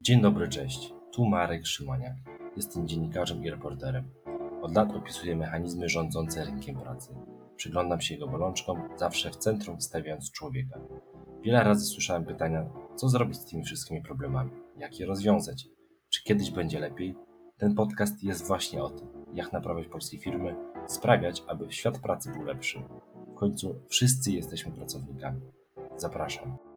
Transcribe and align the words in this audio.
Dzień 0.00 0.20
dobry, 0.22 0.48
cześć. 0.48 0.92
Tu 1.12 1.26
Marek 1.26 1.66
Szymaniak. 1.66 2.16
Jestem 2.56 2.88
dziennikarzem 2.88 3.44
i 3.44 3.50
reporterem. 3.50 4.10
Od 4.62 4.74
lat 4.76 4.96
opisuję 4.96 5.36
mechanizmy 5.36 5.88
rządzące 5.88 6.44
rynkiem 6.44 6.80
pracy. 6.80 7.14
Przyglądam 7.56 8.00
się 8.00 8.14
jego 8.14 8.28
bolączkom, 8.28 8.82
zawsze 8.96 9.30
w 9.30 9.36
centrum 9.36 9.80
stawiając 9.80 10.32
człowieka. 10.32 10.80
Wiele 11.42 11.64
razy 11.64 11.86
słyszałem 11.86 12.24
pytania, 12.24 12.66
co 12.96 13.08
zrobić 13.08 13.36
z 13.36 13.44
tymi 13.44 13.64
wszystkimi 13.64 14.02
problemami, 14.02 14.50
jak 14.76 15.00
je 15.00 15.06
rozwiązać, 15.06 15.66
czy 16.08 16.22
kiedyś 16.22 16.50
będzie 16.50 16.80
lepiej. 16.80 17.14
Ten 17.56 17.74
podcast 17.74 18.22
jest 18.22 18.46
właśnie 18.46 18.82
o 18.82 18.90
tym, 18.90 19.08
jak 19.34 19.52
naprawiać 19.52 19.88
polskie 19.88 20.18
firmy, 20.18 20.56
sprawiać, 20.86 21.42
aby 21.48 21.72
świat 21.72 21.98
pracy 21.98 22.32
był 22.32 22.42
lepszy. 22.42 22.82
W 23.32 23.34
końcu 23.34 23.82
wszyscy 23.88 24.32
jesteśmy 24.32 24.72
pracownikami. 24.72 25.40
Zapraszam. 25.96 26.67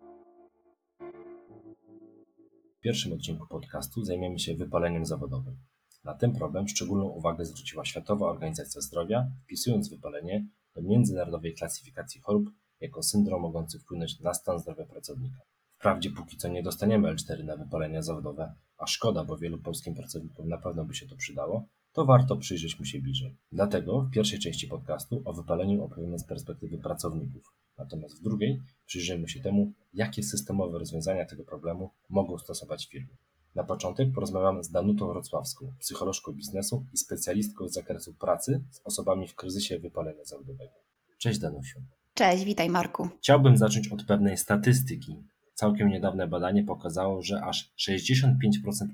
W 2.81 2.83
pierwszym 2.83 3.13
odcinku 3.13 3.47
podcastu 3.47 4.03
zajmiemy 4.03 4.39
się 4.39 4.55
wypaleniem 4.55 5.05
zawodowym. 5.05 5.57
Na 6.03 6.13
ten 6.13 6.33
problem 6.35 6.67
szczególną 6.67 7.05
uwagę 7.05 7.45
zwróciła 7.45 7.85
Światowa 7.85 8.29
Organizacja 8.29 8.81
Zdrowia, 8.81 9.27
wpisując 9.43 9.89
wypalenie 9.89 10.47
do 10.75 10.81
międzynarodowej 10.81 11.53
klasyfikacji 11.53 12.21
chorób 12.21 12.49
jako 12.79 13.03
syndrom 13.03 13.41
mogący 13.41 13.79
wpłynąć 13.79 14.19
na 14.19 14.33
stan 14.33 14.59
zdrowia 14.59 14.85
pracownika. 14.85 15.37
Wprawdzie 15.77 16.09
póki 16.11 16.37
co 16.37 16.47
nie 16.47 16.63
dostaniemy 16.63 17.15
L4 17.15 17.43
na 17.43 17.57
wypalenia 17.57 18.01
zawodowe, 18.01 18.53
a 18.77 18.87
szkoda, 18.87 19.25
bo 19.25 19.37
wielu 19.37 19.57
polskim 19.57 19.95
pracownikom 19.95 20.47
na 20.47 20.57
pewno 20.57 20.85
by 20.85 20.95
się 20.95 21.07
to 21.07 21.15
przydało, 21.15 21.67
to 21.93 22.05
warto 22.05 22.37
przyjrzeć 22.37 22.79
mu 22.79 22.85
się 22.85 22.99
bliżej. 22.99 23.37
Dlatego 23.51 24.01
w 24.01 24.11
pierwszej 24.11 24.39
części 24.39 24.67
podcastu 24.67 25.21
o 25.25 25.33
wypaleniu 25.33 25.83
opowiemy 25.83 26.19
z 26.19 26.25
perspektywy 26.25 26.77
pracowników, 26.77 27.43
natomiast 27.83 28.19
w 28.19 28.23
drugiej 28.23 28.61
przyjrzymy 28.85 29.29
się 29.29 29.39
temu, 29.39 29.71
jakie 29.93 30.23
systemowe 30.23 30.79
rozwiązania 30.79 31.25
tego 31.25 31.43
problemu 31.43 31.89
mogą 32.09 32.37
stosować 32.37 32.87
firmy. 32.87 33.15
Na 33.55 33.63
początek 33.63 34.13
porozmawiamy 34.13 34.63
z 34.63 34.71
Danutą 34.71 35.07
Wrocławską, 35.07 35.73
psycholożką 35.79 36.31
biznesu 36.31 36.85
i 36.93 36.97
specjalistką 36.97 37.67
z 37.67 37.73
zakresu 37.73 38.13
pracy 38.13 38.63
z 38.71 38.81
osobami 38.83 39.27
w 39.27 39.35
kryzysie 39.35 39.79
wypalenia 39.79 40.23
zawodowego. 40.23 40.73
Cześć 41.17 41.39
Danusiu. 41.39 41.79
Cześć, 42.13 42.43
witaj 42.43 42.69
Marku. 42.69 43.09
Chciałbym 43.19 43.57
zacząć 43.57 43.87
od 43.87 44.03
pewnej 44.03 44.37
statystyki. 44.37 45.15
Całkiem 45.53 45.89
niedawne 45.89 46.27
badanie 46.27 46.63
pokazało, 46.63 47.21
że 47.21 47.41
aż 47.43 47.71
65% 47.77 48.33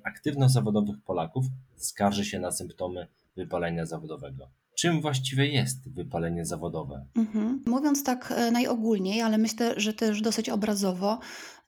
aktywno-zawodowych 0.03 0.95
Polaków 1.05 1.45
skarży 1.75 2.25
się 2.25 2.39
na 2.39 2.51
symptomy 2.51 3.07
wypalenia 3.35 3.85
zawodowego. 3.85 4.49
Czym 4.80 5.02
właściwie 5.02 5.47
jest 5.47 5.94
wypalenie 5.94 6.45
zawodowe? 6.45 7.06
Mhm. 7.16 7.64
Mówiąc 7.66 8.03
tak 8.03 8.33
e, 8.38 8.52
najogólniej, 8.52 9.22
ale 9.22 9.38
myślę, 9.38 9.73
że 9.78 9.94
też 9.94 10.22
dosyć 10.22 10.50
obrazowo, 10.50 11.19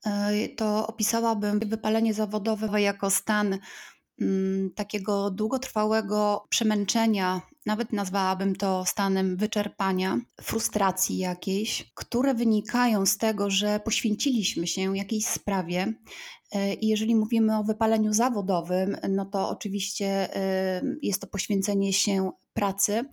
e, 0.05 0.49
to 0.49 0.87
opisałabym 0.87 1.59
wypalenie 1.59 2.13
zawodowe 2.13 2.81
jako 2.81 3.09
stan 3.09 3.57
mm, 4.21 4.71
takiego 4.75 5.31
długotrwałego 5.31 6.45
przemęczenia, 6.49 7.41
nawet 7.69 7.93
nazwałabym 7.93 8.55
to 8.55 8.85
stanem 8.85 9.37
wyczerpania, 9.37 10.19
frustracji 10.41 11.17
jakiejś, 11.17 11.91
które 11.93 12.33
wynikają 12.33 13.05
z 13.05 13.17
tego, 13.17 13.49
że 13.49 13.79
poświęciliśmy 13.79 14.67
się 14.67 14.97
jakiejś 14.97 15.25
sprawie. 15.25 15.93
E, 16.51 16.73
I 16.73 16.87
jeżeli 16.87 17.15
mówimy 17.15 17.57
o 17.57 17.63
wypaleniu 17.63 18.13
zawodowym, 18.13 18.97
no 19.09 19.25
to 19.25 19.49
oczywiście 19.49 20.29
jest 21.01 21.21
to 21.21 21.27
poświęcenie 21.27 21.93
się 21.93 22.31
pracy, 22.53 23.05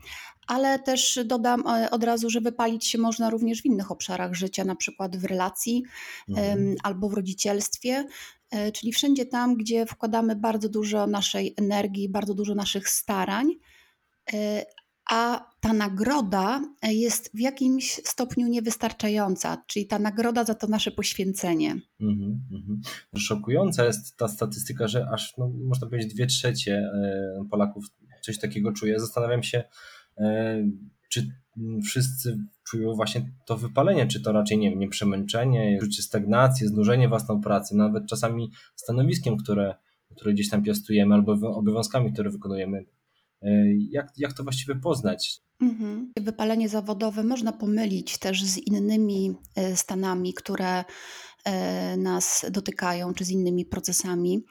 ale 0.46 0.78
też 0.78 1.18
dodam 1.24 1.66
e, 1.66 1.90
od 1.90 2.04
razu, 2.04 2.30
że 2.30 2.40
wypalić 2.40 2.86
się 2.86 2.98
można 2.98 3.30
również 3.30 3.62
w 3.62 3.66
innych 3.66 3.90
obszarach 3.90 4.34
życia, 4.34 4.64
na 4.64 4.76
przykład 4.76 5.16
w 5.16 5.24
relacji 5.24 5.82
mhm. 6.28 6.76
albo 6.82 7.08
w 7.08 7.14
rodzicielstwie, 7.14 8.04
e, 8.50 8.72
czyli 8.72 8.92
wszędzie 8.92 9.26
tam, 9.26 9.56
gdzie 9.56 9.86
wkładamy 9.86 10.36
bardzo 10.36 10.68
dużo 10.68 11.06
naszej 11.06 11.54
energii, 11.56 12.08
bardzo 12.08 12.34
dużo 12.34 12.54
naszych 12.54 12.88
starań, 12.88 13.50
e, 13.50 13.75
a 15.10 15.46
ta 15.60 15.72
nagroda 15.72 16.60
jest 16.82 17.30
w 17.34 17.40
jakimś 17.40 17.92
stopniu 18.04 18.46
niewystarczająca, 18.46 19.64
czyli 19.66 19.86
ta 19.86 19.98
nagroda 19.98 20.44
za 20.44 20.54
to 20.54 20.66
nasze 20.66 20.90
poświęcenie. 20.90 21.76
Mhm, 22.00 22.40
mhm. 22.52 22.80
Szokująca 23.16 23.84
jest 23.84 24.16
ta 24.16 24.28
statystyka, 24.28 24.88
że 24.88 25.06
aż 25.12 25.36
no, 25.38 25.50
można 25.64 25.88
powiedzieć 25.88 26.14
dwie 26.14 26.26
trzecie 26.26 26.90
Polaków 27.50 27.84
coś 28.26 28.38
takiego 28.38 28.72
czuje. 28.72 29.00
Zastanawiam 29.00 29.42
się, 29.42 29.64
e, 30.18 30.62
czy 31.08 31.28
wszyscy 31.84 32.38
czują 32.64 32.94
właśnie 32.94 33.30
to 33.46 33.56
wypalenie, 33.56 34.06
czy 34.06 34.22
to 34.22 34.32
raczej 34.32 34.58
nie, 34.58 34.76
nie 34.76 34.88
przemęczenie, 34.88 35.78
czucie 35.80 36.02
stagnacji, 36.02 36.68
znużenie 36.68 37.08
własną 37.08 37.40
pracą, 37.40 37.76
nawet 37.76 38.06
czasami 38.06 38.50
stanowiskiem, 38.76 39.36
które, 39.36 39.74
które 40.16 40.32
gdzieś 40.32 40.50
tam 40.50 40.62
piastujemy, 40.62 41.14
albo 41.14 41.32
obowiązkami, 41.32 42.12
które 42.12 42.30
wykonujemy. 42.30 42.84
E, 43.42 43.48
jak, 43.90 44.12
jak 44.16 44.32
to 44.32 44.42
właściwie 44.42 44.74
poznać? 44.74 45.40
Mhm. 45.60 46.12
Wypalenie 46.20 46.68
zawodowe 46.68 47.24
można 47.24 47.52
pomylić 47.52 48.18
też 48.18 48.44
z 48.44 48.58
innymi 48.58 49.34
e, 49.54 49.76
stanami, 49.76 50.34
które 50.34 50.84
nas 51.96 52.46
dotykają, 52.50 53.14
czy 53.14 53.24
z 53.24 53.30
innymi 53.30 53.64
procesami. 53.64 54.44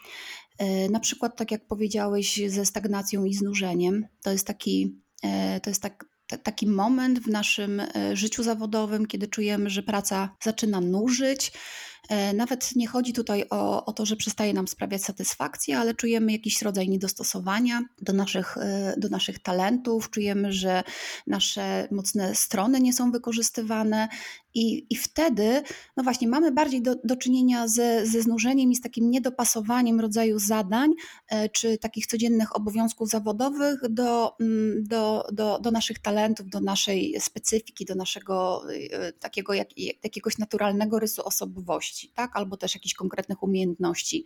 E, 0.57 0.89
na 0.89 0.99
przykład, 0.99 1.37
tak 1.37 1.51
jak 1.51 1.67
powiedziałeś, 1.67 2.41
ze 2.47 2.65
stagnacją 2.65 3.25
i 3.25 3.33
znużeniem. 3.33 4.07
To 4.23 4.31
jest 4.31 4.47
taki, 4.47 5.01
e, 5.23 5.59
to 5.59 5.69
jest 5.69 5.81
tak, 5.81 6.05
taki 6.43 6.67
moment 6.67 7.19
w 7.19 7.27
naszym 7.27 7.79
e, 7.79 8.15
życiu 8.15 8.43
zawodowym, 8.43 9.05
kiedy 9.05 9.27
czujemy, 9.27 9.69
że 9.69 9.83
praca 9.83 10.35
zaczyna 10.43 10.81
nużyć, 10.81 11.51
E, 11.51 11.94
nawet 12.33 12.75
nie 12.75 12.87
chodzi 12.87 13.13
tutaj 13.13 13.45
o, 13.49 13.85
o 13.85 13.93
to, 13.93 14.05
że 14.05 14.15
przestaje 14.15 14.53
nam 14.53 14.67
sprawiać 14.67 15.03
satysfakcję, 15.03 15.79
ale 15.79 15.93
czujemy 15.93 16.31
jakiś 16.31 16.61
rodzaj 16.61 16.89
niedostosowania 16.89 17.81
do 18.01 18.13
naszych, 18.13 18.57
e, 18.57 18.93
do 18.97 19.09
naszych 19.09 19.39
talentów, 19.39 20.09
czujemy, 20.09 20.53
że 20.53 20.83
nasze 21.27 21.87
mocne 21.91 22.35
strony 22.35 22.79
nie 22.79 22.93
są 22.93 23.11
wykorzystywane. 23.11 24.07
I, 24.55 24.87
I 24.89 24.95
wtedy, 24.95 25.63
no 25.97 26.03
właśnie, 26.03 26.27
mamy 26.27 26.51
bardziej 26.51 26.81
do, 26.81 26.95
do 27.03 27.15
czynienia 27.15 27.67
ze, 27.67 28.05
ze 28.05 28.21
znużeniem 28.21 28.71
i 28.71 28.75
z 28.75 28.81
takim 28.81 29.11
niedopasowaniem 29.11 29.99
rodzaju 29.99 30.39
zadań 30.39 30.91
e, 31.29 31.49
czy 31.49 31.77
takich 31.77 32.07
codziennych 32.07 32.55
obowiązków 32.55 33.09
zawodowych 33.09 33.79
do, 33.89 34.35
mm, 34.39 34.83
do, 34.83 35.27
do, 35.31 35.59
do 35.59 35.71
naszych 35.71 35.99
talentów, 35.99 36.49
do 36.49 36.59
naszej 36.59 37.15
specyfiki, 37.19 37.85
do 37.85 37.95
naszego 37.95 38.63
takiego 39.19 39.53
jak, 39.53 39.67
jakiegoś 40.03 40.37
naturalnego 40.37 40.99
rysu 40.99 41.25
osobowości 41.25 42.11
tak? 42.15 42.31
albo 42.33 42.57
też 42.57 42.75
jakichś 42.75 42.93
konkretnych 42.93 43.43
umiejętności. 43.43 44.25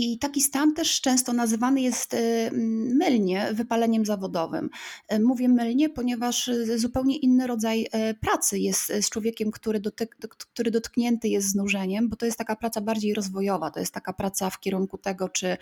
I 0.00 0.18
taki 0.18 0.40
stan 0.40 0.74
też 0.74 1.00
często 1.00 1.32
nazywany 1.32 1.80
jest 1.80 2.14
y, 2.14 2.50
mylnie 2.94 3.48
wypaleniem 3.52 4.06
zawodowym. 4.06 4.70
Y, 5.12 5.20
mówię 5.20 5.48
mylnie, 5.48 5.88
ponieważ 5.88 6.48
y, 6.48 6.78
zupełnie 6.78 7.16
inny 7.16 7.46
rodzaj 7.46 7.86
pracy 8.20 8.58
jest 8.58 8.92
z 9.00 9.10
człowiekiem, 9.10 9.50
który, 9.50 9.80
dotyk, 9.80 10.16
który 10.52 10.70
dotknięty 10.70 11.28
jest 11.28 11.48
znużeniem, 11.48 12.08
bo 12.08 12.16
to 12.16 12.26
jest 12.26 12.38
taka 12.38 12.56
praca 12.56 12.80
bardziej 12.80 13.14
rozwojowa, 13.14 13.70
to 13.70 13.80
jest 13.80 13.94
taka 13.94 14.12
praca 14.12 14.50
w 14.50 14.60
kierunku 14.60 14.98
tego, 14.98 15.28
czy 15.28 15.56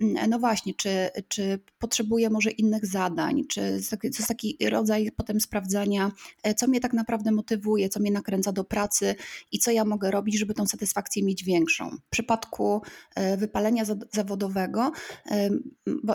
mm, 0.00 0.30
no 0.30 0.38
właśnie, 0.38 0.74
czy, 0.74 1.08
czy 1.28 1.58
potrzebuje 1.78 2.30
może 2.30 2.50
innych 2.50 2.86
zadań, 2.86 3.44
czy 3.48 3.60
to 3.90 3.96
jest 4.06 4.28
taki 4.28 4.58
rodzaj 4.70 5.10
potem 5.16 5.40
sprawdzania, 5.40 6.12
co 6.56 6.66
mnie 6.66 6.80
tak 6.80 6.92
naprawdę 6.92 7.32
motywuje, 7.32 7.88
co 7.88 8.00
mnie 8.00 8.10
nakręca 8.10 8.52
do 8.52 8.64
pracy 8.64 9.14
i 9.52 9.58
co 9.58 9.70
ja 9.70 9.84
mogę 9.84 10.10
robić, 10.10 10.38
żeby 10.38 10.54
tą 10.54 10.66
satysfakcję 10.66 11.22
mieć 11.22 11.44
większą. 11.44 11.90
W 11.90 12.10
przypadku 12.10 12.82
wypalenia 13.36 13.73
zawodowego, 14.12 14.92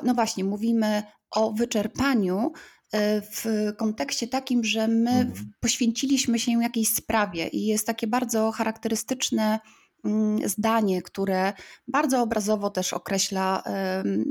no 0.04 0.14
właśnie, 0.14 0.44
mówimy 0.44 1.04
o 1.32 1.52
wyczerpaniu 1.52 2.52
e, 2.92 3.22
w 3.22 3.46
kontekście 3.78 4.28
takim, 4.28 4.64
że 4.64 4.88
my 4.88 5.12
mhm. 5.12 5.52
poświęciliśmy 5.60 6.40
się 6.40 6.62
jakiejś 6.62 6.90
sprawie 6.90 7.48
i 7.48 7.66
jest 7.66 7.88
takie 7.88 8.08
bardzo 8.08 8.52
charakterystyczne 8.52 9.60
mm, 10.06 10.50
zdanie, 10.50 11.02
które 11.02 11.54
bardzo 11.88 12.22
obrazowo 12.22 12.70
też 12.70 12.94
określa 12.94 13.64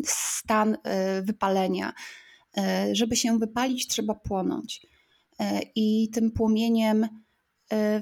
stan 0.04 0.76
e, 0.84 1.22
wypalenia. 1.22 1.92
E, 2.56 2.88
żeby 2.94 3.16
się 3.16 3.38
wypalić, 3.38 3.86
trzeba 3.86 4.14
płonąć. 4.14 4.86
I 5.74 6.10
tym 6.10 6.30
płomieniem 6.30 7.08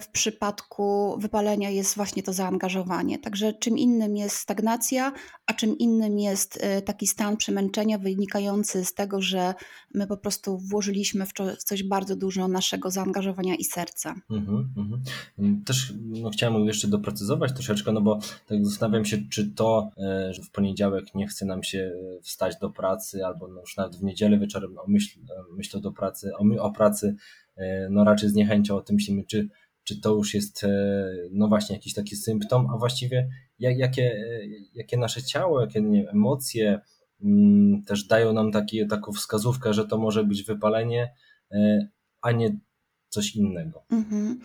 w 0.01 0.09
przypadku 0.13 1.17
wypalenia 1.19 1.71
jest 1.71 1.97
właśnie 1.97 2.23
to 2.23 2.33
zaangażowanie. 2.33 3.19
Także 3.19 3.53
czym 3.53 3.79
innym 3.79 4.17
jest 4.17 4.37
stagnacja, 4.37 5.13
a 5.47 5.53
czym 5.53 5.79
innym 5.79 6.19
jest 6.19 6.65
y, 6.79 6.83
taki 6.83 7.07
stan 7.07 7.37
przemęczenia 7.37 7.99
wynikający 7.99 8.85
z 8.85 8.95
tego, 8.95 9.23
że 9.23 9.55
my 9.95 10.07
po 10.07 10.17
prostu 10.17 10.59
włożyliśmy 10.59 11.27
w 11.27 11.33
coś 11.59 11.83
bardzo 11.83 12.17
dużo 12.17 12.49
naszego 12.49 12.91
zaangażowania 12.91 13.55
i 13.55 13.65
serca. 13.65 14.15
Mhm, 14.31 14.69
mhm. 14.77 15.65
Też 15.65 15.93
no, 16.05 16.31
chciałem 16.31 16.67
jeszcze 16.67 16.89
doprecyzować 16.89 17.53
troszeczkę, 17.53 17.93
no 17.93 18.01
bo 18.01 18.19
tak 18.47 18.67
zastanawiam 18.67 19.05
się, 19.05 19.19
czy 19.31 19.51
to, 19.51 19.91
e, 19.99 20.35
że 20.35 20.43
w 20.43 20.51
poniedziałek 20.51 21.15
nie 21.15 21.27
chce 21.27 21.47
nam 21.47 21.63
się 21.63 21.79
e, 21.79 22.21
wstać 22.23 22.57
do 22.61 22.71
pracy, 22.71 23.27
albo 23.27 23.49
no 23.49 23.61
już 23.61 23.77
nawet 23.77 23.97
w 23.97 24.03
niedzielę 24.03 24.39
wieczorem 24.39 24.79
o 24.79 24.85
myśl, 24.89 25.21
myślę 25.57 25.81
do 25.81 25.93
pracy, 25.93 26.31
o, 26.39 26.63
o 26.63 26.73
pracy 26.73 27.17
E, 27.17 27.46
no 27.91 28.05
raczej 28.05 28.29
z 28.29 28.35
niechęcią 28.35 28.77
o 28.77 28.81
tym 28.81 28.97
myślimy, 28.97 29.25
czy, 29.25 29.49
czy 29.85 30.01
to 30.01 30.15
już 30.15 30.35
jest, 30.35 30.65
e, 30.65 31.07
no 31.33 31.49
właśnie, 31.49 31.77
jakiś 31.77 31.95
taki 31.95 32.17
symptom, 32.17 32.67
a 32.75 32.79
właściwie 32.79 33.29
jak, 33.59 33.79
jakie, 33.79 34.25
jakie 34.75 34.97
nasze 34.97 35.23
ciało, 35.23 35.61
jakie 35.61 35.81
emocje 36.13 36.81
mm, 37.23 37.83
też 37.83 38.05
dają 38.05 38.33
nam 38.33 38.53
taki, 38.53 38.87
taką 38.87 39.13
wskazówkę, 39.13 39.75
że 39.75 39.87
to 39.87 39.99
może 39.99 40.25
być 40.25 40.43
wypalenie, 40.43 41.13
e, 41.53 41.89
a 42.23 42.33
nie 42.33 42.59
coś 43.09 43.37
innego. 43.37 43.85
Mhm. 43.91 44.41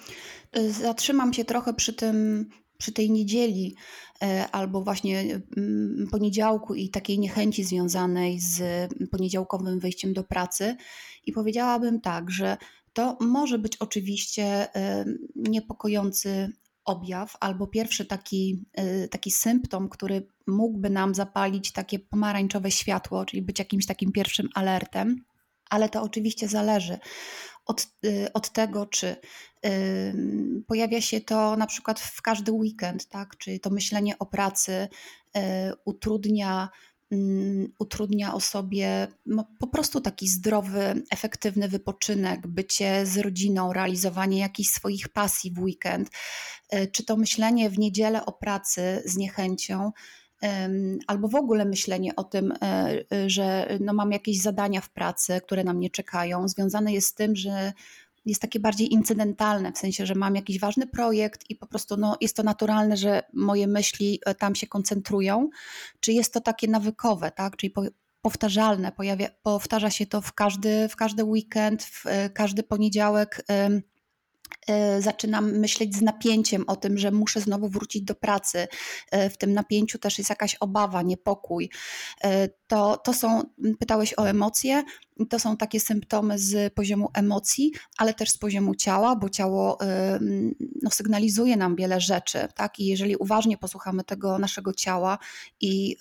Zatrzymam 0.70 1.34
się 1.34 1.46
trochę 1.46 1.74
przy 1.74 1.94
tym, 1.94 2.46
przy 2.78 2.92
tej 2.92 3.12
niedzieli 3.12 3.76
e, 4.22 4.46
albo 4.52 4.82
właśnie 4.84 5.42
mm, 5.58 6.08
poniedziałku 6.12 6.76
i 6.76 6.90
takiej 6.90 7.20
niechęci 7.20 7.64
związanej 7.64 8.40
z 8.40 8.64
poniedziałkowym 9.12 9.80
wyjściem 9.80 10.14
do 10.14 10.24
pracy 10.24 10.76
i 11.26 11.32
powiedziałabym 11.32 12.02
tak, 12.02 12.32
że 12.32 12.58
to 12.94 13.18
może 13.22 13.60
być 13.60 13.78
oczywiście 13.78 14.68
niepokojący 15.36 16.50
objaw 16.86 17.38
albo 17.40 17.68
pierwszy 17.68 18.06
taki, 18.06 18.66
e, 18.74 19.08
taki 19.08 19.32
symptom, 19.32 19.90
który 19.90 20.28
mógłby 20.48 20.90
nam 20.90 21.16
zapalić 21.16 21.72
takie 21.72 22.00
pomarańczowe 22.00 22.72
światło, 22.72 23.26
czyli 23.26 23.42
być 23.42 23.60
jakimś 23.60 23.86
takim 23.86 24.12
pierwszym 24.12 24.50
alertem, 24.56 25.24
ale 25.70 25.90
to 25.90 26.02
oczywiście 26.02 26.48
zależy 26.48 26.98
od, 27.66 27.88
y, 28.06 28.34
od 28.34 28.50
tego, 28.50 28.86
czy 28.86 29.16
pojawia 30.68 31.02
się 31.02 31.22
to 31.22 31.56
na 31.58 31.68
przykład 31.68 32.00
w 32.00 32.22
każdy 32.22 32.52
weekend, 32.52 33.08
tak? 33.08 33.38
czy 33.38 33.60
to 33.60 33.70
myślenie 33.70 34.20
o 34.20 34.26
pracy 34.26 34.72
y, 34.72 35.40
utrudnia 35.86 36.70
utrudnia 37.80 38.34
osobie 38.34 39.08
no, 39.26 39.48
po 39.60 39.68
prostu 39.68 40.02
taki 40.02 40.28
zdrowy, 40.28 41.04
efektywny 41.12 41.68
wypoczynek, 41.68 42.48
bycie 42.48 43.06
z 43.06 43.18
rodziną, 43.18 43.74
realizowanie 43.74 44.40
jakichś 44.40 44.70
swoich 44.70 45.10
pasji 45.10 45.52
w 45.52 45.60
weekend, 45.60 46.10
y, 46.74 46.88
czy 46.88 47.06
to 47.06 47.18
myślenie 47.18 47.70
w 47.70 47.80
niedzielę 47.80 48.26
o 48.26 48.32
pracy 48.32 49.02
z 49.06 49.18
niechęcią 49.18 49.92
albo 51.08 51.28
w 51.28 51.36
ogóle 51.36 51.66
myślenie 51.66 52.16
o 52.16 52.24
tym, 52.24 52.52
e, 52.52 53.04
e, 53.14 53.30
że 53.30 53.78
no 53.80 53.94
mam 53.94 54.12
jakieś 54.12 54.42
zadania 54.42 54.82
w 54.82 54.90
pracy, 54.90 55.42
które 55.46 55.64
na 55.64 55.74
mnie 55.74 55.90
czekają, 55.90 56.48
związane 56.48 56.94
jest 56.94 57.08
z 57.08 57.14
tym, 57.14 57.36
że 57.36 57.74
jest 58.26 58.42
takie 58.42 58.60
bardziej 58.60 58.94
incydentalne, 58.94 59.72
w 59.72 59.78
sensie, 59.78 60.06
że 60.06 60.16
mam 60.16 60.36
jakiś 60.36 60.60
ważny 60.60 60.88
projekt 60.88 61.50
i 61.50 61.56
po 61.56 61.68
prostu 61.68 61.98
no, 61.98 62.18
jest 62.22 62.36
to 62.36 62.44
naturalne, 62.44 62.98
że 62.98 63.24
moje 63.34 63.68
myśli 63.68 64.20
e, 64.26 64.36
tam 64.36 64.56
się 64.56 64.68
koncentrują, 64.68 65.50
czy 66.00 66.14
jest 66.14 66.34
to 66.34 66.42
takie 66.42 66.68
nawykowe, 66.68 67.32
tak? 67.32 67.58
czyli 67.58 67.72
po, 67.72 67.84
powtarzalne, 68.22 68.92
pojawia, 68.92 69.28
powtarza 69.44 69.90
się 69.90 70.06
to 70.06 70.22
w 70.22 70.34
każdy, 70.34 70.90
w 70.90 70.96
każdy 70.96 71.24
weekend, 71.24 71.84
w 71.84 72.04
każdy 72.34 72.64
poniedziałek 72.64 73.44
E, 73.50 73.82
zaczynam 75.00 75.52
myśleć 75.52 75.96
z 75.96 76.02
napięciem 76.02 76.64
o 76.68 76.76
tym, 76.76 76.98
że 76.98 77.12
muszę 77.12 77.42
znowu 77.42 77.70
wrócić 77.70 78.02
do 78.02 78.16
pracy. 78.16 78.68
E, 79.12 79.30
w 79.30 79.38
tym 79.38 79.54
napięciu 79.54 80.00
też 80.00 80.18
jest 80.18 80.30
jakaś 80.30 80.56
obawa, 80.56 81.02
niepokój. 81.02 81.70
E, 82.24 82.50
to, 82.68 82.98
to 82.98 83.14
są, 83.14 83.44
pytałeś 83.80 84.14
o 84.18 84.30
emocje, 84.30 84.84
to 85.30 85.40
są 85.40 85.58
takie 85.58 85.80
symptomy 85.80 86.40
z 86.40 86.74
poziomu 86.74 87.10
emocji, 87.14 87.72
ale 87.98 88.14
też 88.14 88.30
z 88.30 88.38
poziomu 88.38 88.76
ciała, 88.76 89.16
bo 89.16 89.30
ciało 89.30 89.78
no, 90.82 90.90
sygnalizuje 90.92 91.58
nam 91.58 91.76
wiele 91.76 92.02
rzeczy, 92.02 92.40
tak? 92.56 92.80
I 92.80 92.86
jeżeli 92.86 93.16
uważnie 93.16 93.58
posłuchamy 93.58 94.04
tego 94.04 94.40
naszego 94.40 94.74
ciała 94.74 95.18
i 95.62 95.96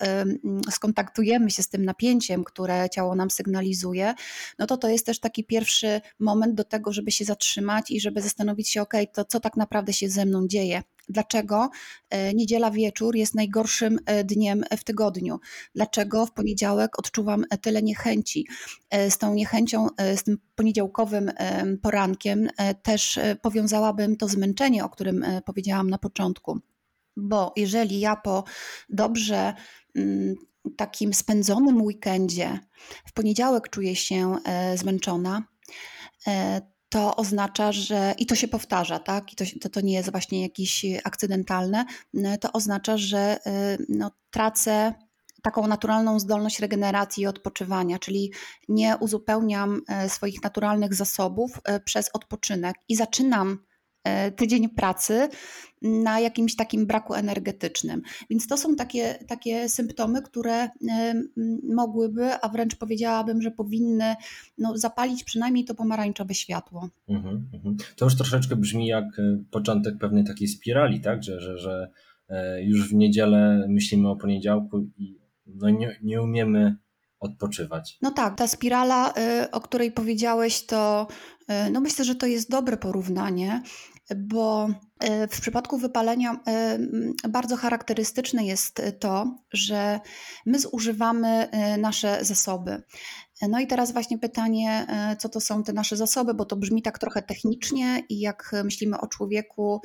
skontaktujemy 0.69 1.51
się 1.51 1.63
z 1.63 1.69
tym 1.69 1.85
napięciem, 1.85 2.43
które 2.43 2.89
ciało 2.89 3.15
nam 3.15 3.29
sygnalizuje, 3.29 4.13
no 4.59 4.67
to 4.67 4.77
to 4.77 4.89
jest 4.89 5.05
też 5.05 5.19
taki 5.19 5.43
pierwszy 5.43 6.01
moment 6.19 6.55
do 6.55 6.63
tego, 6.63 6.93
żeby 6.93 7.11
się 7.11 7.25
zatrzymać 7.25 7.91
i 7.91 8.01
żeby 8.01 8.21
zastanowić 8.21 8.60
się, 8.69 8.81
ok, 8.81 8.93
to 9.13 9.25
co 9.25 9.39
tak 9.39 9.57
naprawdę 9.57 9.93
się 9.93 10.09
ze 10.09 10.25
mną 10.25 10.47
dzieje, 10.47 10.83
Dlaczego 11.11 11.69
e, 12.09 12.33
niedziela 12.33 12.71
wieczór 12.71 13.15
jest 13.15 13.35
najgorszym 13.35 13.99
e, 14.05 14.23
dniem 14.23 14.63
w 14.77 14.83
tygodniu? 14.83 15.39
Dlaczego 15.75 16.25
w 16.25 16.31
poniedziałek 16.31 16.99
odczuwam 16.99 17.45
e, 17.49 17.57
tyle 17.57 17.81
niechęci? 17.81 18.47
Z 19.09 19.17
tą 19.17 19.33
niechęcią, 19.33 19.87
z 20.15 20.23
tym 20.23 20.37
poniedziałkowym 20.55 21.31
porankiem 21.81 22.49
też 22.83 23.19
powiązałabym 23.41 24.17
to 24.17 24.27
zmęczenie, 24.27 24.85
o 24.85 24.89
którym 24.89 25.25
powiedziałam 25.45 25.89
na 25.89 25.97
początku. 25.97 26.59
Bo 27.17 27.53
jeżeli 27.55 27.99
ja 27.99 28.15
po 28.15 28.43
dobrze 28.89 29.53
mm, 29.95 30.35
takim 30.77 31.13
spędzonym 31.13 31.81
weekendzie 31.81 32.59
w 33.05 33.13
poniedziałek 33.13 33.69
czuję 33.69 33.95
się 33.95 34.35
zmęczona, 34.75 35.43
to 36.91 37.15
oznacza, 37.15 37.71
że 37.71 38.13
i 38.17 38.25
to 38.25 38.35
się 38.35 38.47
powtarza, 38.47 38.99
tak? 38.99 39.33
I 39.33 39.35
to, 39.35 39.45
to, 39.61 39.69
to 39.69 39.81
nie 39.81 39.93
jest 39.93 40.11
właśnie 40.11 40.41
jakieś 40.41 40.85
akcydentalne, 41.03 41.85
to 42.41 42.51
oznacza, 42.51 42.97
że 42.97 43.39
y, 43.47 43.85
no, 43.89 44.11
tracę 44.31 44.93
taką 45.41 45.67
naturalną 45.67 46.19
zdolność 46.19 46.59
regeneracji 46.59 47.23
i 47.23 47.27
odpoczywania, 47.27 47.99
czyli 47.99 48.31
nie 48.69 48.97
uzupełniam 48.99 49.81
e, 49.87 50.09
swoich 50.09 50.43
naturalnych 50.43 50.93
zasobów 50.93 51.59
e, 51.63 51.79
przez 51.79 52.09
odpoczynek 52.13 52.75
i 52.89 52.95
zaczynam 52.95 53.59
E, 53.59 53.70
tydzień 54.35 54.69
pracy 54.69 55.29
na 55.81 56.19
jakimś 56.19 56.55
takim 56.55 56.85
braku 56.85 57.13
energetycznym. 57.13 58.01
Więc 58.29 58.47
to 58.47 58.57
są 58.57 58.75
takie, 58.75 59.19
takie 59.27 59.69
symptomy, 59.69 60.21
które 60.21 60.53
e, 60.53 60.69
mogłyby, 61.73 62.33
a 62.41 62.49
wręcz 62.49 62.75
powiedziałabym, 62.75 63.41
że 63.41 63.51
powinny 63.51 64.15
no, 64.57 64.77
zapalić 64.77 65.23
przynajmniej 65.23 65.65
to 65.65 65.75
pomarańczowe 65.75 66.33
światło. 66.33 66.89
Mhm, 67.09 67.49
mhm. 67.53 67.77
To 67.95 68.05
już 68.05 68.15
troszeczkę 68.15 68.55
brzmi 68.55 68.87
jak 68.87 69.19
e, 69.19 69.43
początek 69.51 69.97
pewnej 69.97 70.23
takiej 70.23 70.47
spirali, 70.47 71.01
tak? 71.01 71.23
że, 71.23 71.41
że, 71.41 71.57
że 71.57 71.91
już 72.61 72.89
w 72.89 72.93
niedzielę 72.93 73.65
myślimy 73.69 74.09
o 74.09 74.15
poniedziałku 74.15 74.79
i 74.97 75.17
no 75.45 75.69
nie, 75.69 75.99
nie 76.03 76.21
umiemy 76.21 76.75
odpoczywać. 77.21 77.97
No 78.01 78.11
tak, 78.11 78.37
ta 78.37 78.47
spirala, 78.47 79.13
o 79.51 79.61
której 79.61 79.91
powiedziałeś, 79.91 80.65
to 80.65 81.07
no 81.71 81.81
myślę, 81.81 82.05
że 82.05 82.15
to 82.15 82.25
jest 82.25 82.49
dobre 82.49 82.77
porównanie, 82.77 83.61
bo 84.15 84.69
e, 84.99 85.27
w 85.27 85.41
przypadku 85.41 85.77
wypalenia 85.77 86.39
bardzo 87.29 87.55
charakterystyczne 87.55 88.45
jest 88.45 88.81
to, 88.99 89.37
że 89.53 89.99
my 90.45 90.59
zużywamy 90.59 91.49
nasze 91.77 92.25
zasoby. 92.25 92.83
No 93.49 93.59
i 93.59 93.67
teraz 93.67 93.91
właśnie 93.91 94.17
pytanie, 94.17 94.87
co 95.19 95.29
to 95.29 95.39
są 95.39 95.63
te 95.63 95.73
nasze 95.73 95.97
zasoby, 95.97 96.33
bo 96.33 96.45
to 96.45 96.55
brzmi 96.55 96.81
tak 96.81 96.99
trochę 96.99 97.21
technicznie 97.21 98.03
i 98.09 98.19
jak 98.19 98.51
myślimy 98.63 98.99
o 98.99 99.07
człowieku, 99.07 99.81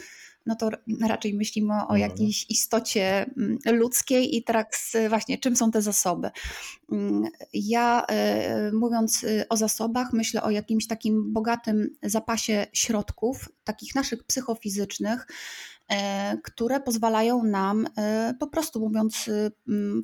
no 0.46 0.56
to 0.56 0.70
raczej 1.08 1.34
myślimy 1.34 1.74
o 1.74 1.80
mhm. 1.80 2.00
jakiejś 2.00 2.46
istocie 2.50 3.26
mm, 3.36 3.58
ludzkiej 3.66 4.36
i 4.36 4.44
teraz 4.44 4.92
właśnie 5.08 5.38
czym 5.38 5.56
są 5.56 5.70
te 5.70 5.82
zasoby. 5.82 6.30
Mm, 6.92 7.24
ja 7.52 8.04
e, 8.08 8.72
mówiąc 8.72 9.24
e, 9.24 9.48
o 9.48 9.56
zasobach, 9.56 10.12
myślę 10.12 10.42
o 10.42 10.50
jakimś 10.50 10.86
takim 10.86 11.32
bogatym 11.32 11.96
zapasie 12.02 12.66
środków, 12.72 13.48
takich 13.64 13.94
naszych 13.94 14.24
psychofizycznych, 14.24 15.26
które 16.42 16.80
pozwalają 16.80 17.42
nam 17.42 17.86
e, 17.98 18.34
po 18.40 18.46
prostu 18.46 18.80
mówiąc 18.80 19.28
e, 19.28 19.50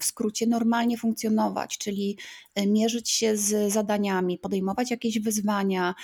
w 0.01 0.05
skrócie 0.05 0.47
normalnie 0.47 0.99
funkcjonować, 0.99 1.79
czyli 1.79 2.19
mierzyć 2.67 3.11
się 3.11 3.37
z 3.37 3.73
zadaniami, 3.73 4.39
podejmować 4.39 4.91
jakieś 4.91 5.19
wyzwania, 5.19 5.95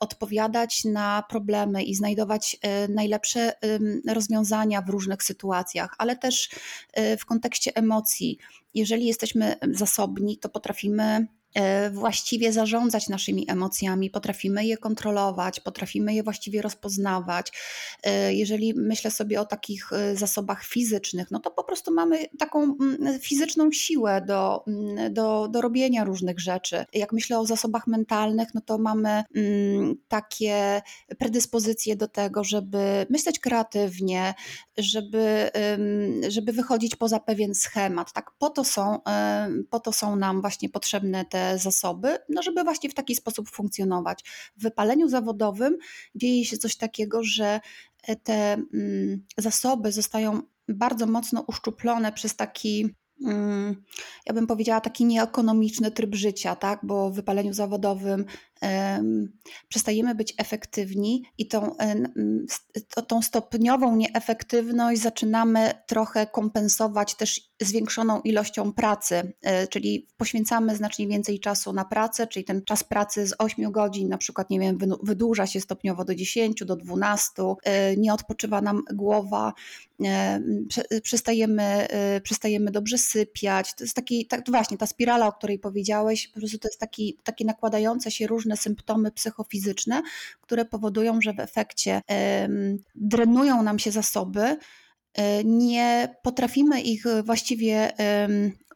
odpowiadać 0.00 0.84
na 0.84 1.24
problemy 1.28 1.82
i 1.82 1.94
znajdować 1.94 2.56
najlepsze 2.88 3.52
rozwiązania 4.08 4.82
w 4.82 4.88
różnych 4.88 5.22
sytuacjach, 5.22 5.94
ale 5.98 6.16
też 6.16 6.50
w 7.18 7.24
kontekście 7.24 7.70
emocji. 7.74 8.38
Jeżeli 8.74 9.06
jesteśmy 9.06 9.56
zasobni, 9.72 10.38
to 10.38 10.48
potrafimy 10.48 11.26
E, 11.41 11.41
właściwie 11.92 12.52
zarządzać 12.52 13.08
naszymi 13.08 13.50
emocjami, 13.50 14.10
potrafimy 14.10 14.66
je 14.66 14.76
kontrolować, 14.76 15.60
potrafimy 15.60 16.14
je 16.14 16.22
właściwie 16.22 16.62
rozpoznawać. 16.62 17.52
E, 18.02 18.34
jeżeli 18.34 18.74
myślę 18.74 19.10
sobie 19.10 19.40
o 19.40 19.44
takich 19.44 19.92
e, 19.92 20.16
zasobach 20.16 20.64
fizycznych, 20.64 21.30
no 21.30 21.40
to 21.40 21.50
po 21.50 21.64
prostu 21.64 21.94
mamy 21.94 22.28
taką 22.38 22.62
mm, 22.62 23.20
fizyczną 23.20 23.72
siłę 23.72 24.22
do, 24.26 24.64
mm, 24.66 25.14
do, 25.14 25.48
do 25.48 25.60
robienia 25.60 26.04
różnych 26.04 26.40
rzeczy. 26.40 26.84
Jak 26.92 27.12
myślę 27.12 27.38
o 27.38 27.46
zasobach 27.46 27.86
mentalnych, 27.86 28.48
no 28.54 28.60
to 28.60 28.78
mamy 28.78 29.24
mm, 29.34 29.94
takie 30.08 30.82
predyspozycje 31.18 31.96
do 31.96 32.08
tego, 32.08 32.44
żeby 32.44 33.06
myśleć 33.10 33.38
kreatywnie, 33.38 34.34
żeby, 34.78 35.50
żeby 36.28 36.52
wychodzić 36.52 36.96
poza 36.96 37.20
pewien 37.20 37.54
schemat. 37.54 38.12
Tak, 38.12 38.30
po 38.38 38.50
to 38.50 38.64
są, 38.64 38.98
po 39.70 39.80
to 39.80 39.92
są 39.92 40.16
nam 40.16 40.40
właśnie 40.40 40.68
potrzebne 40.68 41.24
te 41.24 41.41
zasoby, 41.56 42.18
no 42.28 42.42
żeby 42.42 42.64
właśnie 42.64 42.90
w 42.90 42.94
taki 42.94 43.14
sposób 43.14 43.50
funkcjonować. 43.50 44.24
W 44.56 44.62
wypaleniu 44.62 45.08
zawodowym 45.08 45.76
dzieje 46.14 46.44
się 46.44 46.56
coś 46.56 46.76
takiego, 46.76 47.24
że 47.24 47.60
e, 48.02 48.16
te 48.16 48.52
mm, 48.52 49.24
zasoby 49.38 49.92
zostają 49.92 50.42
bardzo 50.68 51.06
mocno 51.06 51.44
uszczuplone 51.46 52.12
przez 52.12 52.36
taki 52.36 52.94
mm, 53.24 53.82
ja 54.26 54.34
bym 54.34 54.46
powiedziała, 54.46 54.80
taki 54.80 55.04
nieekonomiczny 55.04 55.90
tryb 55.90 56.14
życia, 56.14 56.56
tak? 56.56 56.80
bo 56.82 57.10
w 57.10 57.14
wypaleniu 57.14 57.52
zawodowym 57.52 58.24
przestajemy 59.68 60.14
być 60.14 60.34
efektywni 60.38 61.22
i 61.38 61.48
tą, 61.48 61.76
tą 63.08 63.22
stopniową 63.22 63.96
nieefektywność 63.96 65.00
zaczynamy 65.00 65.70
trochę 65.86 66.26
kompensować 66.26 67.14
też 67.14 67.52
zwiększoną 67.60 68.20
ilością 68.20 68.72
pracy, 68.72 69.32
e, 69.42 69.66
czyli 69.66 70.08
poświęcamy 70.16 70.76
znacznie 70.76 71.08
więcej 71.08 71.40
czasu 71.40 71.72
na 71.72 71.84
pracę, 71.84 72.26
czyli 72.26 72.44
ten 72.44 72.64
czas 72.64 72.84
pracy 72.84 73.26
z 73.26 73.34
8 73.38 73.72
godzin 73.72 74.08
na 74.08 74.18
przykład, 74.18 74.50
nie 74.50 74.60
wiem, 74.60 74.78
wydłuża 75.02 75.46
się 75.46 75.60
stopniowo 75.60 76.04
do 76.04 76.14
10, 76.14 76.64
do 76.64 76.76
12, 76.76 77.56
e, 77.64 77.96
nie 77.96 78.14
odpoczywa 78.14 78.60
nam 78.60 78.82
głowa, 78.94 79.52
e, 80.04 80.40
przestajemy, 81.02 81.86
przestajemy 82.22 82.70
dobrze 82.70 82.98
sypiać. 82.98 83.74
To 83.74 83.84
jest 83.84 83.96
taki, 83.96 84.26
tak, 84.26 84.50
właśnie 84.50 84.78
ta 84.78 84.86
spirala, 84.86 85.26
o 85.26 85.32
której 85.32 85.58
powiedziałeś, 85.58 86.28
po 86.28 86.40
prostu 86.40 86.58
to 86.58 86.68
jest 86.68 86.80
taki, 86.80 87.18
takie 87.24 87.44
nakładające 87.44 88.10
się 88.10 88.26
różne 88.26 88.51
symptomy 88.56 89.12
psychofizyczne, 89.12 90.02
które 90.40 90.64
powodują, 90.64 91.20
że 91.20 91.32
w 91.32 91.40
efekcie 91.40 92.00
drenują 92.94 93.62
nam 93.62 93.78
się 93.78 93.90
zasoby, 93.90 94.56
E, 95.14 95.44
nie 95.44 96.16
potrafimy 96.22 96.80
ich 96.80 97.04
właściwie 97.24 97.92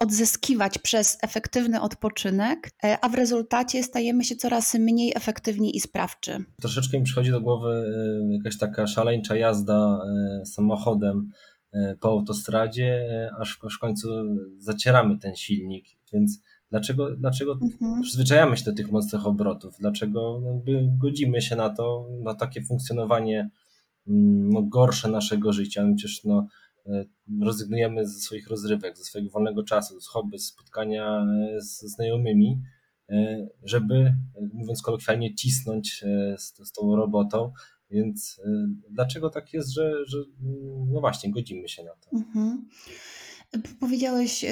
odzyskiwać 0.01 0.79
przez 0.79 1.19
efektywny 1.23 1.81
odpoczynek, 1.81 2.71
e, 2.85 2.99
a 3.01 3.09
w 3.09 3.15
rezultacie 3.15 3.83
stajemy 3.83 4.25
się 4.25 4.37
coraz 4.37 4.75
mniej 4.75 5.13
efektywni 5.17 5.77
i 5.77 5.81
sprawczy. 5.81 6.45
Troszeczkę 6.61 6.99
mi 6.99 7.05
przychodzi 7.05 7.31
do 7.31 7.41
głowy 7.41 7.93
jakaś 8.31 8.59
taka 8.59 8.87
szaleńcza 8.87 9.37
jazda 9.37 9.99
e, 10.43 10.47
samochodem 10.47 11.31
po 12.01 12.09
autostradzie, 12.09 13.09
aż 13.41 13.59
w 13.77 13.79
końcu 13.79 14.09
zacieramy 14.59 15.19
ten 15.19 15.37
silnik, 15.37 15.87
więc 16.13 16.41
Dlaczego, 16.71 17.17
dlaczego 17.17 17.59
mhm. 17.63 18.03
przyzwyczajamy 18.03 18.57
się 18.57 18.65
do 18.65 18.73
tych 18.73 18.93
mocnych 18.93 19.27
obrotów? 19.27 19.75
Dlaczego 19.81 20.43
godzimy 20.99 21.43
się 21.43 21.57
na 21.57 21.71
to, 21.71 22.09
na 22.23 22.35
takie 22.35 22.63
funkcjonowanie 22.63 23.51
Mm, 24.09 24.53
no, 24.53 24.63
gorsze 24.63 25.09
naszego 25.09 25.53
życia. 25.53 25.85
No, 25.85 25.95
przecież 25.97 26.25
no, 26.25 26.47
e, 26.87 27.05
rezygnujemy 27.43 28.07
ze 28.07 28.21
swoich 28.21 28.49
rozrywek, 28.49 28.99
ze 28.99 29.05
swojego 29.05 29.31
wolnego 29.31 29.63
czasu, 29.63 30.01
z 30.01 30.07
hobby, 30.07 30.39
z 30.39 30.47
spotkania 30.47 31.27
e, 31.57 31.61
z 31.61 31.81
znajomymi, 31.81 32.63
e, 33.09 33.47
żeby, 33.63 34.15
mówiąc 34.53 34.83
kolokwialnie, 34.83 35.35
cisnąć 35.35 36.05
z, 36.37 36.69
z 36.69 36.73
tą 36.73 36.97
robotą. 36.97 37.53
Więc 37.91 38.41
dlaczego 38.91 39.31
tak 39.31 39.53
jest, 39.53 39.73
że, 39.73 39.93
że 40.07 40.19
mm, 40.19 40.93
no 40.93 41.01
właśnie, 41.01 41.31
godzimy 41.31 41.69
się 41.69 41.85
na 41.85 41.91
to? 41.91 42.17
Mhm. 42.17 42.69
Powiedziałeś 43.81 44.45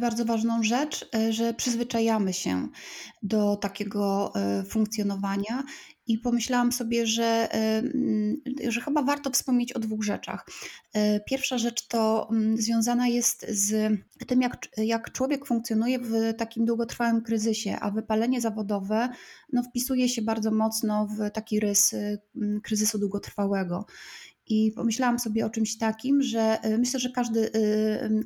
bardzo 0.00 0.24
ważną 0.24 0.62
rzecz, 0.62 1.10
że 1.30 1.54
przyzwyczajamy 1.54 2.32
się 2.32 2.68
do 3.22 3.56
takiego 3.56 4.32
funkcjonowania 4.68 5.64
i 6.06 6.18
pomyślałam 6.18 6.72
sobie, 6.72 7.06
że, 7.06 7.48
że 8.68 8.80
chyba 8.80 9.02
warto 9.02 9.30
wspomnieć 9.30 9.72
o 9.72 9.78
dwóch 9.78 10.04
rzeczach. 10.04 10.46
E, 10.92 11.20
pierwsza 11.20 11.58
rzecz 11.58 11.86
to 11.86 12.28
związana 12.54 13.08
jest 13.08 13.46
z 13.48 13.98
tym, 14.26 14.42
jak, 14.42 14.68
jak 14.76 15.12
człowiek 15.12 15.46
funkcjonuje 15.46 15.98
w 15.98 16.34
takim 16.36 16.64
długotrwałym 16.64 17.22
kryzysie, 17.22 17.76
a 17.80 17.90
wypalenie 17.90 18.40
zawodowe 18.40 19.08
no, 19.52 19.62
wpisuje 19.62 20.08
się 20.08 20.22
bardzo 20.22 20.50
mocno 20.50 21.06
w 21.06 21.30
taki 21.30 21.60
rys 21.60 21.94
kryzysu 22.62 22.98
długotrwałego. 22.98 23.86
I 24.46 24.72
pomyślałam 24.72 25.18
sobie 25.18 25.46
o 25.46 25.50
czymś 25.50 25.78
takim, 25.78 26.22
że 26.22 26.58
e, 26.62 26.78
myślę, 26.78 27.00
że 27.00 27.10
każdy, 27.10 27.50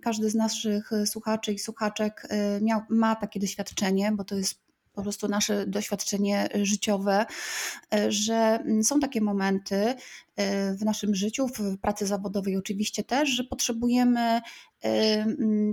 każdy 0.02 0.30
z 0.30 0.34
naszych 0.34 0.90
słuchaczy 1.04 1.52
i 1.52 1.58
słuchaczek 1.58 2.26
e, 2.28 2.60
miał, 2.60 2.80
ma 2.88 3.16
takie 3.16 3.40
doświadczenie, 3.40 4.12
bo 4.12 4.24
to 4.24 4.36
jest 4.36 4.68
po 4.98 5.02
prostu 5.02 5.28
nasze 5.28 5.66
doświadczenie 5.66 6.48
życiowe, 6.62 7.26
e, 7.94 8.12
że 8.12 8.64
są 8.82 9.00
takie 9.00 9.20
momenty 9.20 9.76
e, 9.76 9.96
w 10.78 10.84
naszym 10.84 11.14
życiu, 11.14 11.48
w 11.48 11.78
pracy 11.78 12.06
zawodowej 12.06 12.56
oczywiście 12.56 13.04
też, 13.04 13.28
że 13.28 13.44
potrzebujemy 13.44 14.40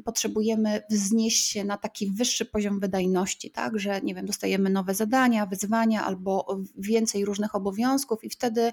potrzebujemy 0.05 0.81
wznieść 0.89 1.47
się 1.47 1.63
na 1.63 1.77
taki 1.77 2.11
wyższy 2.11 2.45
poziom 2.45 2.79
wydajności, 2.79 3.51
tak, 3.51 3.79
że 3.79 4.01
nie 4.01 4.15
wiem, 4.15 4.25
dostajemy 4.25 4.69
nowe 4.69 4.93
zadania, 4.93 5.45
wyzwania 5.45 6.05
albo 6.05 6.57
więcej 6.77 7.25
różnych 7.25 7.55
obowiązków 7.55 8.23
i 8.23 8.29
wtedy 8.29 8.71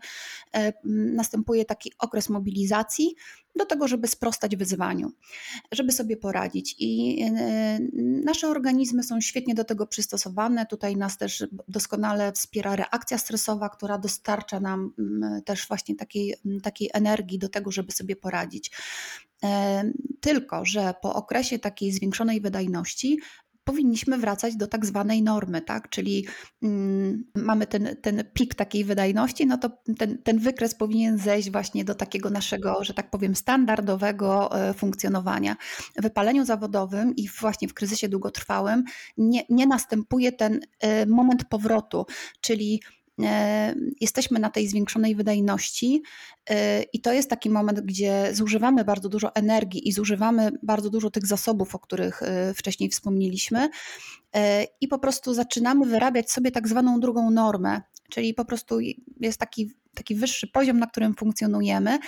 następuje 1.15 1.65
taki 1.65 1.93
okres 1.99 2.29
mobilizacji 2.29 3.15
do 3.57 3.67
tego, 3.67 3.89
żeby 3.89 4.09
sprostać 4.09 4.57
wyzwaniu, 4.57 5.13
żeby 5.73 5.93
sobie 5.93 6.17
poradzić. 6.17 6.77
I 6.79 7.25
nasze 8.25 8.49
organizmy 8.49 9.03
są 9.03 9.21
świetnie 9.21 9.55
do 9.55 9.65
tego 9.65 9.87
przystosowane. 9.87 10.67
Tutaj 10.67 10.97
nas 10.97 11.19
też 11.19 11.47
doskonale 11.69 12.33
wspiera 12.33 12.77
reakcja 12.77 13.19
stresowa, 13.19 13.69
która 13.69 13.99
dostarcza 13.99 14.61
nam 14.61 14.93
też 15.45 15.69
właśnie 15.69 15.82
takiej, 15.99 16.35
takiej 16.62 16.91
energii 16.95 17.39
do 17.39 17.49
tego, 17.49 17.73
żeby 17.73 17.93
sobie 17.93 18.17
poradzić. 18.17 18.71
Tylko, 20.21 20.65
że 20.65 20.95
po 21.03 21.15
okresie 21.15 21.59
takiej 21.59 21.93
zwiększonej 21.93 22.41
wydajności 22.41 23.19
powinniśmy 23.65 24.19
wracać 24.19 24.57
do 24.57 24.67
tak 24.67 24.87
zwanej 24.87 25.23
normy, 25.23 25.61
tak? 25.61 25.89
Czyli 25.89 26.27
mm, 26.62 27.25
mamy 27.35 27.67
ten, 27.67 27.97
ten 28.03 28.25
pik 28.35 28.55
takiej 28.55 28.85
wydajności, 28.85 29.47
no 29.47 29.59
to 29.59 29.71
ten, 29.99 30.19
ten 30.23 30.39
wykres 30.39 30.75
powinien 30.75 31.19
zejść 31.19 31.51
właśnie 31.51 31.85
do 31.85 31.95
takiego 31.95 32.31
naszego, 32.31 32.85
że 32.85 32.95
tak 32.95 33.11
powiem, 33.11 33.35
standardowego 33.35 34.61
e, 34.69 34.75
funkcjonowania. 34.75 35.57
W 35.99 36.03
wypaleniu 36.03 36.45
zawodowym 36.45 37.17
i 37.17 37.29
właśnie 37.29 37.69
w 37.69 37.75
kryzysie 37.75 38.09
długotrwałym 38.09 38.85
nie, 39.17 39.43
nie 39.49 39.67
następuje 39.67 40.33
ten 40.33 40.61
e, 40.81 41.07
moment 41.07 41.45
powrotu, 41.45 42.07
czyli 42.41 42.81
E, 42.83 43.01
jesteśmy 44.00 44.38
na 44.38 44.50
tej 44.50 44.69
zwiększonej 44.69 45.14
wydajności 45.14 46.02
e, 46.50 46.83
i 46.83 47.00
to 47.00 47.12
jest 47.12 47.31
taki 47.31 47.50
moment, 47.50 47.81
gdzie 47.81 48.28
zużywamy 48.33 48.85
bardzo 48.85 49.09
dużo 49.09 49.35
energii 49.35 49.88
i 49.88 49.92
zużywamy 49.92 50.50
bardzo 50.62 50.90
dużo 50.90 51.11
tych 51.11 51.26
zasobów, 51.26 51.75
o 51.75 51.78
których 51.78 52.23
e, 52.23 52.54
wcześniej 52.54 52.90
wspomnieliśmy 52.90 53.69
i 54.81 54.88
po 54.88 54.99
prostu 54.99 55.35
zaczynamy 55.35 55.87
wyrabiać 55.87 56.31
sobie 56.31 56.50
tak 56.50 56.69
zwaną 56.69 57.00
drugą 57.00 57.31
normę, 57.31 57.81
czyli 58.11 58.35
po 58.35 58.45
prostu 58.45 58.78
jest 59.21 59.38
taki, 59.38 59.71
taki 59.95 60.14
wyższy 60.14 60.47
poziom, 60.47 60.78
na 60.78 60.87
którym 60.87 61.14
funkcjonujemy. 61.14 61.99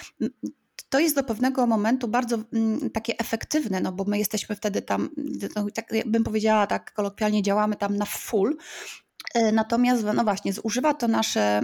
To 0.89 1.01
jest 1.01 1.17
do 1.17 1.25
pewnego 1.25 1.67
momentu 1.67 2.09
bardzo 2.09 2.39
mm, 2.53 2.91
takie 2.91 3.19
efektywne, 3.19 3.81
no 3.81 3.93
bo 3.93 4.05
my 4.05 4.19
jesteśmy 4.19 4.57
wtedy 4.57 4.83
tam, 4.83 5.11
no, 5.57 5.67
tak 5.75 5.91
bym 6.07 6.25
powiedziała 6.25 6.67
tak 6.67 6.93
kolokwialnie, 6.93 7.43
działamy 7.43 7.77
tam 7.77 7.97
na 7.97 8.05
full, 8.05 8.57
E, 8.57 9.04
natomiast, 9.53 10.05
no 10.15 10.25
właśnie, 10.25 10.53
zużywa 10.53 10.95
to 10.95 11.09
nasze 11.09 11.61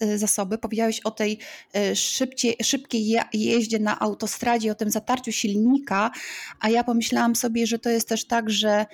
e, 0.00 0.18
zasoby. 0.18 0.58
Powiedziałeś 0.58 1.00
o 1.00 1.10
tej 1.10 1.38
e, 1.74 1.96
szybciej, 1.96 2.56
szybkiej 2.62 3.16
jeździe 3.32 3.78
na 3.78 4.00
autostradzie, 4.00 4.72
o 4.72 4.74
tym 4.74 4.90
zatarciu 4.90 5.32
silnika, 5.32 6.10
a 6.60 6.68
ja 6.68 6.84
pomyślałam 6.84 7.36
sobie, 7.36 7.66
że 7.66 7.78
to 7.78 7.90
jest 7.90 8.08
też 8.08 8.24
tak, 8.24 8.50
że 8.50 8.86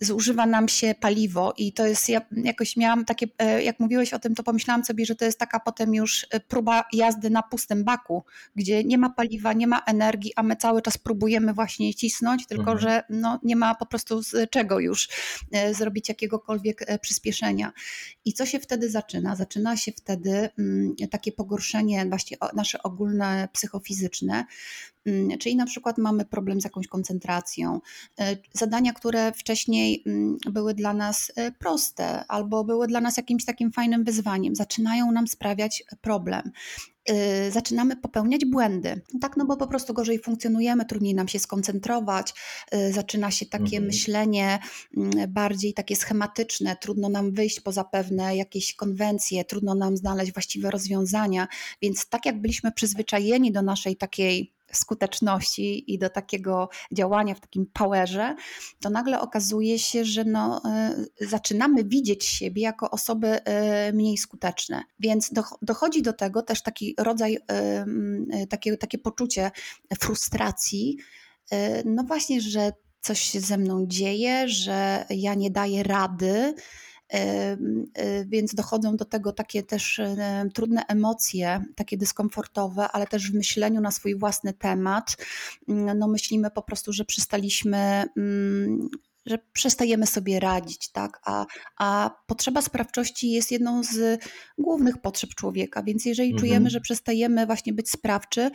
zużywa 0.00 0.46
nam 0.46 0.68
się 0.68 0.94
paliwo 1.00 1.54
i 1.56 1.72
to 1.72 1.86
jest, 1.86 2.08
ja 2.08 2.20
jakoś 2.32 2.76
miałam 2.76 3.04
takie, 3.04 3.26
e, 3.38 3.62
jak 3.62 3.80
mówiłeś 3.80 4.14
o 4.14 4.18
tym, 4.18 4.34
to 4.34 4.42
pomyślałam 4.42 4.84
sobie, 4.84 5.06
że 5.06 5.14
to 5.14 5.24
jest 5.24 5.38
taka 5.38 5.60
potem 5.60 5.94
już 5.94 6.26
e, 6.30 6.40
próba 6.40 6.84
jazdy 6.92 7.30
na 7.30 7.42
pustym 7.42 7.84
baku, 7.84 8.24
gdzie 8.56 8.84
nie 8.84 8.98
ma 8.98 9.10
paliwa, 9.10 9.52
nie 9.52 9.66
ma 9.66 9.78
energii, 9.78 10.32
a 10.36 10.42
my 10.42 10.56
cały 10.56 10.82
czas 10.82 10.98
próbujemy 10.98 11.54
właśnie 11.54 11.94
cisnąć, 11.94 12.46
tylko 12.46 12.72
mhm. 12.72 12.78
że 12.78 13.02
no, 13.10 13.40
nie 13.42 13.56
ma 13.56 13.74
po 13.74 13.86
prostu 13.86 14.22
z 14.22 14.50
czego 14.50 14.80
już 14.80 15.08
e, 15.52 15.74
zrobić 15.74 16.08
jakiegokolwiek 16.08 16.86
przyspieszenia. 17.00 17.72
I 18.24 18.32
co 18.32 18.46
się 18.46 18.60
wtedy 18.60 18.90
zaczyna? 18.90 19.36
Zaczyna 19.36 19.76
się 19.76 19.92
wtedy 19.92 20.48
mm, 20.58 20.94
takie 21.10 21.32
pogorszenie 21.32 22.06
właśnie 22.06 22.36
nasze 22.54 22.82
ogólne 22.82 23.48
psychofizyczne, 23.52 24.44
czyli 25.40 25.56
na 25.56 25.66
przykład 25.66 25.98
mamy 25.98 26.24
problem 26.24 26.60
z 26.60 26.64
jakąś 26.64 26.86
koncentracją. 26.86 27.80
E, 28.20 28.36
zadania, 28.52 28.92
które 28.92 29.32
wcześniej 29.32 30.02
mm, 30.06 30.36
były 30.50 30.74
dla 30.74 30.94
nas 30.94 31.32
e, 31.36 31.52
proste 31.52 32.24
albo 32.28 32.64
były 32.64 32.86
dla 32.86 33.00
nas 33.00 33.16
jakimś 33.16 33.44
takim 33.44 33.72
fajnym 33.72 34.04
wyzwaniem, 34.04 34.54
zaczynają 34.54 35.12
nam 35.12 35.28
sprawiać 35.28 35.84
problem 36.00 36.50
e, 37.04 37.50
zaczynamy 37.50 37.96
popełniać 37.96 38.44
błędy. 38.44 39.00
Tak, 39.20 39.36
no 39.36 39.44
bo 39.46 39.56
po 39.56 39.66
prostu 39.66 39.94
gorzej 39.94 40.18
funkcjonujemy, 40.18 40.84
trudniej 40.84 41.14
nam 41.14 41.28
się 41.28 41.38
skoncentrować, 41.38 42.34
zaczyna 42.90 43.30
się 43.30 43.46
takie 43.46 43.76
mhm. 43.76 43.84
myślenie 43.84 44.58
mm, 44.96 45.32
bardziej 45.32 45.74
takie 45.74 45.96
schematyczne, 45.96 46.76
trudno 46.76 47.08
nam 47.08 47.32
wyjść 47.32 47.60
poza 47.60 47.84
pewne 47.84 48.36
jakieś 48.36 48.74
konwencje, 48.74 49.44
trudno 49.44 49.74
nam 49.74 49.96
znaleźć 49.96 50.32
właściwe 50.32 50.70
rozwiązania, 50.70 51.48
więc 51.82 52.08
tak 52.08 52.26
jak 52.26 52.40
byliśmy 52.40 52.72
przyzwyczajeni 52.72 53.52
do 53.52 53.62
naszej 53.62 53.96
takiej 53.96 54.55
skuteczności 54.72 55.92
i 55.94 55.98
do 55.98 56.10
takiego 56.10 56.68
działania 56.92 57.34
w 57.34 57.40
takim 57.40 57.66
powerze, 57.72 58.34
to 58.80 58.90
nagle 58.90 59.20
okazuje 59.20 59.78
się, 59.78 60.04
że 60.04 60.24
no, 60.24 60.62
y, 61.20 61.26
zaczynamy 61.28 61.84
widzieć 61.84 62.24
siebie 62.24 62.62
jako 62.62 62.90
osoby 62.90 63.40
y, 63.88 63.92
mniej 63.92 64.18
skuteczne. 64.18 64.82
Więc 64.98 65.30
dochodzi 65.62 66.02
do 66.02 66.12
tego 66.12 66.42
też 66.42 66.62
taki 66.62 66.94
rodzaj, 66.98 67.36
y, 67.36 68.46
takie, 68.46 68.76
takie 68.76 68.98
poczucie 68.98 69.50
frustracji, 70.00 70.96
no 71.84 72.02
właśnie, 72.02 72.40
że 72.40 72.72
coś 73.00 73.20
się 73.20 73.40
ze 73.40 73.58
mną 73.58 73.86
dzieje, 73.86 74.48
że 74.48 75.06
ja 75.10 75.34
nie 75.34 75.50
daję 75.50 75.82
rady, 75.82 76.54
więc 78.26 78.54
dochodzą 78.54 78.96
do 78.96 79.04
tego 79.04 79.32
takie 79.32 79.62
też 79.62 80.00
trudne 80.54 80.86
emocje, 80.88 81.64
takie 81.74 81.96
dyskomfortowe, 81.96 82.88
ale 82.88 83.06
też 83.06 83.30
w 83.30 83.34
myśleniu 83.34 83.80
na 83.80 83.90
swój 83.90 84.18
własny 84.18 84.52
temat. 84.52 85.16
No 85.68 86.08
myślimy 86.08 86.50
po 86.50 86.62
prostu, 86.62 86.92
że 86.92 87.04
przestaliśmy 87.04 88.04
mm, 88.16 88.88
że 89.26 89.38
przestajemy 89.52 90.06
sobie 90.06 90.40
radzić, 90.40 90.88
tak? 90.88 91.20
A, 91.24 91.46
a 91.78 92.10
potrzeba 92.26 92.62
sprawczości 92.62 93.30
jest 93.30 93.52
jedną 93.52 93.82
z 93.82 94.22
głównych 94.58 94.98
potrzeb 94.98 95.30
człowieka, 95.30 95.82
więc 95.82 96.04
jeżeli 96.04 96.30
mhm. 96.30 96.40
czujemy, 96.40 96.70
że 96.70 96.80
przestajemy 96.80 97.46
właśnie 97.46 97.72
być 97.72 97.90
sprawczy, 97.90 98.50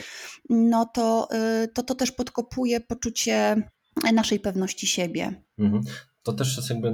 no 0.50 0.86
to, 0.86 1.29
y, 1.63 1.67
to 1.67 1.84
to 1.84 1.96
też 1.96 2.12
podkopuje 2.12 2.79
poczucie 2.79 3.70
naszej 4.13 4.39
pewności 4.39 4.88
siebie. 4.88 5.43
Mhm. 5.60 5.84
To 6.24 6.34
też 6.34 6.58
jest 6.58 6.70
jakby, 6.70 6.94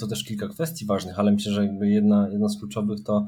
to 0.00 0.06
też 0.06 0.24
kilka 0.24 0.48
kwestii 0.48 0.86
ważnych, 0.86 1.18
ale 1.18 1.32
myślę, 1.32 1.52
że 1.52 1.66
jakby 1.66 1.88
jedna, 1.88 2.28
jedna 2.32 2.48
z 2.48 2.58
kluczowych 2.58 3.04
to, 3.04 3.26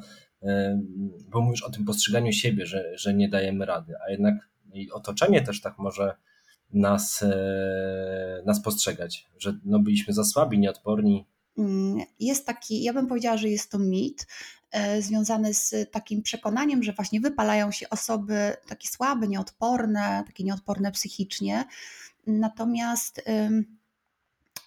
bo 1.28 1.40
mówisz 1.40 1.62
o 1.62 1.70
tym 1.70 1.84
postrzeganiu 1.84 2.32
siebie, 2.32 2.66
że, 2.66 2.98
że 2.98 3.14
nie 3.14 3.28
dajemy 3.28 3.66
rady, 3.66 3.94
a 4.06 4.10
jednak 4.10 4.34
otoczenie 4.92 5.42
też 5.42 5.60
tak 5.60 5.78
może 5.78 6.16
nas, 6.72 7.22
e, 7.22 8.42
nas 8.46 8.62
postrzegać, 8.62 9.28
że 9.38 9.58
no 9.64 9.78
byliśmy 9.78 10.14
za 10.14 10.24
słabi, 10.24 10.58
nieodporni. 10.58 11.26
Mm, 11.58 12.00
jest 12.20 12.46
taki, 12.46 12.82
ja 12.82 12.92
bym 12.92 13.06
powiedziała, 13.06 13.36
że 13.36 13.48
jest 13.48 13.70
to 13.70 13.78
mit 13.78 14.26
e, 14.70 15.02
związany 15.02 15.54
z 15.54 15.90
takim 15.90 16.22
przekonaniem, 16.22 16.82
że 16.82 16.92
właśnie 16.92 17.20
wypalają 17.20 17.72
się 17.72 17.90
osoby 17.90 18.56
takie 18.68 18.88
słabe, 18.88 19.28
nieodporne, 19.28 20.24
takie 20.26 20.44
nieodporne 20.44 20.92
psychicznie. 20.92 21.64
Natomiast 22.26 23.22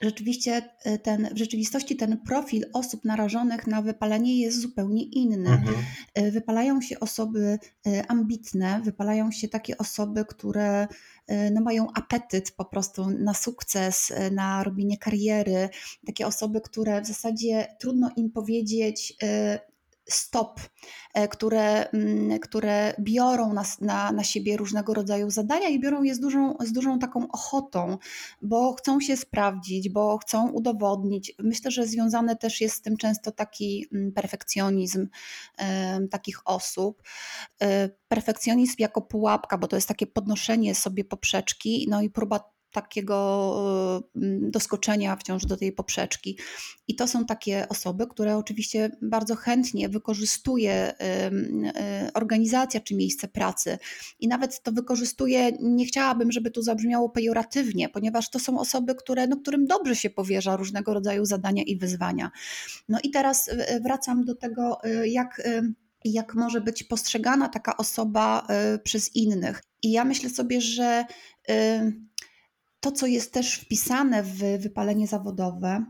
rzeczywiście 0.06 0.70
y, 0.88 1.00
ten, 1.00 1.30
w 1.34 1.38
rzeczywistości 1.38 1.96
ten 1.96 2.18
profil 2.18 2.66
osób 2.74 3.06
narażonych 3.06 3.68
na 3.68 3.82
wypalenie 3.82 4.42
jest 4.42 4.62
zupełnie 4.62 5.04
inny. 5.04 5.50
Mhm. 5.50 5.76
Y, 6.20 6.32
wypalają 6.32 6.82
się 6.82 7.00
osoby 7.00 7.60
y, 7.88 8.08
ambitne, 8.08 8.82
wypalają 8.84 9.32
się 9.32 9.48
takie 9.48 9.78
osoby, 9.78 10.26
które 10.26 10.88
no, 11.52 11.62
mają 11.62 11.88
apetyt 11.94 12.52
po 12.52 12.66
prostu 12.66 13.10
na 13.10 13.34
sukces, 13.34 14.14
na 14.32 14.64
robienie 14.64 14.98
kariery, 14.98 15.70
takie 16.06 16.28
osoby, 16.28 16.62
które 16.62 17.02
w 17.02 17.08
zasadzie 17.08 17.68
trudno 17.80 18.10
im 18.16 18.32
powiedzieć, 18.32 19.18
stop, 20.10 20.62
e, 21.14 21.28
które, 21.28 21.90
mm, 21.90 22.40
które 22.40 22.94
biorą 23.00 23.54
na, 23.54 23.64
na, 23.82 24.12
na 24.12 24.24
siebie 24.24 24.58
różnego 24.58 24.94
rodzaju 24.94 25.30
zadania 25.30 25.70
i 25.70 25.80
biorą 25.80 26.04
je 26.04 26.16
z 26.16 26.20
dużą, 26.20 26.56
z 26.60 26.72
dużą 26.72 27.00
taką 27.00 27.28
ochotą, 27.32 27.98
bo 28.42 28.74
chcą 28.74 29.00
się 29.00 29.18
sprawdzić, 29.18 29.90
bo 29.90 30.18
chcą 30.18 30.50
udowodnić. 30.50 31.34
Myślę, 31.40 31.72
że 31.72 31.88
związany 31.88 32.36
też 32.36 32.62
jest 32.62 32.76
z 32.76 32.82
tym 32.82 32.98
często 32.98 33.32
taki 33.32 33.88
mm, 33.94 34.12
perfekcjonizm 34.12 35.08
takich 36.12 36.48
osób. 36.48 37.04
E, 37.62 37.90
perfekcjonizm 38.08 38.76
jako 38.80 39.02
pułapka, 39.02 39.58
bo 39.58 39.68
to 39.68 39.76
jest 39.78 39.88
takie 39.88 40.08
podnoszenie 40.08 40.76
sobie 40.76 41.06
poprzeczki, 41.06 41.88
no 41.90 42.02
i 42.02 42.10
próba 42.10 42.55
takiego 42.76 44.02
y, 44.16 44.52
doskoczenia 44.52 45.16
wciąż 45.16 45.46
do 45.46 45.58
tej 45.58 45.72
poprzeczki. 45.72 46.38
I 46.88 46.96
to 46.96 47.08
są 47.08 47.26
takie 47.26 47.70
osoby, 47.70 48.08
które 48.08 48.38
oczywiście 48.38 48.90
bardzo 49.02 49.36
chętnie 49.36 49.90
wykorzystuje 49.90 50.94
y, 50.94 51.04
y, 52.08 52.14
organizacja 52.14 52.80
czy 52.80 52.96
miejsce 52.96 53.28
pracy. 53.28 53.78
I 54.20 54.28
nawet 54.28 54.62
to 54.62 54.72
wykorzystuje, 54.72 55.52
nie 55.62 55.86
chciałabym, 55.86 56.32
żeby 56.32 56.52
to 56.52 56.62
zabrzmiało 56.62 57.10
pejoratywnie, 57.10 57.90
ponieważ 57.90 58.30
to 58.30 58.40
są 58.40 58.60
osoby, 58.60 58.96
które, 58.96 59.28
no, 59.28 59.38
którym 59.38 59.66
dobrze 59.66 59.96
się 59.96 60.10
powierza 60.10 60.58
różnego 60.58 60.94
rodzaju 60.94 61.26
zadania 61.26 61.64
i 61.64 61.78
wyzwania. 61.78 62.32
No 62.90 63.00
i 63.04 63.12
teraz 63.12 63.50
wracam 63.84 64.26
do 64.26 64.36
tego, 64.36 64.78
jak 65.06 65.42
jak 66.06 66.36
może 66.36 66.62
być 66.62 66.84
postrzegana 66.84 67.50
taka 67.50 67.78
osoba 67.78 68.48
przez 68.84 69.16
innych. 69.16 69.64
I 69.84 69.92
ja 69.92 70.06
myślę 70.06 70.30
sobie, 70.30 70.62
że 70.62 71.06
to, 72.86 72.92
co 72.92 73.08
jest 73.08 73.34
też 73.34 73.56
wpisane 73.56 74.24
w 74.24 74.38
wypalenie 74.60 75.08
zawodowe, 75.08 75.86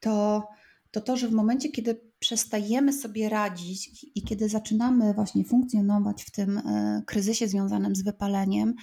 to, 0.00 0.48
to 0.90 1.00
to, 1.00 1.16
że 1.16 1.28
w 1.28 1.32
momencie, 1.32 1.68
kiedy 1.68 2.00
przestajemy 2.18 2.92
sobie 2.92 3.28
radzić 3.28 4.06
i 4.14 4.22
kiedy 4.22 4.48
zaczynamy 4.48 5.14
właśnie 5.14 5.44
funkcjonować 5.44 6.24
w 6.24 6.30
tym 6.30 6.58
e, 6.58 7.02
kryzysie 7.06 7.48
związanym 7.48 7.96
z 7.96 8.02
wypaleniem, 8.02 8.74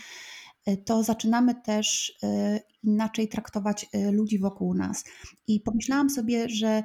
e, 0.66 0.78
to 0.78 1.04
zaczynamy 1.04 1.56
też 1.56 2.18
e, 2.24 2.60
inaczej 2.84 3.28
traktować 3.28 3.90
ludzi 4.12 4.40
wokół 4.40 4.74
nas. 4.74 5.04
I 5.48 5.60
pomyślałam 5.60 6.10
sobie, 6.10 6.50
że, 6.50 6.84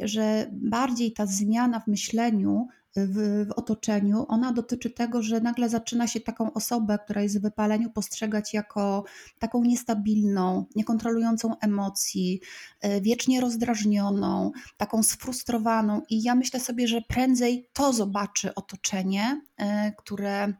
że 0.00 0.50
bardziej 0.52 1.12
ta 1.12 1.26
zmiana 1.26 1.80
w 1.80 1.86
myśleniu 1.86 2.66
w, 2.96 3.46
w, 3.46 3.52
otoczeniu, 3.52 4.24
ona 4.28 4.52
dotyczy 4.52 4.90
tego, 4.90 5.22
że 5.22 5.40
nagle 5.40 5.68
zaczyna 5.68 6.06
się 6.06 6.20
taką 6.20 6.52
osobę, 6.52 6.98
która 7.04 7.22
jest 7.22 7.38
w 7.38 7.42
wypaleniu, 7.42 7.90
postrzegać 7.90 8.54
jako 8.54 9.04
taką 9.38 9.64
niestabilną, 9.64 10.66
niekontrolującą 10.76 11.58
emocji, 11.58 12.40
e, 12.80 13.00
wiecznie 13.00 13.40
rozdrażnioną, 13.40 14.50
taką 14.76 15.02
sfrustrowaną. 15.02 16.02
I 16.10 16.22
ja 16.22 16.34
myślę 16.34 16.60
sobie, 16.60 16.88
że 16.88 17.00
prędzej 17.08 17.68
to 17.72 17.92
zobaczy 17.92 18.54
otoczenie, 18.54 19.40
e, 19.56 19.92
które 19.92 20.54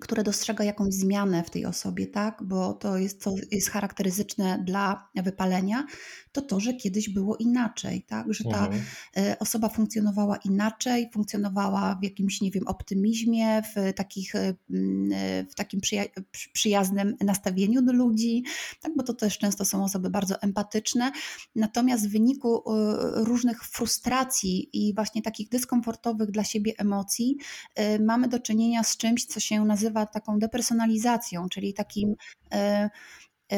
które 0.00 0.22
dostrzega 0.22 0.64
jakąś 0.64 0.94
zmianę 0.94 1.42
w 1.44 1.50
tej 1.50 1.66
osobie, 1.66 2.06
tak? 2.06 2.42
bo 2.42 2.72
to 2.72 2.98
jest, 2.98 3.22
co 3.22 3.34
jest 3.50 3.70
charakterystyczne 3.70 4.62
dla 4.64 5.08
wypalenia, 5.14 5.86
to 6.32 6.42
to, 6.42 6.60
że 6.60 6.74
kiedyś 6.74 7.08
było 7.08 7.36
inaczej, 7.36 8.02
tak? 8.02 8.34
że 8.34 8.44
ta 8.44 8.66
mhm. 8.66 8.82
E, 9.16 9.38
osoba 9.38 9.68
funkcjonowała 9.68 10.36
inaczej, 10.36 11.10
funkcjonowała 11.12 11.94
w 12.00 12.04
jakimś, 12.04 12.40
nie 12.40 12.50
wiem, 12.50 12.68
optymizmie, 12.68 13.62
w, 13.62 13.92
takich, 13.94 14.34
e, 14.34 14.38
e, 14.38 14.54
w 15.44 15.54
takim 15.54 15.80
przyja 15.80 16.04
przyjaznym 16.52 17.16
nastawieniu 17.20 17.82
do 17.82 17.92
ludzi, 17.92 18.44
tak? 18.80 18.92
bo 18.96 19.02
to 19.02 19.14
też 19.14 19.38
często 19.38 19.64
są 19.64 19.84
osoby 19.84 20.10
bardzo 20.10 20.42
empatyczne, 20.42 21.12
natomiast 21.56 22.08
w 22.08 22.12
wyniku 22.12 22.62
różnych 23.14 23.64
frustracji 23.64 24.68
i 24.72 24.94
właśnie 24.94 25.22
takich 25.22 25.48
dyskomfortowych 25.48 26.30
dla 26.30 26.44
siebie 26.44 26.72
emocji 26.78 27.36
mamy 28.00 28.28
do 28.28 28.38
czynienia 28.38 28.82
z 28.82 28.96
czymś, 28.96 29.26
co 29.26 29.40
się 29.40 29.64
nazywa 29.64 30.06
taką 30.06 30.38
depersonalizacją, 30.38 31.48
czyli 31.48 31.74
takim 31.74 32.14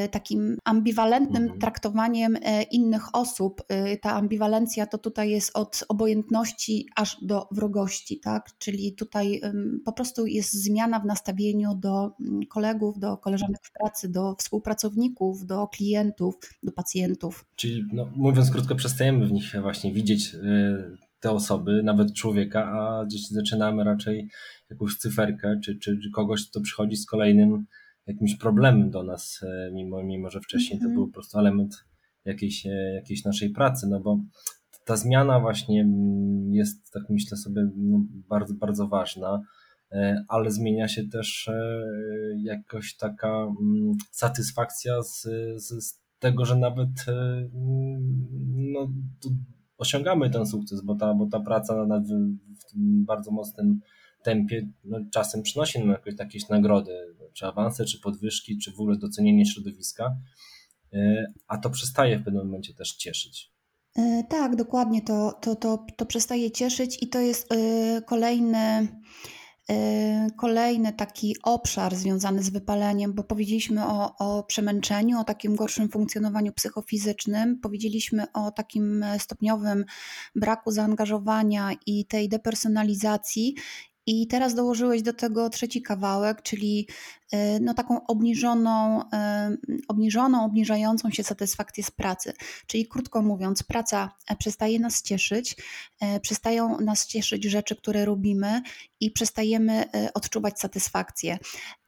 takim 0.08 0.58
ambiwalentnym 0.64 1.42
mhm. 1.42 1.60
traktowaniem 1.60 2.36
e, 2.42 2.62
innych 2.62 3.14
osób. 3.14 3.62
E, 3.68 3.96
ta 3.96 4.14
ambiwalencja 4.14 4.86
to 4.86 4.98
tutaj 4.98 5.30
jest 5.30 5.50
od 5.54 5.84
obojętności 5.88 6.86
aż 6.96 7.16
do 7.22 7.48
wrogości, 7.52 8.20
tak? 8.20 8.50
Czyli 8.58 8.94
tutaj 8.94 9.40
po 9.84 9.92
prostu 9.92 10.26
jest 10.26 10.52
zmiana 10.52 11.00
w 11.00 11.06
nastawieniu 11.06 11.74
do 11.74 12.10
mm, 12.20 12.40
kolegów, 12.50 12.98
do 12.98 13.16
koleżanek 13.16 13.60
w 13.62 13.72
pracy, 13.72 14.08
do 14.08 14.34
współpracowników, 14.38 15.46
do 15.46 15.66
klientów, 15.66 16.34
do 16.62 16.72
pacjentów. 16.72 17.46
Czyli 17.56 17.84
no, 17.92 18.06
mówiąc 18.16 18.50
krótko, 18.50 18.74
przestajemy 18.74 19.26
w 19.26 19.32
nich 19.32 19.54
właśnie 19.62 19.92
widzieć 19.92 20.36
te 21.24 21.30
osoby, 21.30 21.82
nawet 21.82 22.14
człowieka, 22.14 22.64
a 22.64 23.04
gdzieś 23.04 23.28
zaczynamy 23.28 23.84
raczej 23.84 24.28
jakąś 24.70 24.96
cyferkę, 24.96 25.60
czy, 25.64 25.78
czy, 25.78 25.98
czy 25.98 26.10
kogoś, 26.10 26.48
kto 26.50 26.60
przychodzi 26.60 26.96
z 26.96 27.06
kolejnym 27.06 27.66
jakimś 28.06 28.36
problemem 28.36 28.90
do 28.90 29.02
nas, 29.02 29.40
e, 29.42 29.70
mimo, 29.72 30.02
mimo 30.02 30.30
że 30.30 30.40
wcześniej 30.40 30.78
to 30.78 30.84
mhm. 30.84 30.94
był 30.94 31.06
po 31.06 31.12
prostu 31.12 31.38
element 31.38 31.84
jakiejś, 32.24 32.66
e, 32.66 32.94
jakiejś 32.94 33.24
naszej 33.24 33.50
pracy, 33.50 33.86
no 33.90 34.00
bo 34.00 34.18
ta 34.84 34.96
zmiana 34.96 35.40
właśnie 35.40 35.82
mm, 35.82 36.54
jest, 36.54 36.92
tak 36.92 37.02
myślę 37.10 37.36
sobie, 37.36 37.68
no 37.76 38.04
bardzo, 38.28 38.54
bardzo 38.54 38.88
ważna, 38.88 39.40
e, 39.92 40.24
ale 40.28 40.50
zmienia 40.50 40.88
się 40.88 41.08
też 41.08 41.50
jakoś 42.36 42.96
taka 42.96 43.28
mm, 43.28 43.92
satysfakcja 44.10 45.02
z, 45.02 45.22
z, 45.56 46.00
tego, 46.18 46.44
że 46.44 46.56
nawet 46.56 46.90
mm, 47.08 48.26
no, 48.72 48.88
osiągamy 49.78 50.30
ten 50.30 50.46
sukces, 50.46 50.84
bo 50.84 50.94
ta, 50.94 51.14
bo 51.14 51.26
ta 51.26 51.40
praca 51.40 51.86
w 52.60 52.72
tym 52.72 53.04
bardzo 53.04 53.30
mocnym 53.30 53.80
tempie 54.22 54.68
no, 54.84 54.98
czasem 55.12 55.42
przynosi 55.42 55.78
nam 55.78 55.88
jakieś, 55.88 56.14
jakieś 56.18 56.48
nagrody, 56.48 56.92
czy 57.34 57.46
awanse, 57.46 57.84
czy 57.84 58.00
podwyżki, 58.00 58.58
czy 58.58 58.72
w 58.72 58.80
ogóle 58.80 58.96
docenienie 58.96 59.46
środowiska, 59.46 60.16
e, 60.92 61.24
a 61.48 61.58
to 61.58 61.70
przestaje 61.70 62.18
w 62.18 62.24
pewnym 62.24 62.46
momencie 62.46 62.74
też 62.74 62.92
cieszyć. 62.92 63.50
E, 63.96 64.24
tak, 64.28 64.56
dokładnie 64.56 65.02
to, 65.02 65.32
to, 65.40 65.56
to, 65.56 65.86
to 65.96 66.06
przestaje 66.06 66.50
cieszyć 66.50 67.02
i 67.02 67.08
to 67.08 67.20
jest 67.20 67.52
e, 67.52 68.02
kolejny, 68.02 68.88
kolejny 70.36 70.92
taki 70.92 71.36
obszar 71.42 71.94
związany 71.94 72.42
z 72.42 72.50
wypaleniem, 72.50 73.12
bo 73.14 73.24
powiedzieliśmy 73.24 73.86
o, 73.86 74.16
o 74.18 74.42
przemęczeniu, 74.42 75.20
o 75.20 75.24
takim 75.24 75.56
gorszym 75.56 75.88
funkcjonowaniu 75.88 76.52
psychofizycznym, 76.52 77.60
powiedzieliśmy 77.60 78.32
o 78.32 78.50
takim 78.50 79.04
stopniowym 79.18 79.84
braku 80.34 80.70
zaangażowania 80.70 81.70
i 81.86 82.06
tej 82.06 82.28
depersonalizacji 82.28 83.54
I 84.06 84.26
teraz 84.26 84.54
dołożyłeś 84.54 85.02
do 85.02 85.12
tego 85.12 85.50
trzeci 85.50 85.82
kawałek, 85.82 86.42
czyli 86.42 86.88
e, 87.32 87.60
no 87.60 87.74
taką 87.74 88.06
obniżoną, 88.06 89.02
e, 89.12 89.56
obniżoną, 89.88 90.44
obniżającą 90.44 91.10
się 91.10 91.24
satysfakcję 91.24 91.84
z 91.84 91.90
pracy. 91.90 92.32
Czyli 92.66 92.86
krótko 92.86 93.22
mówiąc, 93.22 93.62
praca 93.62 94.16
e, 94.28 94.36
przestaje 94.36 94.80
nas 94.80 95.02
cieszyć, 95.02 95.56
przestają 96.22 96.80
nas 96.80 97.06
cieszyć 97.06 97.44
rzeczy, 97.44 97.76
które 97.76 98.04
robimy 98.04 98.62
i 99.00 99.10
przestajemy 99.10 99.84
odczuwać 100.14 100.60
satysfakcję. 100.60 101.38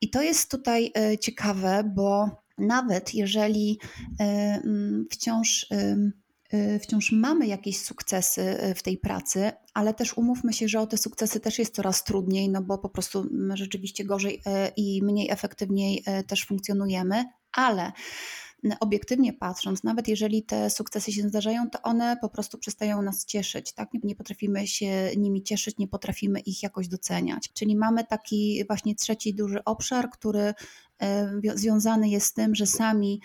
I 0.00 0.10
to 0.10 0.22
jest 0.22 0.50
tutaj 0.50 0.92
ciekawe, 1.20 1.92
bo 1.94 2.30
nawet 2.58 3.14
jeżeli 3.14 3.80
wciąż 5.10 5.66
wciąż 6.82 7.12
mamy 7.12 7.46
jakieś 7.46 7.80
sukcesy 7.80 8.64
y, 8.64 8.74
w 8.74 8.82
tej 8.82 8.98
pracy, 8.98 9.52
ale 9.74 9.94
też 9.94 10.16
umówmy 10.16 10.52
się, 10.52 10.68
że 10.68 10.80
o 10.80 10.86
te 10.86 10.96
sukcesy 10.96 11.40
też 11.40 11.58
jest 11.58 11.74
coraz 11.74 12.04
trudniej, 12.04 12.48
no 12.48 12.62
bo 12.62 12.78
po 12.78 12.88
prostu 12.88 13.28
my 13.30 13.56
rzeczywiście 13.56 14.04
gorzej 14.04 14.34
y, 14.34 14.40
i 14.76 15.02
mniej 15.02 15.30
efektywniej 15.30 16.04
też 16.26 16.46
funkcjonujemy, 16.46 17.24
ale 17.52 17.92
obiektywnie 18.80 19.32
patrząc, 19.32 19.84
nawet 19.84 20.08
jeżeli 20.08 20.42
te 20.42 20.70
sukcesy 20.70 21.12
się 21.12 21.22
zdarzają, 21.22 21.70
to 21.70 21.82
one 21.82 22.16
po 22.20 22.28
prostu 22.28 22.58
przestają 22.58 23.02
nas 23.02 23.24
cieszyć, 23.24 23.72
tak? 23.72 23.94
Nie, 23.94 24.00
nie 24.04 24.14
potrafimy 24.14 24.66
się 24.66 25.10
nimi 25.16 25.42
cieszyć, 25.42 25.78
nie 25.78 25.88
potrafimy 25.88 26.40
ich 26.40 26.62
jakoś 26.62 26.88
doceniać. 26.88 27.52
Czyli 27.52 27.76
mamy 27.76 28.04
taki 28.04 28.64
właśnie 28.68 28.94
trzeci 28.94 29.34
duży 29.34 29.64
obszar, 29.64 30.10
który 30.10 30.54
związany 31.54 32.08
jest 32.08 32.26
z 32.26 32.32
tym, 32.32 32.54
że 32.54 32.66
sami 32.66 33.20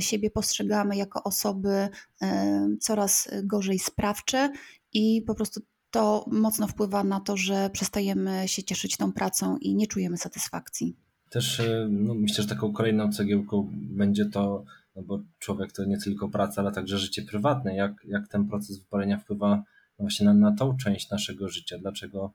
siebie 0.00 0.30
postrzegamy 0.30 0.96
jako 0.96 1.22
osoby 1.22 1.88
e, 2.22 2.68
coraz 2.80 3.30
gorzej 3.42 3.78
sprawcze 3.78 4.52
i 4.92 5.22
po 5.26 5.34
prostu 5.34 5.60
to 5.90 6.24
mocno 6.30 6.66
wpływa 6.66 7.04
na 7.04 7.20
to, 7.20 7.36
że 7.36 7.70
przestajemy 7.70 8.48
się 8.48 8.62
cieszyć 8.62 8.96
tą 8.96 9.12
pracą 9.12 9.56
i 9.56 9.74
nie 9.74 9.86
czujemy 9.86 10.16
satysfakcji. 10.16 10.96
Też 11.30 11.60
e, 11.60 11.88
no, 11.90 12.14
myślę, 12.14 12.42
że 12.42 12.48
taką 12.48 12.72
kolejną 12.72 13.12
cegiełką 13.12 13.70
będzie 13.72 14.26
to, 14.26 14.64
no 14.96 15.02
bo 15.02 15.22
człowiek 15.38 15.72
to 15.72 15.84
nie 15.84 15.98
tylko 15.98 16.28
praca, 16.28 16.62
ale 16.62 16.72
także 16.72 16.98
życie 16.98 17.22
prywatne. 17.22 17.76
Jak, 17.76 17.92
jak 18.04 18.28
ten 18.28 18.48
proces 18.48 18.78
wypalenia 18.78 19.18
wpływa 19.18 19.62
właśnie 19.98 20.26
na, 20.26 20.34
na 20.34 20.56
tą 20.56 20.76
część 20.76 21.10
naszego 21.10 21.48
życia? 21.48 21.78
Dlaczego 21.78 22.32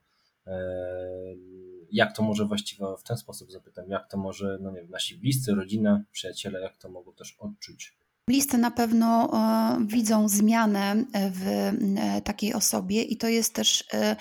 jak 1.93 2.15
to 2.15 2.23
może 2.23 2.45
właściwie 2.45 2.85
w 2.99 3.03
ten 3.03 3.17
sposób 3.17 3.51
zapytam, 3.51 3.89
jak 3.89 4.07
to 4.07 4.17
może 4.17 4.57
no 4.61 4.71
nie 4.71 4.81
wiem, 4.81 4.89
nasi 4.89 5.17
bliscy, 5.17 5.55
rodzina, 5.55 6.03
przyjaciele, 6.11 6.61
jak 6.61 6.77
to 6.77 6.89
mogą 6.89 7.13
też 7.13 7.35
odczuć? 7.39 7.93
Bliscy 8.27 8.57
na 8.57 8.71
pewno 8.71 9.29
e, 9.33 9.85
widzą 9.85 10.29
zmianę 10.29 10.95
w 11.31 11.47
e, 11.47 12.21
takiej 12.21 12.53
osobie 12.53 13.01
i 13.01 13.17
to 13.17 13.27
jest 13.27 13.55
też 13.55 13.83
e, 13.93 14.15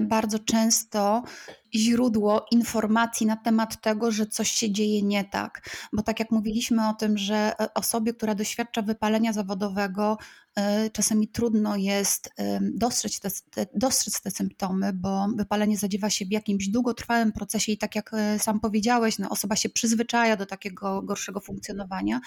bardzo 0.00 0.38
często 0.38 1.22
źródło 1.74 2.46
informacji 2.50 3.26
na 3.26 3.36
temat 3.36 3.80
tego, 3.80 4.10
że 4.10 4.26
coś 4.26 4.50
się 4.50 4.72
dzieje 4.72 5.02
nie 5.02 5.24
tak. 5.24 5.78
Bo 5.92 6.02
tak 6.02 6.20
jak 6.20 6.30
mówiliśmy 6.30 6.88
o 6.88 6.94
tym, 6.94 7.18
że 7.18 7.52
osobie, 7.74 8.14
która 8.14 8.34
doświadcza 8.34 8.82
wypalenia 8.82 9.32
zawodowego, 9.32 10.18
czasami 10.92 11.28
trudno 11.28 11.76
jest 11.76 12.30
dostrzec 12.60 13.20
te, 13.20 13.28
te, 13.50 13.66
dostrzec 13.74 14.20
te 14.20 14.30
symptomy, 14.30 14.92
bo 14.92 15.26
wypalenie 15.36 15.76
zadziewa 15.76 16.10
się 16.10 16.26
w 16.26 16.32
jakimś 16.32 16.68
długotrwałym 16.68 17.32
procesie 17.32 17.72
i 17.72 17.78
tak 17.78 17.94
jak 17.94 18.10
sam 18.38 18.60
powiedziałeś, 18.60 19.18
no, 19.18 19.30
osoba 19.30 19.56
się 19.56 19.68
przyzwyczaja 19.68 20.36
do 20.36 20.46
takiego 20.46 21.02
gorszego 21.02 21.40
funkcjonowania 21.40 22.20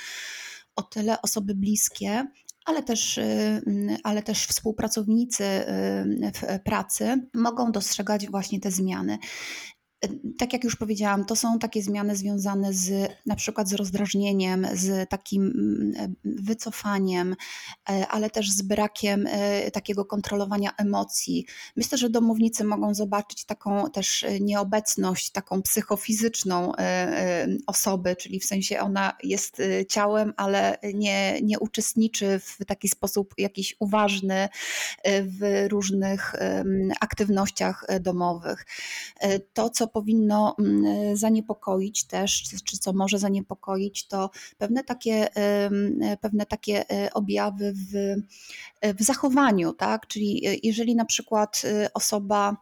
o 0.76 0.82
tyle 0.84 1.22
osoby 1.22 1.56
bliskie, 1.56 2.28
ale 2.65 2.84
też, 2.84 3.17
y, 3.17 3.22
mm, 3.67 3.98
ale 4.04 4.24
też 4.24 4.46
współpracownicy 4.46 5.44
y, 5.44 6.32
w 6.34 6.63
pracy 6.63 7.28
mogą 7.34 7.72
dostrzegać 7.72 8.28
właśnie 8.28 8.60
te 8.60 8.72
zmiany 8.72 9.17
tak 10.37 10.53
jak 10.53 10.63
już 10.63 10.75
powiedziałam, 10.75 11.25
to 11.25 11.35
są 11.35 11.59
takie 11.59 11.81
zmiany 11.81 12.15
związane 12.15 12.73
z 12.73 13.11
na 13.25 13.35
przykład 13.35 13.69
z 13.69 13.73
rozdrażnieniem, 13.73 14.67
z 14.73 15.09
takim 15.09 15.43
mm, 15.43 16.15
wycofaniem, 16.25 17.35
e, 17.89 18.07
ale 18.07 18.29
też 18.29 18.51
z 18.51 18.61
brakiem 18.61 19.27
e, 19.27 19.71
takiego 19.71 20.05
kontrolowania 20.05 20.71
emocji. 20.77 21.45
Myślę, 21.75 21.97
że 21.97 22.09
domownicy 22.09 22.63
mogą 22.63 22.93
zobaczyć 22.93 23.45
taką 23.45 23.89
też 23.91 24.23
e, 24.23 24.39
nieobecność, 24.39 25.31
taką 25.31 25.61
psychofizyczną 25.61 26.71
osoby, 27.67 28.15
czyli 28.15 28.39
w 28.39 28.45
sensie 28.45 28.79
ona 28.79 29.17
jest 29.23 29.61
ciałem, 29.89 30.33
ale 30.37 30.77
nie, 30.93 31.41
nie 31.41 31.59
uczestniczy 31.59 32.39
w 32.39 32.65
taki 32.65 32.89
sposób 32.89 33.33
jakiś 33.37 33.75
uważny 33.79 34.49
w 35.05 35.67
różnych 35.69 36.35
aktywnościach 36.99 37.85
domowych. 37.99 38.65
To, 39.53 39.69
co 39.69 39.87
powinno 39.93 40.56
mm, 40.60 41.17
zaniepokoić 41.17 42.04
też, 42.04 42.43
czy 42.63 42.77
co 42.77 42.93
może 42.93 43.19
zaniepokoić, 43.19 44.08
to 44.08 44.30
pewne 44.58 44.84
takie, 44.84 45.27
pewne 46.21 46.45
takie 46.45 46.89
e, 46.89 47.13
objawy 47.13 47.73
w, 47.73 48.15
w 48.99 49.04
zachowaniu, 49.04 49.73
tak? 49.73 50.08
Czyli 50.08 50.47
e, 50.47 50.56
jeżeli 50.63 50.95
na 50.95 51.06
przykład 51.06 51.62
e, 51.65 51.93
osoba 51.93 52.58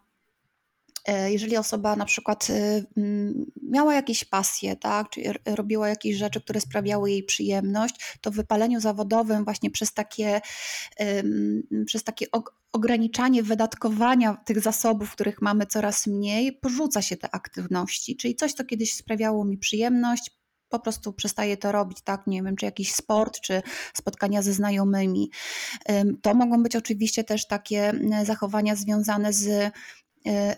jeżeli 1.27 1.57
osoba 1.57 1.95
na 1.95 2.05
przykład 2.05 2.47
miała 3.69 3.93
jakieś 3.93 4.25
pasje, 4.25 4.75
tak, 4.75 5.09
czy 5.09 5.21
robiła 5.45 5.89
jakieś 5.89 6.17
rzeczy, 6.17 6.41
które 6.41 6.61
sprawiały 6.61 7.11
jej 7.11 7.23
przyjemność, 7.23 8.17
to 8.21 8.31
w 8.31 8.35
wypaleniu 8.35 8.79
zawodowym 8.79 9.43
właśnie 9.43 9.71
przez 9.71 9.93
takie, 9.93 10.41
przez 11.85 12.03
takie 12.03 12.25
ograniczanie 12.71 13.43
wydatkowania 13.43 14.37
tych 14.45 14.59
zasobów, 14.59 15.11
których 15.11 15.41
mamy 15.41 15.65
coraz 15.65 16.07
mniej, 16.07 16.53
porzuca 16.53 17.01
się 17.01 17.17
te 17.17 17.35
aktywności. 17.35 18.17
Czyli 18.17 18.35
coś, 18.35 18.53
co 18.53 18.65
kiedyś 18.65 18.93
sprawiało 18.93 19.45
mi 19.45 19.57
przyjemność, 19.57 20.39
po 20.69 20.79
prostu 20.79 21.13
przestaje 21.13 21.57
to 21.57 21.71
robić, 21.71 22.01
tak? 22.01 22.27
Nie 22.27 22.43
wiem, 22.43 22.55
czy 22.55 22.65
jakiś 22.65 22.93
sport, 22.93 23.39
czy 23.41 23.61
spotkania 23.93 24.41
ze 24.41 24.53
znajomymi. 24.53 25.31
To 26.21 26.33
mogą 26.33 26.63
być 26.63 26.75
oczywiście 26.75 27.23
też 27.23 27.47
takie 27.47 27.93
zachowania 28.25 28.75
związane 28.75 29.33
z 29.33 29.47
E, 29.47 29.71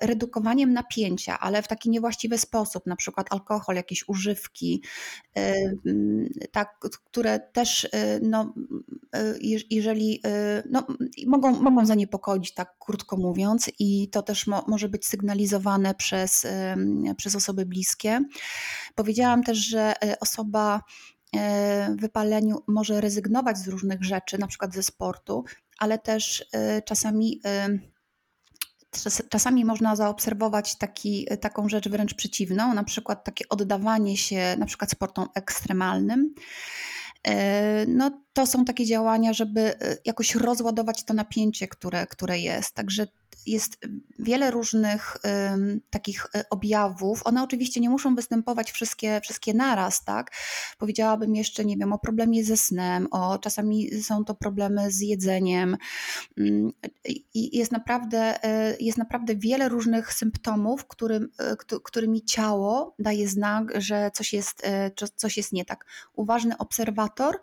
redukowaniem 0.02 0.74
napięcia, 0.74 1.40
ale 1.40 1.62
w 1.62 1.68
taki 1.68 1.90
niewłaściwy 1.90 2.38
sposób, 2.38 2.86
na 2.86 2.96
przykład 2.96 3.28
alkohol, 3.34 3.76
jakieś 3.76 4.10
używki, 4.10 4.84
e, 5.38 5.54
tak, 6.52 6.80
które 7.06 7.40
też, 7.40 7.88
e, 7.92 8.20
no, 8.20 8.54
jeżeli, 9.70 10.22
no, 10.70 10.88
mogą, 11.28 11.52
mogą 11.52 11.86
zaniepokoić, 11.86 12.54
tak 12.54 12.76
krótko 12.80 13.18
mówiąc, 13.18 13.72
i 13.80 14.10
to 14.10 14.22
też 14.22 14.48
mo, 14.48 14.66
może 14.68 14.90
być 14.90 15.06
sygnalizowane 15.08 15.96
przez, 15.96 16.48
przez 17.18 17.36
osoby 17.36 17.66
bliskie. 17.66 18.20
Powiedziałam 18.96 19.44
też, 19.44 19.58
że 19.58 19.94
osoba 20.20 20.82
wypaleniu 21.96 22.64
może 22.68 23.02
rezygnować 23.02 23.58
z 23.58 23.68
różnych 23.68 24.04
rzeczy, 24.04 24.38
na 24.38 24.48
przykład 24.48 24.74
ze 24.74 24.84
sportu, 24.84 25.44
ale 25.80 26.00
też 26.00 26.46
czasami 26.86 27.42
Czasami 29.30 29.66
można 29.66 29.96
zaobserwować 29.96 30.76
taki, 30.76 31.28
taką 31.42 31.70
rzecz 31.70 31.90
wręcz 31.90 32.14
przeciwną, 32.14 32.74
na 32.74 32.84
przykład 32.84 33.24
takie 33.24 33.50
oddawanie 33.50 34.18
się 34.18 34.56
na 34.58 34.66
przykład 34.66 34.92
sportom 34.92 35.28
ekstremalnym. 35.36 36.34
E, 37.28 37.86
no, 37.86 38.22
to 38.34 38.46
są 38.48 38.66
takie 38.66 38.86
działania, 38.86 39.34
żeby 39.34 39.62
e, 39.62 39.98
jakoś 40.06 40.36
rozładować 40.36 41.04
to 41.04 41.14
napięcie, 41.14 41.68
które, 41.68 42.08
które 42.08 42.40
jest. 42.40 42.76
Także 42.76 43.08
jest 43.46 43.78
wiele 44.20 44.52
różnych 44.52 45.18
takich 45.90 46.28
e, 46.36 46.44
objawów. 46.50 47.22
One 47.26 47.44
oczywiście 47.44 47.80
nie 47.80 47.90
muszą 47.90 48.16
występować 48.16 48.72
wszystkie, 48.72 49.22
wszystkie 49.24 49.54
naraz, 49.54 50.04
tak? 50.04 50.32
Powiedziałabym 50.78 51.36
jeszcze, 51.36 51.66
nie 51.66 51.78
wiem, 51.78 51.94
o 51.94 52.00
problemie 52.00 52.44
ze 52.44 52.58
snem, 52.58 53.08
o 53.12 53.40
czasami 53.40 54.02
są 54.02 54.26
to 54.26 54.36
problemy 54.36 54.92
z 54.92 55.02
jedzeniem. 55.02 55.78
Mm, 56.38 56.72
I 57.34 57.58
jest 57.58 57.72
naprawdę, 57.72 58.44
e, 58.44 58.78
jest 58.80 58.98
naprawdę 58.98 59.36
wiele 59.36 59.70
różnych 59.70 60.14
symptomów, 60.14 60.88
którym, 60.88 61.30
którymi 61.84 62.26
ciało 62.26 62.96
daje 63.00 63.28
znak, 63.28 63.82
że 63.82 64.12
coś 64.14 64.34
jest, 64.34 64.62
coś 65.16 65.38
jest 65.38 65.54
nie 65.54 65.66
tak. 65.66 65.86
Uważny 66.14 66.58
obserwator 66.58 67.40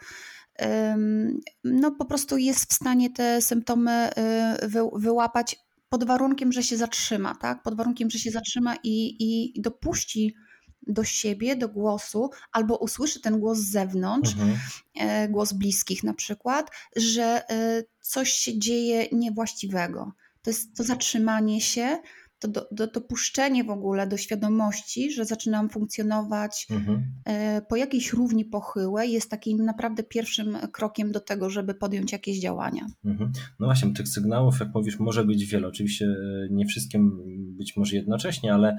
no 1.65 1.91
po 1.91 2.05
prostu 2.05 2.37
jest 2.37 2.71
w 2.71 2.75
stanie 2.75 3.11
te 3.11 3.43
symptomy 3.43 4.11
wyłapać 4.93 5.57
pod 5.89 6.05
warunkiem, 6.05 6.53
że 6.53 6.63
się 6.63 6.77
zatrzyma, 6.77 7.35
tak? 7.35 7.63
Pod 7.63 7.77
warunkiem, 7.77 8.11
że 8.11 8.19
się 8.19 8.31
zatrzyma 8.31 8.77
i, 8.85 9.17
i 9.19 9.61
dopuści 9.61 10.35
do 10.87 11.05
siebie, 11.05 11.57
do 11.57 11.69
głosu, 11.69 12.31
albo 12.53 12.77
usłyszy 12.77 13.21
ten 13.21 13.41
głos 13.41 13.59
z 13.59 13.71
zewnątrz, 13.71 14.33
mhm. 14.33 14.59
E, 14.95 15.29
głos 15.29 15.53
bliskich 15.53 16.05
na 16.05 16.15
przykład, 16.15 16.71
że 16.97 17.51
e, 17.51 17.83
coś 18.01 18.33
się 18.33 18.59
dzieje 18.59 19.07
niewłaściwego. 19.13 20.13
To 20.43 20.51
jest 20.51 20.77
to 20.77 20.85
zatrzymanie 20.85 21.61
się, 21.61 21.99
to 22.39 22.49
do, 22.49 22.69
do, 22.73 22.87
dopuszczenie 22.87 23.65
w 23.65 23.71
ogóle 23.71 24.07
do 24.07 24.17
świadomości, 24.17 25.13
że 25.13 25.25
zaczynam 25.25 25.69
funkcjonować 25.71 26.67
mhm. 26.71 27.13
E, 27.25 27.63
po 27.63 27.77
jakiejś 27.77 28.13
równi 28.13 28.45
pochyłej, 28.45 29.13
jest 29.13 29.31
takim 29.31 29.65
naprawdę 29.65 30.03
pierwszym 30.03 30.57
krokiem 30.73 31.13
do 31.13 31.21
tego, 31.21 31.51
żeby 31.51 31.75
podjąć 31.75 32.13
jakieś 32.13 32.41
działania. 32.41 32.87
Mhm. 33.05 33.33
No 33.61 33.67
właśnie, 33.67 33.95
tych 33.95 34.09
sygnałów, 34.09 34.61
jak 34.61 34.75
mówisz, 34.75 34.99
może 34.99 35.25
być 35.25 35.45
wiele. 35.47 35.69
Oczywiście 35.69 36.07
e, 36.07 36.49
nie 36.51 36.67
wszystkim 36.67 37.23
być 37.57 37.77
może 37.77 37.97
jednocześnie, 37.97 38.55
ale 38.55 38.79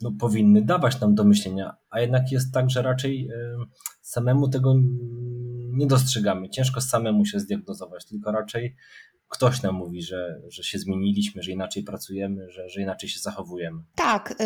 no, 0.00 0.12
powinny 0.20 0.62
dawać 0.62 1.00
nam 1.00 1.14
do 1.14 1.24
myślenia, 1.24 1.76
a 1.90 2.00
jednak 2.00 2.32
jest 2.32 2.54
tak, 2.54 2.70
że 2.70 2.82
raczej 2.82 3.28
samemu 4.02 4.48
tego 4.48 4.74
nie 5.76 5.86
dostrzegamy. 5.86 6.48
Ciężko 6.48 6.80
samemu 6.80 7.24
się 7.24 7.40
zdiagnozować, 7.40 8.06
tylko 8.06 8.32
raczej 8.32 8.76
ktoś 9.28 9.62
nam 9.62 9.74
mówi, 9.74 10.02
że, 10.02 10.40
że 10.48 10.62
się 10.62 10.78
zmieniliśmy, 10.78 11.42
że 11.42 11.52
inaczej 11.52 11.82
pracujemy, 11.82 12.50
że, 12.50 12.68
że 12.68 12.80
inaczej 12.80 13.08
się 13.08 13.20
zachowujemy. 13.20 13.82
Tak. 13.94 14.34
Y, 14.40 14.44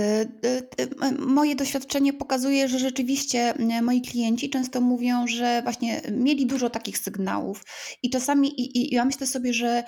y, 0.48 0.82
y, 0.82 1.12
moje 1.18 1.56
doświadczenie 1.56 2.12
pokazuje, 2.12 2.68
że 2.68 2.78
rzeczywiście 2.78 3.54
moi 3.82 4.02
klienci 4.02 4.50
często 4.50 4.80
mówią, 4.80 5.26
że 5.26 5.62
właśnie 5.62 6.00
mieli 6.12 6.46
dużo 6.46 6.70
takich 6.70 6.98
sygnałów 6.98 7.64
i 8.02 8.10
czasami 8.10 8.60
i, 8.60 8.78
i 8.78 8.94
ja 8.94 9.04
myślę 9.04 9.26
sobie, 9.26 9.54
że, 9.54 9.84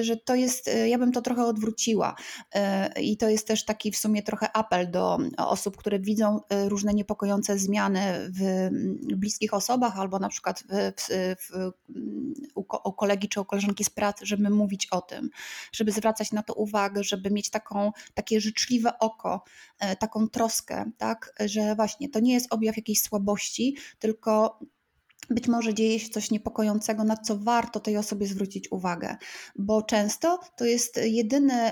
że 0.00 0.16
to 0.16 0.34
jest, 0.34 0.70
ja 0.86 0.98
bym 0.98 1.12
to 1.12 1.22
trochę 1.22 1.44
odwróciła 1.44 2.14
i 3.00 3.16
to 3.16 3.28
jest 3.28 3.46
też 3.46 3.64
taki 3.64 3.90
w 3.90 3.96
sumie 3.96 4.22
trochę 4.22 4.56
apel 4.56 4.90
do 4.90 5.18
osób, 5.36 5.76
które 5.76 5.98
widzą 5.98 6.40
różne 6.66 6.94
niepokojące 6.94 7.58
zmiany 7.58 8.00
w 8.40 8.70
bliskich 9.16 9.54
osobach 9.54 9.98
albo 9.98 10.18
na 10.18 10.28
przykład 10.28 10.64
w, 10.96 11.08
w, 11.40 11.72
u, 12.54 12.64
u 12.84 12.92
kolegi 12.92 13.28
czy 13.28 13.40
u 13.40 13.44
koleżanki 13.44 13.84
z 13.84 13.90
pracy, 13.90 14.17
żeby 14.22 14.50
mówić 14.50 14.86
o 14.86 15.00
tym, 15.00 15.30
żeby 15.72 15.92
zwracać 15.92 16.32
na 16.32 16.42
to 16.42 16.54
uwagę, 16.54 17.04
żeby 17.04 17.30
mieć 17.30 17.50
taką, 17.50 17.92
takie 18.14 18.40
życzliwe 18.40 18.98
oko, 18.98 19.44
e, 19.78 19.96
taką 19.96 20.28
troskę, 20.28 20.90
tak, 20.98 21.34
że 21.40 21.74
właśnie 21.74 22.08
to 22.08 22.20
nie 22.20 22.32
jest 22.32 22.52
objaw 22.52 22.76
jakiejś 22.76 23.00
słabości, 23.00 23.76
tylko 23.98 24.58
być 25.30 25.48
może 25.48 25.74
dzieje 25.74 26.00
się 26.00 26.08
coś 26.08 26.30
niepokojącego, 26.30 27.04
na 27.04 27.16
co 27.16 27.38
warto 27.38 27.80
tej 27.80 27.96
osobie 27.96 28.26
zwrócić 28.26 28.72
uwagę, 28.72 29.16
bo 29.56 29.82
często 29.82 30.40
to 30.56 30.64
jest 30.64 31.00
jedyny 31.04 31.70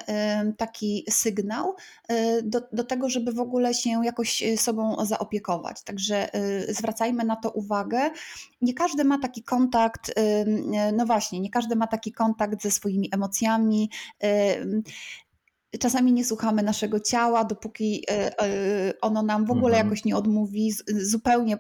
taki 0.56 1.04
sygnał 1.11 1.74
y, 2.11 2.42
do, 2.42 2.61
do 2.72 2.85
tego, 2.85 3.09
żeby 3.09 3.32
w 3.32 3.40
ogóle 3.40 3.74
się 3.74 4.04
jakoś 4.04 4.42
y, 4.42 4.56
sobą 4.56 5.06
zaopiekować. 5.06 5.82
Także 5.82 6.35
y, 6.68 6.74
zwracajmy 6.74 7.24
na 7.24 7.37
to 7.37 7.50
uwagę. 7.50 8.11
Nie 8.61 8.74
każdy 8.74 9.04
ma 9.04 9.18
taki 9.18 9.42
kontakt, 9.42 10.14
no 10.92 11.06
właśnie, 11.06 11.40
nie 11.40 11.50
każdy 11.50 11.76
ma 11.76 11.87
taki 11.87 12.12
kontakt 12.12 12.62
ze 12.62 12.70
swoimi 12.70 13.09
emocjami. 13.12 13.90
Czasami 15.81 16.12
nie 16.12 16.24
słuchamy 16.24 16.62
naszego 16.62 17.00
ciała, 17.00 17.44
dopóki 17.44 18.05
e, 18.11 18.40
e, 18.40 18.92
ono 19.00 19.22
nam 19.22 19.46
w 19.46 19.50
ogóle 19.50 19.76
mhm. 19.76 19.87
jakoś 19.87 20.05
nie 20.05 20.16
odmówi, 20.16 20.72
zupełnie, 20.88 21.59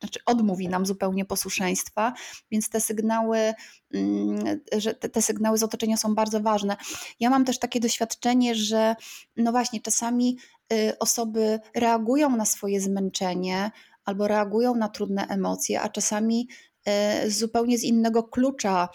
znaczy 0.00 0.20
odmówi 0.26 0.68
nam 0.68 0.86
zupełnie 0.86 1.24
posłuszeństwa, 1.24 2.12
więc 2.50 2.68
te 2.68 2.80
sygnały, 2.80 3.54
mm, 3.94 4.60
że 4.76 4.94
te, 4.94 5.22
sygnały 5.22 5.58
z 5.58 5.62
otoczenia 5.62 5.96
są 5.96 6.14
bardzo 6.14 6.40
ważne. 6.40 6.76
Ja 7.20 7.30
mam 7.30 7.44
też 7.44 7.58
takie 7.58 7.80
doświadczenie, 7.80 8.54
że 8.54 8.96
no 9.36 9.52
właśnie, 9.52 9.80
czasami 9.80 10.38
y, 10.72 10.98
osoby 10.98 11.60
reagują 11.74 12.36
na 12.36 12.44
swoje 12.44 12.80
zmęczenie 12.80 13.70
albo 14.04 14.28
reagują 14.28 14.74
na 14.74 14.88
trudne 14.88 15.26
emocje, 15.28 15.80
a 15.80 15.88
czasami 15.88 16.48
e, 16.84 17.30
zupełnie 17.30 17.78
z 17.78 17.84
innego 17.84 18.22
klucza 18.22 18.88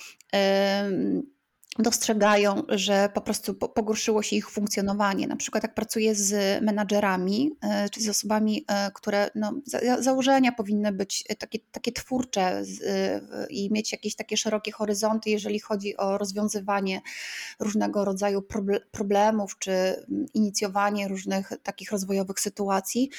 dostrzegają, 1.80 2.64
że 2.70 3.10
po 3.14 3.22
prostu 3.22 3.54
pogorszyło 3.54 4.24
się 4.24 4.36
ich 4.36 4.50
funkcjonowanie. 4.50 5.28
Na 5.28 5.36
przykład 5.36 5.64
jak 5.64 5.74
pracuję 5.74 6.16
z 6.16 6.64
menadżerami, 6.64 7.52
e, 7.62 7.90
czy 7.90 8.02
z 8.02 8.10
osobami, 8.10 8.66
e, 8.68 8.92
które 8.92 9.30
no, 9.36 9.54
założenia 10.00 10.52
powinny 10.52 10.92
być 10.92 11.24
takie, 11.40 11.60
takie 11.72 11.92
twórcze 11.92 12.64
i 13.50 13.74
mieć 13.74 13.92
jakieś 13.92 14.16
takie 14.16 14.38
szerokie 14.38 14.72
horyzonty, 14.72 15.30
jeżeli 15.30 15.60
chodzi 15.60 15.98
o 15.98 16.18
rozwiązywanie 16.18 17.02
różnego 17.60 18.06
rodzaju 18.06 18.44
problemów, 18.92 19.60
czy 19.60 20.06
inicjowanie 20.34 21.08
różnych 21.08 21.52
takich 21.64 21.92
rozwojowych 21.92 22.40
sytuacji, 22.40 23.10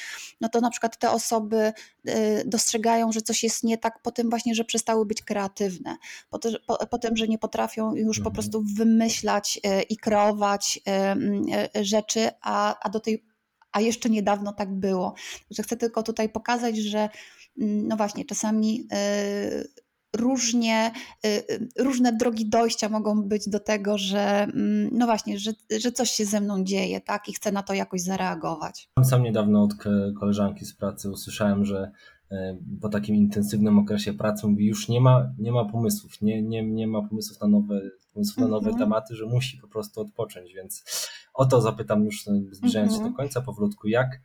no 0.40 0.48
to 0.48 0.60
na 0.60 0.70
przykład 0.70 0.98
te 0.98 1.10
osoby 1.10 1.72
e, 2.06 2.44
dostrzegają, 2.44 3.12
że 3.12 3.22
coś 3.22 3.42
jest 3.42 3.64
nie 3.64 3.78
tak 3.78 4.02
po 4.02 4.10
tym 4.10 4.30
właśnie, 4.30 4.54
że 4.54 4.64
przestały 4.64 5.06
być 5.06 5.22
kreatywne, 5.22 5.96
po, 6.30 6.38
to, 6.38 6.48
po, 6.66 6.86
po 6.86 6.98
tym, 6.98 7.16
że 7.16 7.28
nie 7.28 7.38
potrafią 7.38 7.94
już 7.94 8.20
po 8.20 8.30
prostu 8.30 8.40
mhm 8.40 8.41
prostu 8.50 8.74
wymyślać 8.76 9.60
e, 9.64 9.82
i 9.82 9.96
kreować 9.96 10.80
e, 10.86 11.16
e, 11.74 11.84
rzeczy, 11.84 12.28
a, 12.42 12.78
a 12.80 12.88
do 12.88 13.00
tej 13.00 13.24
a 13.72 13.80
jeszcze 13.80 14.10
niedawno 14.10 14.52
tak 14.52 14.74
było. 14.74 15.14
Chcę 15.62 15.76
tylko 15.76 16.02
tutaj 16.02 16.28
pokazać, 16.28 16.76
że 16.76 17.08
no 17.56 17.96
właśnie, 17.96 18.24
czasami 18.24 18.88
różnie, 20.16 20.90
różne 21.78 22.12
drogi 22.12 22.48
dojścia 22.48 22.88
mogą 22.88 23.22
być 23.22 23.48
do 23.48 23.60
tego, 23.60 23.98
że 23.98 24.46
no 24.92 25.06
właśnie, 25.06 25.38
że, 25.38 25.52
że 25.80 25.92
coś 25.92 26.10
się 26.10 26.24
ze 26.24 26.40
mną 26.40 26.64
dzieje, 26.64 27.00
tak, 27.00 27.28
i 27.28 27.32
chcę 27.32 27.52
na 27.52 27.62
to 27.62 27.74
jakoś 27.74 28.02
zareagować. 28.02 28.88
Sam 29.04 29.22
niedawno 29.22 29.62
od 29.62 29.74
koleżanki 30.20 30.64
z 30.64 30.74
pracy 30.74 31.10
usłyszałem, 31.10 31.64
że 31.64 31.92
po 32.80 32.88
takim 32.88 33.16
intensywnym 33.16 33.78
okresie 33.78 34.12
pracy 34.12 34.46
mówi, 34.46 34.66
już 34.66 34.88
nie 34.88 35.00
ma, 35.00 35.34
nie 35.38 35.52
ma 35.52 35.64
pomysłów, 35.64 36.22
nie, 36.22 36.42
nie, 36.42 36.62
nie 36.62 36.86
ma 36.86 37.02
pomysłów 37.08 37.40
na 37.40 37.48
nowe, 37.48 37.80
pomysłów 38.14 38.38
na 38.38 38.48
nowe 38.48 38.70
mhm. 38.70 38.78
tematy, 38.78 39.16
że 39.16 39.26
musi 39.26 39.58
po 39.58 39.68
prostu 39.68 40.00
odpocząć, 40.00 40.54
więc 40.54 40.84
o 41.34 41.44
to 41.44 41.60
zapytam 41.60 42.04
już 42.04 42.24
zbliżając 42.50 42.92
się 42.92 42.98
do 42.98 43.04
mhm. 43.04 43.16
końca 43.16 43.40
powolutku, 43.40 43.88
jak 43.88 44.20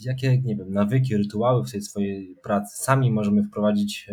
jakie, 0.00 0.42
nie 0.42 0.56
wiem, 0.56 0.72
nawyki, 0.72 1.16
rytuały 1.16 1.64
w 1.64 1.72
tej 1.72 1.82
swojej 1.82 2.36
pracy 2.42 2.82
sami 2.82 3.10
możemy 3.10 3.42
wprowadzić, 3.42 4.10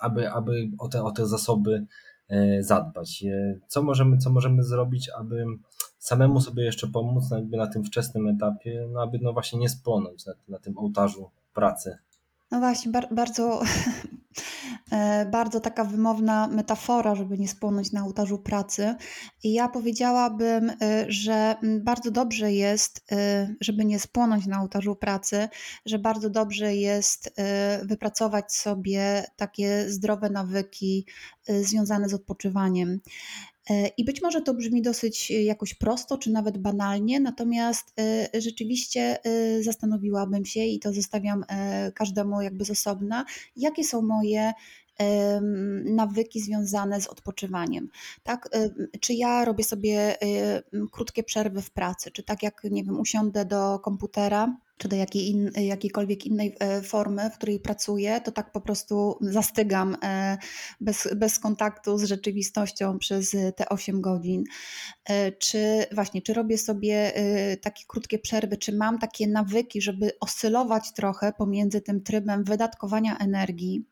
aby, 0.00 0.30
aby 0.30 0.70
o, 0.78 0.88
te, 0.88 1.04
o 1.04 1.10
te 1.10 1.26
zasoby 1.26 1.86
e, 2.28 2.62
zadbać. 2.62 3.24
E, 3.24 3.58
co 3.68 3.82
możemy, 3.82 4.18
co 4.18 4.30
możemy 4.30 4.62
zrobić, 4.62 5.10
aby 5.18 5.44
samemu 5.98 6.40
sobie 6.40 6.64
jeszcze 6.64 6.86
pomóc 6.86 7.30
jakby 7.30 7.56
na 7.56 7.66
tym 7.66 7.84
wczesnym 7.84 8.28
etapie, 8.28 8.88
no 8.92 9.02
aby 9.02 9.18
no 9.22 9.32
właśnie 9.32 9.58
nie 9.58 9.68
spłonąć 9.68 10.26
na, 10.26 10.32
na 10.48 10.58
tym 10.58 10.78
ołtarzu 10.78 11.30
pracy. 11.54 11.98
No 12.50 12.58
właśnie, 12.58 12.92
bar 12.92 13.08
bardzo, 13.10 13.62
e, 14.92 15.26
bardzo 15.26 15.60
taka 15.60 15.84
wymowna 15.84 16.48
metafora, 16.48 17.14
żeby 17.14 17.38
nie 17.38 17.48
spłonąć 17.48 17.92
na 17.92 18.04
ołtarzu 18.04 18.38
pracy. 18.38 18.94
I 19.42 19.52
ja 19.52 19.68
powiedziałabym, 19.68 20.70
e, 20.70 21.04
że 21.08 21.56
bardzo 21.80 22.10
dobrze 22.10 22.52
jest, 22.52 23.04
e, 23.12 23.54
żeby 23.60 23.84
nie 23.84 23.98
spłonąć 23.98 24.46
na 24.46 24.60
ołtarzu 24.60 24.96
pracy, 24.96 25.48
że 25.86 25.98
bardzo 25.98 26.30
dobrze 26.30 26.76
jest 26.76 27.34
wypracować 27.82 28.52
sobie 28.52 29.24
takie 29.36 29.90
zdrowe 29.90 30.30
nawyki 30.30 31.06
związane 31.48 32.08
z 32.08 32.14
odpoczywaniem. 32.14 33.00
E, 33.70 33.88
I 33.88 34.04
być 34.04 34.22
może 34.22 34.40
to 34.42 34.54
brzmi 34.54 34.82
dosyć 34.82 35.30
e, 35.30 35.42
jakoś 35.42 35.74
prosto, 35.74 36.18
czy 36.18 36.30
nawet 36.30 36.58
banalnie, 36.58 37.20
natomiast 37.20 37.92
e, 38.00 38.40
rzeczywiście 38.40 39.18
zastanowiłabym 39.60 40.44
się 40.44 40.60
i 40.60 40.78
to 40.78 40.92
zostawiam 40.92 41.44
każdemu 41.94 42.42
jakby 42.42 42.64
z 42.64 42.70
osobna, 42.70 43.24
jakie 43.56 43.84
są 43.84 44.02
moje 44.02 44.52
nawyki 45.84 46.40
związane 46.40 47.00
z 47.00 47.06
odpoczywaniem. 47.06 47.88
Tak? 48.22 48.48
Czy 49.00 49.14
ja 49.14 49.44
robię 49.44 49.64
sobie 49.64 50.16
krótkie 50.90 51.22
przerwy 51.22 51.62
w 51.62 51.70
pracy, 51.70 52.10
czy 52.10 52.22
tak 52.22 52.42
jak, 52.42 52.64
nie 52.70 52.84
wiem, 52.84 53.00
usiądę 53.00 53.44
do 53.44 53.78
komputera 53.78 54.56
czy 54.78 54.88
do 54.88 54.96
jakiej 54.96 55.30
in, 55.30 55.50
jakiejkolwiek 55.56 56.26
innej 56.26 56.56
e, 56.60 56.82
formy, 56.82 57.30
w 57.30 57.34
której 57.34 57.60
pracuję, 57.60 58.20
to 58.20 58.32
tak 58.32 58.52
po 58.52 58.60
prostu 58.60 59.18
zastygam 59.20 59.96
e, 60.02 60.38
bez, 60.80 61.08
bez 61.16 61.38
kontaktu 61.38 61.98
z 61.98 62.04
rzeczywistością 62.04 62.98
przez 62.98 63.36
te 63.56 63.68
8 63.68 64.00
godzin. 64.00 64.44
E, 65.04 65.32
czy 65.32 65.86
właśnie, 65.92 66.22
czy 66.22 66.34
robię 66.34 66.58
sobie 66.58 67.12
takie 67.62 67.84
krótkie 67.88 68.18
przerwy, 68.18 68.56
czy 68.56 68.76
mam 68.76 68.98
takie 68.98 69.28
nawyki, 69.28 69.82
żeby 69.82 70.10
oscylować 70.20 70.92
trochę 70.92 71.32
pomiędzy 71.32 71.80
tym 71.80 72.02
trybem 72.02 72.44
wydatkowania 72.44 73.18
energii, 73.18 73.84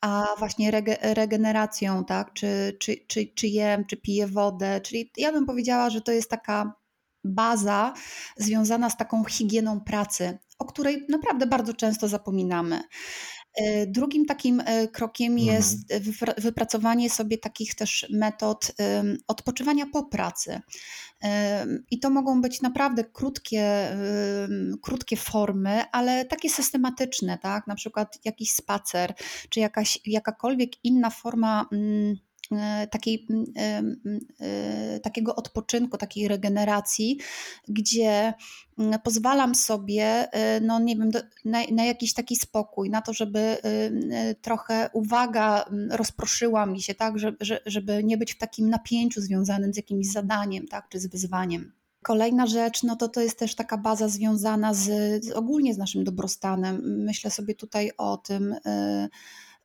a 0.00 0.26
właśnie 0.38 0.70
rege, 0.70 0.96
regeneracją, 1.02 2.04
tak? 2.04 2.32
Czy, 2.32 2.76
czy, 2.80 2.96
czy, 3.06 3.26
czy 3.34 3.48
jem, 3.48 3.84
czy 3.84 3.96
piję 3.96 4.26
wodę. 4.26 4.80
Czyli 4.80 5.10
ja 5.16 5.32
bym 5.32 5.46
powiedziała, 5.46 5.90
że 5.90 6.00
to 6.00 6.12
jest 6.12 6.30
taka 6.30 6.81
baza 7.24 7.94
związana 8.36 8.90
z 8.90 8.96
taką 8.96 9.24
higieną 9.24 9.80
pracy, 9.80 10.38
o 10.58 10.64
której 10.64 11.06
naprawdę 11.08 11.46
bardzo 11.46 11.74
często 11.74 12.08
zapominamy. 12.08 12.82
E, 13.54 13.86
drugim 13.86 14.26
takim 14.26 14.60
e, 14.60 14.88
krokiem 14.88 15.32
mhm. 15.32 15.48
jest 15.48 15.94
wypracowanie 16.38 17.10
sobie 17.10 17.38
takich 17.38 17.74
też 17.74 18.06
metod 18.10 18.72
odpoczywania 19.28 19.86
po 19.86 20.02
pracy. 20.02 20.60
I 21.90 22.00
to 22.00 22.10
mogą 22.10 22.40
być 22.40 22.62
naprawdę 22.62 23.04
krótkie, 23.04 23.96
krótkie 24.82 25.16
formy, 25.16 25.84
ale 25.92 26.24
takie 26.24 26.50
systematyczne, 26.50 27.38
tak? 27.38 27.66
Na 27.66 27.74
przykład 27.74 28.18
jakiś 28.24 28.52
spacer, 28.52 29.14
czy 29.50 29.60
jakaś, 29.60 29.98
jakakolwiek 30.06 30.84
inna 30.84 31.10
forma 31.10 31.66
mm, 31.72 32.16
takiej, 32.90 33.26
takiego 35.02 35.36
odpoczynku, 35.36 35.98
takiej 35.98 36.28
regeneracji, 36.28 37.18
gdzie 37.68 38.34
pozwalam 39.04 39.54
sobie, 39.54 40.28
no 40.62 40.80
nie 40.80 40.96
wiem, 40.96 41.10
na, 41.44 41.60
na, 41.72 41.84
jakiś 41.84 42.14
taki 42.14 42.36
spokój, 42.36 42.90
na 42.90 43.02
to, 43.02 43.12
żeby 43.12 43.56
trochę 44.42 44.90
uwaga 44.92 45.64
rozproszyła 45.90 46.66
mi 46.66 46.80
się, 46.80 46.94
tak, 46.94 47.14
żeby, 47.66 48.04
nie 48.04 48.16
być 48.16 48.32
w 48.32 48.38
takim 48.38 48.70
napięciu 48.70 49.20
związanym 49.20 49.74
z 49.74 49.76
jakimś 49.76 50.06
zadaniem, 50.06 50.68
tak, 50.68 50.88
czy 50.88 51.00
z 51.00 51.06
wyzwaniem. 51.06 51.72
Kolejna 52.02 52.46
rzecz, 52.46 52.82
no 52.82 52.96
to 52.96 53.08
to 53.08 53.20
jest 53.20 53.38
też 53.38 53.54
taka 53.54 53.78
baza 53.78 54.08
związana 54.08 54.74
z, 54.74 54.84
z 55.24 55.30
ogólnie 55.30 55.74
z 55.74 55.78
naszym 55.78 56.04
dobrostanem. 56.04 57.04
Myślę 57.04 57.30
sobie 57.30 57.54
tutaj 57.54 57.90
o 57.98 58.16
tym, 58.16 58.54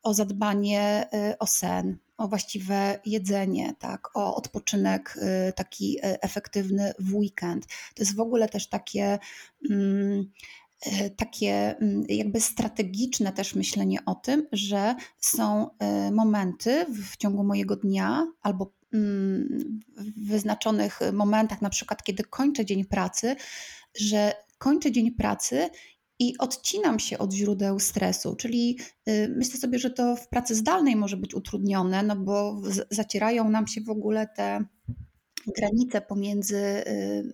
o 0.03 0.13
zadbanie 0.13 1.07
o 1.39 1.47
sen, 1.47 1.97
o 2.17 2.27
właściwe 2.27 2.99
jedzenie, 3.05 3.73
tak, 3.79 4.17
o 4.17 4.35
odpoczynek 4.35 5.17
y, 5.49 5.53
taki 5.53 5.97
efektywny 6.01 6.93
w 6.99 7.15
weekend. 7.15 7.65
To 7.67 8.03
jest 8.03 8.15
w 8.15 8.19
ogóle 8.19 8.49
też 8.49 8.69
takie. 8.69 9.19
Mm, 9.69 10.31
takie 11.17 11.77
mm, 11.79 12.03
jakby 12.09 12.41
strategiczne 12.41 13.33
też 13.33 13.55
myślenie 13.55 14.05
o 14.05 14.15
tym, 14.15 14.47
że 14.51 14.95
są 15.19 15.69
momenty 16.11 16.85
w 16.89 17.17
ciągu 17.17 17.43
mojego 17.43 17.75
dnia 17.75 18.27
albo 18.41 18.71
Mm, 18.93 19.79
w 19.97 20.27
wyznaczonych 20.27 20.99
momentach, 21.13 21.61
na 21.61 21.69
przykład 21.69 22.03
kiedy 22.03 22.23
kończę 22.23 22.65
dzień 22.65 22.85
pracy, 22.85 23.35
że 23.99 24.33
kończę 24.57 24.91
dzień 24.91 25.11
pracy 25.11 25.69
i 26.19 26.37
odcinam 26.37 26.99
się 26.99 27.17
od 27.17 27.33
źródeł 27.33 27.79
stresu, 27.79 28.35
czyli 28.35 28.79
y, 29.09 29.33
myślę 29.37 29.59
sobie, 29.59 29.79
że 29.79 29.89
to 29.89 30.15
w 30.15 30.27
pracy 30.27 30.55
zdalnej 30.55 30.95
może 30.95 31.17
być 31.17 31.33
utrudnione, 31.35 32.03
no 32.03 32.15
bo 32.15 32.61
zacierają 32.89 33.49
nam 33.49 33.67
się 33.67 33.81
w 33.81 33.89
ogóle 33.89 34.27
te 34.35 34.65
granice 35.57 36.01
pomiędzy 36.01 36.57
y, 36.57 37.31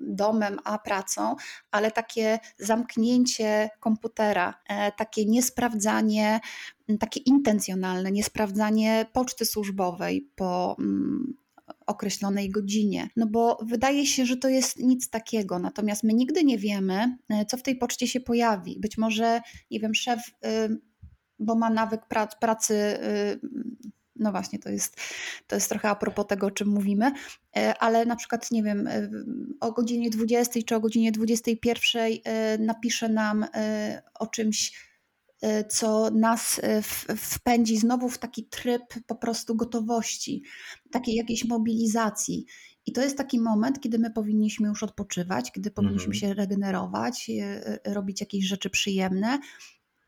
domem 0.00 0.58
a 0.64 0.78
pracą, 0.78 1.36
ale 1.70 1.90
takie 1.90 2.38
zamknięcie 2.58 3.70
komputera, 3.80 4.54
e, 4.68 4.92
takie 4.92 5.24
niesprawdzanie, 5.26 6.40
takie 7.00 7.20
intencjonalne, 7.20 8.12
niesprawdzanie 8.12 9.06
poczty 9.12 9.44
służbowej 9.44 10.30
po 10.34 10.76
określonej 11.86 12.50
godzinie. 12.50 13.08
No 13.16 13.26
bo 13.26 13.58
wydaje 13.62 14.06
się, 14.06 14.26
że 14.26 14.36
to 14.36 14.48
jest 14.48 14.78
nic 14.78 15.10
takiego, 15.10 15.58
natomiast 15.58 16.02
my 16.02 16.14
nigdy 16.14 16.44
nie 16.44 16.58
wiemy, 16.58 17.16
e, 17.28 17.46
co 17.46 17.56
w 17.56 17.62
tej 17.62 17.76
poczcie 17.76 18.08
się 18.08 18.20
pojawi. 18.20 18.80
Być 18.80 18.98
może, 18.98 19.40
nie 19.70 19.80
wiem, 19.80 19.94
szef, 19.94 20.20
y, 20.28 20.80
bo 21.38 21.54
ma 21.54 21.70
nawyk 21.70 22.00
pracy 22.40 22.74
y, 22.74 23.40
no 24.22 24.30
właśnie, 24.30 24.58
to 24.58 24.70
jest, 24.70 25.00
to 25.46 25.56
jest 25.56 25.68
trochę 25.68 25.88
a 25.88 25.94
propos 25.94 26.26
tego, 26.26 26.46
o 26.46 26.50
czym 26.50 26.68
mówimy, 26.68 27.12
e, 27.56 27.78
ale 27.78 28.06
na 28.06 28.16
przykład, 28.16 28.50
nie 28.50 28.62
wiem, 28.62 28.86
e, 28.86 29.10
o 29.60 29.72
godzinie 29.72 30.10
20 30.10 30.60
czy 30.66 30.76
o 30.76 30.80
godzinie 30.80 31.12
21 31.12 32.12
e, 32.24 32.58
napisze 32.58 33.08
nam 33.08 33.46
o 34.14 34.26
czymś, 34.26 34.91
co 35.68 36.10
nas 36.10 36.60
wpędzi 37.16 37.76
znowu 37.76 38.08
w 38.08 38.18
taki 38.18 38.44
tryb 38.44 38.82
po 39.06 39.14
prostu 39.14 39.56
gotowości, 39.56 40.42
takiej 40.90 41.14
jakiejś 41.14 41.44
mobilizacji. 41.44 42.46
I 42.86 42.92
to 42.92 43.02
jest 43.02 43.16
taki 43.16 43.40
moment, 43.40 43.80
kiedy 43.80 43.98
my 43.98 44.10
powinniśmy 44.10 44.68
już 44.68 44.82
odpoczywać, 44.82 45.52
kiedy 45.52 45.70
powinniśmy 45.70 46.14
mhm. 46.14 46.20
się 46.20 46.34
regenerować, 46.34 47.30
robić 47.84 48.20
jakieś 48.20 48.44
rzeczy 48.44 48.70
przyjemne, 48.70 49.38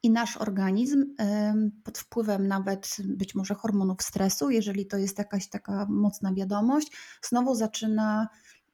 i 0.02 0.10
nasz 0.10 0.36
organizm 0.36 1.14
pod 1.84 1.98
wpływem 1.98 2.48
nawet 2.48 2.96
być 3.04 3.34
może 3.34 3.54
hormonów 3.54 4.02
stresu, 4.02 4.50
jeżeli 4.50 4.86
to 4.86 4.96
jest 4.96 5.18
jakaś 5.18 5.48
taka 5.48 5.86
mocna 5.90 6.34
wiadomość, 6.34 6.92
znowu 7.22 7.54
zaczyna 7.54 8.28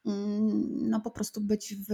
no 0.04 1.00
po 1.00 1.10
prostu 1.10 1.40
być 1.40 1.74
w, 1.74 1.88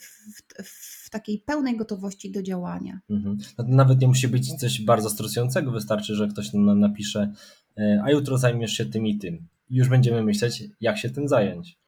w, 0.00 1.06
w 1.06 1.10
takiej 1.10 1.38
pełnej 1.38 1.76
gotowości 1.76 2.30
do 2.30 2.42
działania. 2.42 3.00
Mhm. 3.10 3.38
No 3.58 3.64
nawet 3.68 4.00
nie 4.00 4.08
musi 4.08 4.28
być 4.28 4.54
coś 4.54 4.82
bardzo 4.82 5.10
stresującego, 5.10 5.72
wystarczy, 5.72 6.14
że 6.14 6.28
ktoś 6.28 6.52
nam 6.52 6.80
napisze, 6.80 7.32
e, 7.78 8.02
a 8.04 8.10
jutro 8.10 8.38
zajmiesz 8.38 8.72
się 8.72 8.86
tym 8.86 9.06
i 9.06 9.18
tym. 9.18 9.46
Już 9.70 9.88
będziemy 9.88 10.22
myśleć, 10.22 10.64
jak 10.80 10.98
się 10.98 11.10
tym 11.10 11.28
zająć. 11.28 11.79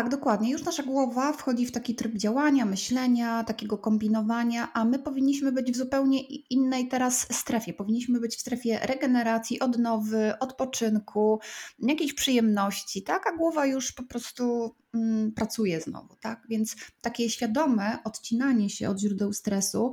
Tak, 0.00 0.08
dokładnie. 0.08 0.50
Już 0.50 0.64
nasza 0.64 0.82
głowa 0.82 1.32
wchodzi 1.32 1.66
w 1.66 1.72
taki 1.72 1.94
tryb 1.94 2.14
działania, 2.14 2.64
myślenia, 2.64 3.44
takiego 3.44 3.78
kombinowania, 3.78 4.72
a 4.72 4.84
my 4.84 4.98
powinniśmy 4.98 5.52
być 5.52 5.72
w 5.72 5.76
zupełnie 5.76 6.20
innej 6.26 6.88
teraz 6.88 7.26
strefie. 7.32 7.72
Powinniśmy 7.72 8.20
być 8.20 8.36
w 8.36 8.40
strefie 8.40 8.78
regeneracji, 8.82 9.60
odnowy, 9.60 10.32
odpoczynku, 10.40 11.40
jakiejś 11.78 12.12
przyjemności, 12.12 13.02
tak? 13.02 13.26
A 13.26 13.36
głowa 13.36 13.66
już 13.66 13.92
po 13.92 14.02
prostu 14.02 14.74
mm, 14.94 15.32
pracuje 15.32 15.80
znowu, 15.80 16.16
tak? 16.20 16.42
Więc 16.48 16.76
takie 17.00 17.30
świadome 17.30 17.98
odcinanie 18.04 18.70
się 18.70 18.88
od 18.90 19.00
źródeł 19.00 19.32
stresu 19.32 19.92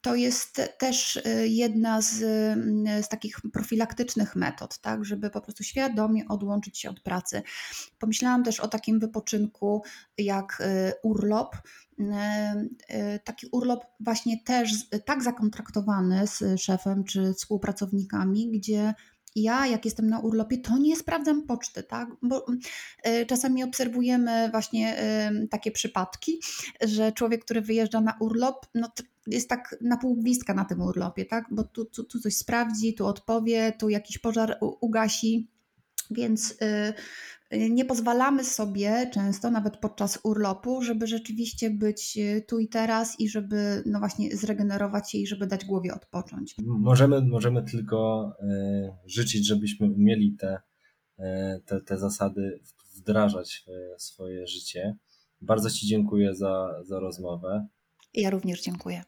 to 0.00 0.14
jest 0.14 0.60
też 0.78 1.16
y, 1.16 1.48
jedna 1.48 2.00
z, 2.00 2.14
z, 3.04 3.08
takich 3.08 3.36
profilaktycznych 3.52 4.36
metod, 4.36 4.78
tak, 4.78 5.04
żeby 5.04 5.30
po 5.30 5.40
prostu 5.40 5.64
świadomie 5.64 6.28
odłączyć 6.28 6.78
się 6.78 6.90
od 6.90 7.00
pracy. 7.00 7.42
Pomyślałam 7.98 8.44
też 8.44 8.60
o 8.60 8.68
takim 8.68 9.00
wypoczynku 9.00 9.82
jak 10.18 10.60
y, 10.60 10.92
urlop. 11.02 11.56
Y, 12.00 13.20
taki 13.24 13.46
urlop 13.52 13.84
właśnie 14.00 14.42
też 14.44 14.70
tak 15.04 15.22
zakontraktowany 15.22 16.26
z 16.26 16.60
szefem 16.60 17.04
czy 17.04 17.34
współpracownikami, 17.34 18.50
gdzie 18.50 18.94
ja, 19.36 19.66
jak 19.66 19.84
jestem 19.84 20.08
na 20.08 20.18
urlopie, 20.18 20.58
to 20.58 20.78
nie 20.78 20.96
sprawdzam 20.96 21.42
poczty, 21.46 21.82
tak? 21.82 22.08
Bo 22.22 22.46
y, 23.06 23.26
czasami 23.26 23.64
obserwujemy 23.64 24.48
właśnie 24.50 24.96
takie 25.50 25.70
przypadki, 25.70 26.40
że 26.80 27.12
człowiek, 27.12 27.44
który 27.44 27.60
wyjeżdża 27.60 28.00
na 28.00 28.16
urlop, 28.20 28.66
no 28.74 28.88
jest 29.26 29.48
tak 29.48 29.76
na 29.80 29.96
pół 29.96 30.16
gwizdka 30.16 30.54
na 30.54 30.64
tym 30.64 30.80
urlopie, 30.80 31.24
tak? 31.24 31.44
Bo 31.50 31.64
tu, 31.64 31.84
tu, 31.84 32.04
tu 32.04 32.20
coś 32.20 32.36
sprawdzi, 32.36 32.94
tu 32.94 33.06
odpowie, 33.06 33.72
tu 33.78 33.88
jakiś 33.88 34.18
pożar 34.18 34.58
ugasi. 34.60 35.48
Więc 36.10 36.50
y, 36.50 36.94
nie 37.50 37.84
pozwalamy 37.84 38.44
sobie 38.44 39.10
często, 39.14 39.50
nawet 39.50 39.76
podczas 39.76 40.18
urlopu, 40.22 40.82
żeby 40.82 41.06
rzeczywiście 41.06 41.70
być 41.70 42.18
e, 42.18 42.40
tu 42.40 42.58
i 42.58 42.68
teraz 42.68 43.20
i 43.20 43.28
żeby 43.28 43.82
no 43.86 43.98
właśnie 43.98 44.36
zregenerować 44.36 45.12
się 45.12 45.18
i 45.18 45.26
żeby 45.26 45.46
dać 45.46 45.64
głowie 45.64 45.94
odpocząć. 45.94 46.54
Możemy, 46.62 47.22
możemy 47.22 47.62
tylko 47.62 48.32
e, 48.40 48.98
życzyć, 49.06 49.46
żebyśmy 49.46 49.90
umieli 49.90 50.36
te, 50.38 50.60
e, 51.18 51.60
te, 51.66 51.80
te 51.80 51.98
zasady 51.98 52.60
wdrażać 52.96 53.64
w 53.98 54.02
swoje 54.02 54.46
życie. 54.46 54.96
Bardzo 55.40 55.70
Ci 55.70 55.86
dziękuję 55.86 56.34
za, 56.34 56.82
za 56.84 57.00
rozmowę. 57.00 57.66
Ja 58.14 58.30
również 58.30 58.62
dziękuję. 58.62 59.02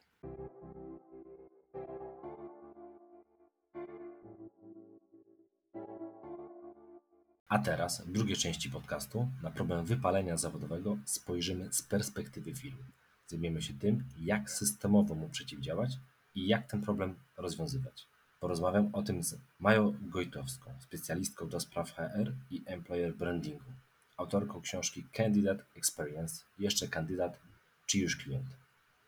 A 7.53 7.59
teraz, 7.59 8.01
w 8.01 8.11
drugiej 8.11 8.35
części 8.35 8.69
podcastu, 8.69 9.27
na 9.43 9.51
problem 9.51 9.85
wypalenia 9.85 10.37
zawodowego 10.37 10.97
spojrzymy 11.05 11.73
z 11.73 11.81
perspektywy 11.81 12.55
filmu. 12.55 12.83
Zajmiemy 13.27 13.61
się 13.61 13.73
tym, 13.73 14.03
jak 14.21 14.49
systemowo 14.49 15.15
mu 15.15 15.29
przeciwdziałać 15.29 15.91
i 16.35 16.47
jak 16.47 16.67
ten 16.67 16.81
problem 16.81 17.15
rozwiązywać. 17.37 18.07
Porozmawiam 18.39 18.89
o 18.93 19.03
tym 19.03 19.23
z 19.23 19.37
Mają 19.59 19.93
Gojtowską, 20.01 20.71
specjalistką 20.79 21.49
do 21.49 21.59
spraw 21.59 21.91
HR 21.91 22.33
i 22.51 22.61
employer 22.65 23.15
brandingu, 23.15 23.71
autorką 24.17 24.61
książki 24.61 25.03
Candidate 25.11 25.63
Experience, 25.75 26.43
jeszcze 26.59 26.87
kandydat 26.87 27.39
czy 27.85 27.99
już 27.99 28.15
klient. 28.17 28.47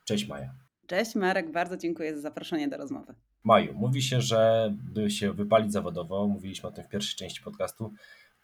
Cześć 0.03 0.27
Maja. 0.27 0.53
Cześć 0.87 1.15
Marek, 1.15 1.51
bardzo 1.51 1.77
dziękuję 1.77 2.15
za 2.15 2.21
zaproszenie 2.21 2.67
do 2.67 2.77
rozmowy. 2.77 3.13
Maju, 3.43 3.73
mówi 3.73 4.01
się, 4.01 4.21
że 4.21 4.73
by 4.93 5.11
się 5.11 5.33
wypalić 5.33 5.71
zawodowo, 5.71 6.27
mówiliśmy 6.27 6.69
o 6.69 6.71
tym 6.71 6.83
w 6.83 6.89
pierwszej 6.89 7.15
części 7.15 7.41
podcastu, 7.41 7.93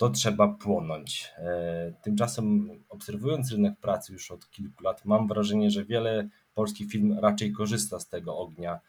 to 0.02 0.10
trzeba 0.10 0.48
płonąć. 0.48 1.32
E, 1.38 1.94
tymczasem, 2.04 2.70
obserwując 2.90 3.52
rynek 3.52 3.80
pracy 3.80 4.14
już 4.14 4.32
od 4.32 4.50
kilku 4.50 4.84
lat, 4.84 5.06
mam 5.06 5.28
wrażenie, 5.28 5.72
że 5.72 5.86
wiele 5.86 6.30
polskich 6.56 6.92
firm 6.92 7.20
raczej 7.20 7.52
korzysta 7.52 8.00
z 8.00 8.08
tego 8.08 8.38
ognia, 8.38 8.80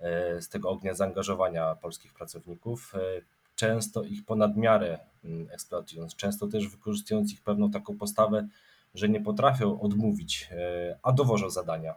e, 0.00 0.42
z 0.42 0.48
tego 0.48 0.70
ognia 0.70 0.94
zaangażowania 0.94 1.74
polskich 1.74 2.12
pracowników, 2.12 2.94
e, 2.94 2.98
często 3.54 4.02
ich 4.02 4.24
ponad 4.24 4.56
miarę 4.56 4.98
mm, 5.24 5.48
eksploatując, 5.50 6.16
często 6.16 6.46
też 6.46 6.68
wykorzystując 6.68 7.32
ich 7.32 7.42
pewną 7.42 7.70
taką 7.70 7.98
postawę, 7.98 8.48
że 8.94 9.08
nie 9.08 9.20
potrafią 9.20 9.80
odmówić, 9.80 10.50
a 11.02 11.12
dowożą 11.12 11.50
zadania. 11.50 11.94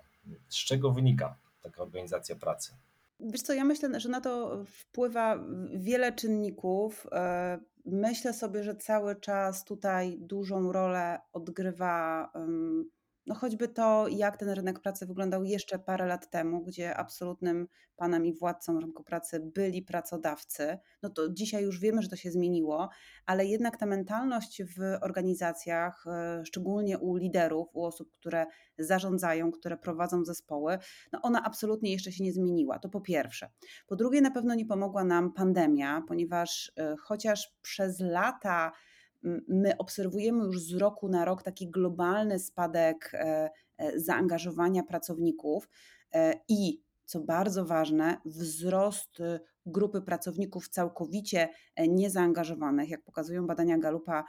Z 0.48 0.56
czego 0.56 0.92
wynika 0.92 1.36
taka 1.64 1.84
organizacja 1.84 2.36
pracy? 2.36 2.74
Wiesz 3.20 3.42
co, 3.42 3.54
ja 3.54 3.64
myślę, 3.64 4.00
że 4.00 4.10
na 4.10 4.22
to 4.22 4.64
wpływa 4.66 5.40
wiele 5.74 6.12
czynników. 6.12 7.08
Myślę 7.86 8.34
sobie, 8.34 8.64
że 8.64 8.76
cały 8.76 9.16
czas 9.16 9.64
tutaj 9.64 10.18
dużą 10.20 10.72
rolę 10.72 11.20
odgrywa 11.34 12.32
no 13.26 13.36
choćby 13.36 13.68
to, 13.68 14.08
jak 14.08 14.38
ten 14.38 14.50
rynek 14.50 14.80
pracy 14.80 15.06
wyglądał 15.06 15.44
jeszcze 15.44 15.80
parę 15.80 16.06
lat 16.06 16.30
temu, 16.30 16.64
gdzie 16.64 16.98
absolutnym 16.98 17.68
panem 17.96 18.26
i 18.26 18.34
władcą 18.34 18.80
rynku 18.80 19.04
pracy 19.04 19.40
byli 19.56 19.82
pracodawcy, 19.82 20.78
no 21.04 21.10
to 21.10 21.30
dzisiaj 21.30 21.64
już 21.64 21.80
wiemy, 21.80 22.02
że 22.02 22.10
to 22.10 22.16
się 22.16 22.32
zmieniło, 22.32 22.90
ale 23.26 23.46
jednak 23.46 23.78
ta 23.78 23.86
mentalność 23.86 24.64
w 24.64 24.98
organizacjach, 25.02 26.06
e, 26.08 26.46
szczególnie 26.46 26.98
u 26.98 27.16
liderów, 27.16 27.68
u 27.74 27.86
osób, 27.86 28.12
które 28.12 28.46
zarządzają, 28.78 29.52
które 29.52 29.78
prowadzą 29.78 30.26
zespoły, 30.26 30.78
no 31.12 31.20
ona 31.22 31.44
absolutnie 31.44 31.92
jeszcze 31.92 32.12
się 32.12 32.24
nie 32.24 32.34
zmieniła. 32.34 32.80
To 32.80 32.90
po 32.90 33.02
pierwsze. 33.02 33.50
Po 33.88 33.96
drugie, 33.96 34.22
na 34.22 34.32
pewno 34.32 34.56
nie 34.56 34.66
pomogła 34.66 35.04
nam 35.04 35.34
pandemia, 35.34 36.04
ponieważ 36.08 36.72
e, 36.78 36.96
chociaż 36.98 37.56
przez 37.62 38.00
lata 38.00 38.72
my 39.48 39.78
obserwujemy 39.78 40.46
już 40.46 40.62
z 40.62 40.74
roku 40.74 41.10
na 41.10 41.26
rok 41.26 41.44
taki 41.44 41.72
globalny 41.72 42.40
spadek 42.40 43.12
e, 43.14 43.50
e, 43.78 44.00
zaangażowania 44.00 44.84
pracowników 44.84 45.70
e, 46.14 46.34
i 46.48 46.82
co 47.06 47.20
bardzo 47.20 47.66
ważne, 47.66 48.18
wzrost 48.26 49.18
grupy 49.66 50.02
pracowników 50.02 50.70
całkowicie 50.70 51.50
niezaangażowanych. 51.88 52.90
Jak 52.90 53.04
pokazują 53.04 53.48
badania 53.48 53.78
Galupa, 53.78 54.24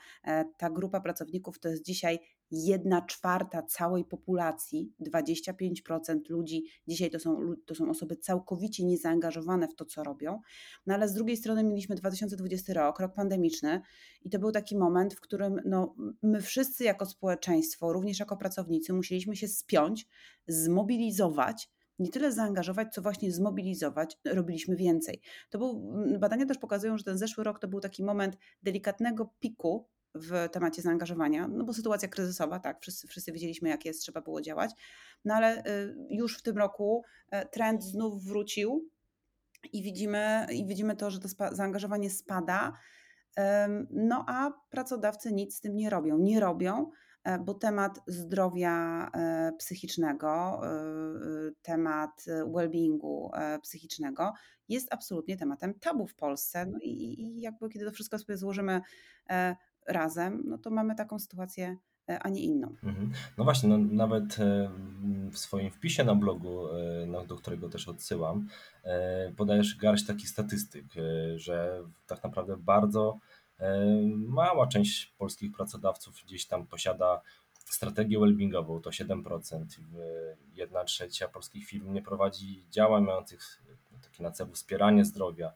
ta 0.57 0.71
grupa 0.71 1.01
pracowników 1.01 1.59
to 1.59 1.69
jest 1.69 1.85
dzisiaj 1.85 2.19
jedna 2.53 3.03
czwarta 3.03 3.63
całej 3.63 4.05
populacji, 4.05 4.93
25% 5.01 6.21
ludzi 6.29 6.65
dzisiaj 6.89 7.11
to 7.11 7.19
są, 7.19 7.55
to 7.67 7.75
są 7.75 7.91
osoby 7.91 8.17
całkowicie 8.17 8.85
niezaangażowane 8.85 9.69
w 9.69 9.75
to, 9.75 9.85
co 9.85 10.05
robią. 10.05 10.41
No 10.87 10.95
ale 10.95 11.09
z 11.09 11.15
drugiej 11.15 11.37
strony 11.37 11.65
mieliśmy 11.65 11.97
2020 11.97 12.75
rok, 12.75 13.01
rok 13.01 13.15
pandemiczny, 13.15 13.81
i 14.23 14.31
to 14.31 14.39
był 14.39 14.53
taki 14.53 14.77
moment, 14.77 15.15
w 15.15 15.21
którym 15.21 15.61
no, 15.65 15.95
my 16.23 16.43
wszyscy 16.43 16.85
jako 16.85 17.07
społeczeństwo, 17.07 17.93
również 17.93 18.21
jako 18.21 18.37
pracownicy, 18.37 18.93
musieliśmy 18.93 19.37
się 19.37 19.49
spiąć, 19.49 20.09
zmobilizować 20.47 21.71
nie 21.99 22.11
tyle 22.11 22.33
zaangażować, 22.33 22.95
co 22.95 23.03
właśnie 23.03 23.33
zmobilizować, 23.33 24.19
robiliśmy 24.25 24.77
więcej. 24.77 25.21
To 25.51 25.59
był, 25.59 25.93
badania 26.19 26.47
też 26.47 26.59
pokazują, 26.59 26.99
że 26.99 27.05
ten 27.05 27.19
zeszły 27.19 27.45
rok 27.45 27.59
to 27.59 27.69
był 27.69 27.81
taki 27.81 28.05
moment 28.05 28.37
delikatnego 28.63 29.35
piku 29.41 29.89
w 30.15 30.49
temacie 30.53 30.83
zaangażowania, 30.83 31.49
no 31.49 31.65
bo 31.65 31.75
sytuacja 31.75 32.09
kryzysowa, 32.09 32.59
tak, 32.59 32.81
wszyscy, 32.81 33.09
wszyscy 33.09 33.33
wiedzieliśmy 33.33 33.69
jak 33.69 33.85
jest, 33.85 34.01
trzeba 34.01 34.21
było 34.21 34.41
działać, 34.41 34.71
no 35.25 35.35
ale 35.35 35.67
y, 35.67 35.97
już 36.11 36.39
w 36.39 36.43
tym 36.43 36.59
roku 36.59 37.05
e, 37.31 37.47
trend 37.47 37.85
znów 37.85 38.25
wrócił 38.25 38.89
i 39.73 39.83
widzimy, 39.83 40.47
i 40.53 40.67
widzimy 40.67 40.97
to, 40.97 41.11
że 41.11 41.21
to 41.21 41.29
zaangażowanie 41.53 42.11
spada, 42.11 42.73
no 43.91 44.25
a 44.29 44.51
pracodawcy 44.71 45.33
nic 45.33 45.57
z 45.57 45.61
tym 45.61 45.77
nie 45.77 45.91
robią. 45.91 46.19
Nie 46.19 46.41
robią, 46.41 46.91
e, 47.25 47.39
bo 47.39 47.55
temat 47.55 48.01
zdrowia 48.07 49.09
e, 49.15 49.53
psychicznego, 49.59 50.61
temat 51.63 52.25
well-beingu 52.27 53.31
psychicznego 53.63 54.33
jest 54.69 54.95
absolutnie 54.95 55.37
tematem 55.37 55.75
tabu 55.75 56.07
w 56.07 56.15
Polsce. 56.15 56.67
No 56.67 56.79
i, 56.83 57.21
i 57.23 57.41
jakby 57.41 57.69
kiedy 57.69 57.85
to 57.85 57.91
wszystko 57.91 58.19
sobie 58.19 58.37
złożymy 58.37 58.81
razem, 59.89 60.43
no 60.47 60.59
to 60.59 60.71
mamy 60.71 60.95
taką 60.95 61.19
sytuację, 61.19 61.77
e, 62.09 62.19
a 62.19 62.29
nie 62.29 62.41
inną. 62.41 62.77
Mhm. 62.83 63.13
No 63.39 63.45
właśnie, 63.45 63.69
no 63.69 63.79
nawet 63.79 64.41
e, 64.41 64.71
w 65.31 65.39
swoim 65.39 65.71
wpisie 65.71 66.05
na 66.05 66.15
blogu, 66.15 66.69
e, 66.69 67.07
no, 67.07 67.25
do 67.25 67.37
którego 67.37 67.69
też 67.69 67.89
odsyłam, 67.89 68.49
podajesz 69.37 69.77
garść 69.77 70.07
takich 70.07 70.29
statystyk, 70.29 70.85
że 71.37 71.83
tak 72.07 72.25
naprawdę 72.25 72.57
bardzo 72.57 73.19
mała 74.29 74.67
część 74.67 75.15
polskich 75.19 75.53
pracodawców 75.53 76.15
gdzieś 76.25 76.47
tam 76.47 76.67
posiada 76.67 77.21
strategię 77.65 78.19
wellbeingową, 78.19 78.81
to 78.81 78.91
7%. 78.91 79.65
Jedna 80.55 80.85
trzecia 80.85 81.29
polskich 81.29 81.67
firm 81.67 81.93
nie 81.93 82.03
prowadzi 82.03 82.65
działań 82.71 83.05
mających 83.05 83.63
takie 84.03 84.23
na 84.23 84.31
celu 84.31 84.53
wspieranie 84.53 85.05
zdrowia. 85.05 85.53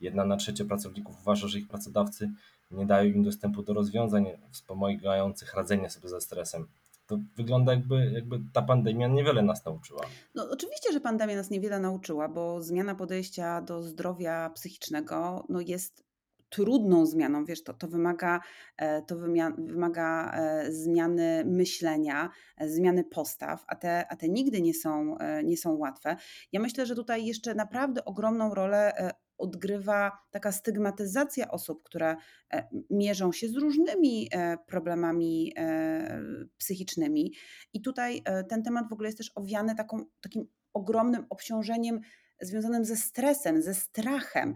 Jedna 0.00 0.24
na 0.24 0.36
trzecia 0.36 0.64
pracowników 0.64 1.20
uważa, 1.20 1.48
że 1.48 1.58
ich 1.58 1.68
pracodawcy 1.68 2.30
nie 2.70 2.86
dają 2.86 3.10
im 3.10 3.22
dostępu 3.22 3.62
do 3.62 3.74
rozwiązań 3.74 4.26
wspomagających 4.50 5.54
radzenie 5.54 5.90
sobie 5.90 6.08
ze 6.08 6.20
stresem. 6.20 6.66
To 7.06 7.18
wygląda 7.36 7.72
jakby, 7.72 8.10
jakby 8.14 8.40
ta 8.52 8.62
pandemia 8.62 9.08
niewiele 9.08 9.42
nas 9.42 9.64
nauczyła. 9.64 10.00
No 10.34 10.48
oczywiście, 10.50 10.92
że 10.92 11.00
pandemia 11.00 11.36
nas 11.36 11.50
niewiele 11.50 11.80
nauczyła, 11.80 12.28
bo 12.28 12.62
zmiana 12.62 12.94
podejścia 12.94 13.62
do 13.62 13.82
zdrowia 13.82 14.50
psychicznego 14.50 15.44
no, 15.48 15.60
jest 15.60 16.06
trudną 16.48 17.06
zmianą, 17.06 17.44
wiesz, 17.44 17.62
to, 17.62 17.74
to 17.74 17.88
wymaga, 17.88 18.40
e, 18.76 19.02
to 19.02 19.16
wymaga 19.58 20.32
e, 20.34 20.72
zmiany 20.72 21.44
myślenia, 21.46 22.30
e, 22.56 22.68
zmiany 22.68 23.04
postaw, 23.04 23.64
a 23.68 23.76
te, 23.76 24.06
a 24.08 24.16
te 24.16 24.28
nigdy 24.28 24.62
nie 24.62 24.74
są, 24.74 25.16
nie 25.44 25.56
są 25.56 25.76
łatwe. 25.76 26.16
Ja 26.52 26.60
myślę, 26.60 26.86
że 26.86 26.94
tutaj 26.94 27.26
jeszcze 27.26 27.54
naprawdę 27.54 28.04
ogromną 28.04 28.54
rolę 28.54 28.92
odgrywa 29.38 30.12
taka 30.30 30.52
stygmatyzacja 30.52 31.50
osób, 31.50 31.82
które 31.82 32.16
e, 32.54 32.68
mierzą 32.90 33.32
się 33.32 33.48
z 33.48 33.56
różnymi 33.56 34.28
e, 34.32 34.56
problemami 34.66 35.52
e, 35.56 36.20
psychicznymi. 36.58 37.32
I 37.72 37.82
tutaj 37.82 38.22
ten 38.48 38.62
temat 38.62 38.88
w 38.88 38.92
ogóle 38.92 39.08
jest 39.08 39.18
też 39.18 39.32
owiany 39.34 39.74
taką, 39.74 40.04
takim 40.20 40.46
ogromnym 40.72 41.26
obciążeniem 41.30 42.00
związanym 42.40 42.84
ze 42.84 42.96
stresem, 42.96 43.62
ze 43.62 43.74
strachem. 43.74 44.54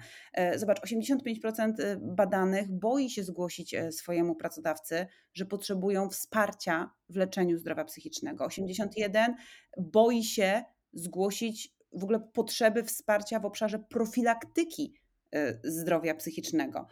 Zobacz, 0.56 0.80
85% 0.80 1.96
badanych 2.14 2.72
boi 2.72 3.10
się 3.10 3.24
zgłosić 3.24 3.76
swojemu 3.90 4.36
pracodawcy, 4.36 5.06
że 5.34 5.46
potrzebują 5.46 6.08
wsparcia 6.08 6.90
w 7.08 7.16
leczeniu 7.16 7.58
zdrowia 7.58 7.84
psychicznego. 7.84 8.46
81% 8.46 9.34
boi 9.78 10.24
się 10.24 10.64
zgłosić 10.92 11.79
w 11.92 12.04
ogóle 12.04 12.20
potrzeby 12.20 12.84
wsparcia 12.84 13.40
w 13.40 13.44
obszarze 13.44 13.78
profilaktyki 13.78 14.94
y, 15.34 15.60
zdrowia 15.64 16.14
psychicznego. 16.14 16.86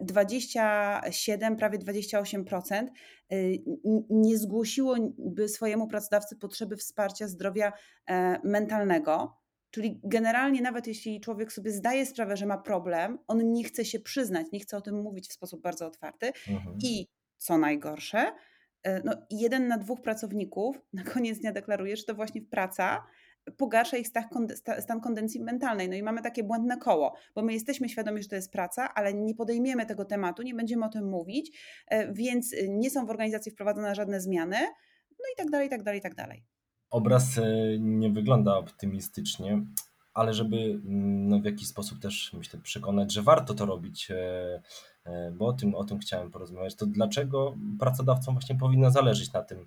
27, 0.00 1.52
e, 1.52 1.56
prawie 1.56 1.78
28% 1.78 2.88
y, 3.32 3.62
nie 4.10 4.38
zgłosiłoby 4.38 5.48
swojemu 5.48 5.88
pracodawcy 5.88 6.36
potrzeby 6.36 6.76
wsparcia 6.76 7.28
zdrowia 7.28 7.72
e, 8.06 8.40
mentalnego. 8.44 9.42
Czyli 9.70 10.00
generalnie, 10.04 10.62
nawet 10.62 10.86
jeśli 10.86 11.20
człowiek 11.20 11.52
sobie 11.52 11.70
zdaje 11.70 12.06
sprawę, 12.06 12.36
że 12.36 12.46
ma 12.46 12.58
problem, 12.58 13.18
on 13.26 13.52
nie 13.52 13.64
chce 13.64 13.84
się 13.84 14.00
przyznać, 14.00 14.46
nie 14.52 14.60
chce 14.60 14.76
o 14.76 14.80
tym 14.80 15.02
mówić 15.02 15.28
w 15.28 15.32
sposób 15.32 15.62
bardzo 15.62 15.86
otwarty. 15.86 16.32
Mhm. 16.48 16.78
I 16.82 17.06
co 17.36 17.58
najgorsze, 17.58 18.32
e, 18.82 19.02
no, 19.04 19.12
jeden 19.30 19.68
na 19.68 19.78
dwóch 19.78 20.00
pracowników 20.00 20.76
na 20.92 21.04
koniec 21.04 21.38
dnia 21.38 21.52
deklaruje, 21.52 21.96
że 21.96 22.04
to 22.04 22.14
właśnie 22.14 22.42
praca 22.42 23.06
pogarsza 23.56 23.96
ich 23.96 24.08
stan 24.78 25.00
kondencji 25.00 25.40
mentalnej. 25.40 25.88
No 25.88 25.94
i 25.94 26.02
mamy 26.02 26.22
takie 26.22 26.44
błędne 26.44 26.76
koło, 26.76 27.14
bo 27.34 27.42
my 27.42 27.52
jesteśmy 27.52 27.88
świadomi, 27.88 28.22
że 28.22 28.28
to 28.28 28.34
jest 28.34 28.52
praca, 28.52 28.94
ale 28.94 29.14
nie 29.14 29.34
podejmiemy 29.34 29.86
tego 29.86 30.04
tematu, 30.04 30.42
nie 30.42 30.54
będziemy 30.54 30.86
o 30.86 30.88
tym 30.88 31.08
mówić, 31.08 31.58
e, 31.88 32.12
więc 32.12 32.54
nie 32.68 32.90
są 32.90 33.06
w 33.06 33.10
organizacji 33.10 33.52
wprowadzone 33.52 33.94
żadne 33.94 34.20
zmiany, 34.20 34.56
no 35.10 35.24
i 35.34 35.36
tak 35.36 35.50
dalej, 35.50 35.66
i 35.66 35.70
tak 35.70 35.82
dalej, 35.82 35.98
i 35.98 36.02
tak 36.02 36.14
dalej. 36.14 36.44
Obraz 36.90 37.38
e, 37.38 37.42
nie 37.78 38.10
wygląda 38.10 38.56
optymistycznie, 38.56 39.62
ale 40.14 40.34
żeby 40.34 40.56
mm, 40.56 41.28
no, 41.28 41.40
w 41.40 41.44
jakiś 41.44 41.68
sposób 41.68 41.98
też 41.98 42.32
myślę 42.32 42.60
przekonać, 42.60 43.12
że 43.12 43.22
warto 43.22 43.54
to 43.54 43.66
robić, 43.66 44.10
e, 44.10 45.32
bo 45.32 45.46
o 45.46 45.52
tym, 45.52 45.74
o 45.74 45.84
tym 45.84 45.98
chciałem 45.98 46.30
porozmawiać, 46.30 46.74
to 46.74 46.86
dlaczego 46.86 47.54
pracodawcom 47.78 48.34
właśnie 48.34 48.56
powinno 48.56 48.90
zależeć 48.90 49.32
na 49.32 49.42
tym, 49.42 49.66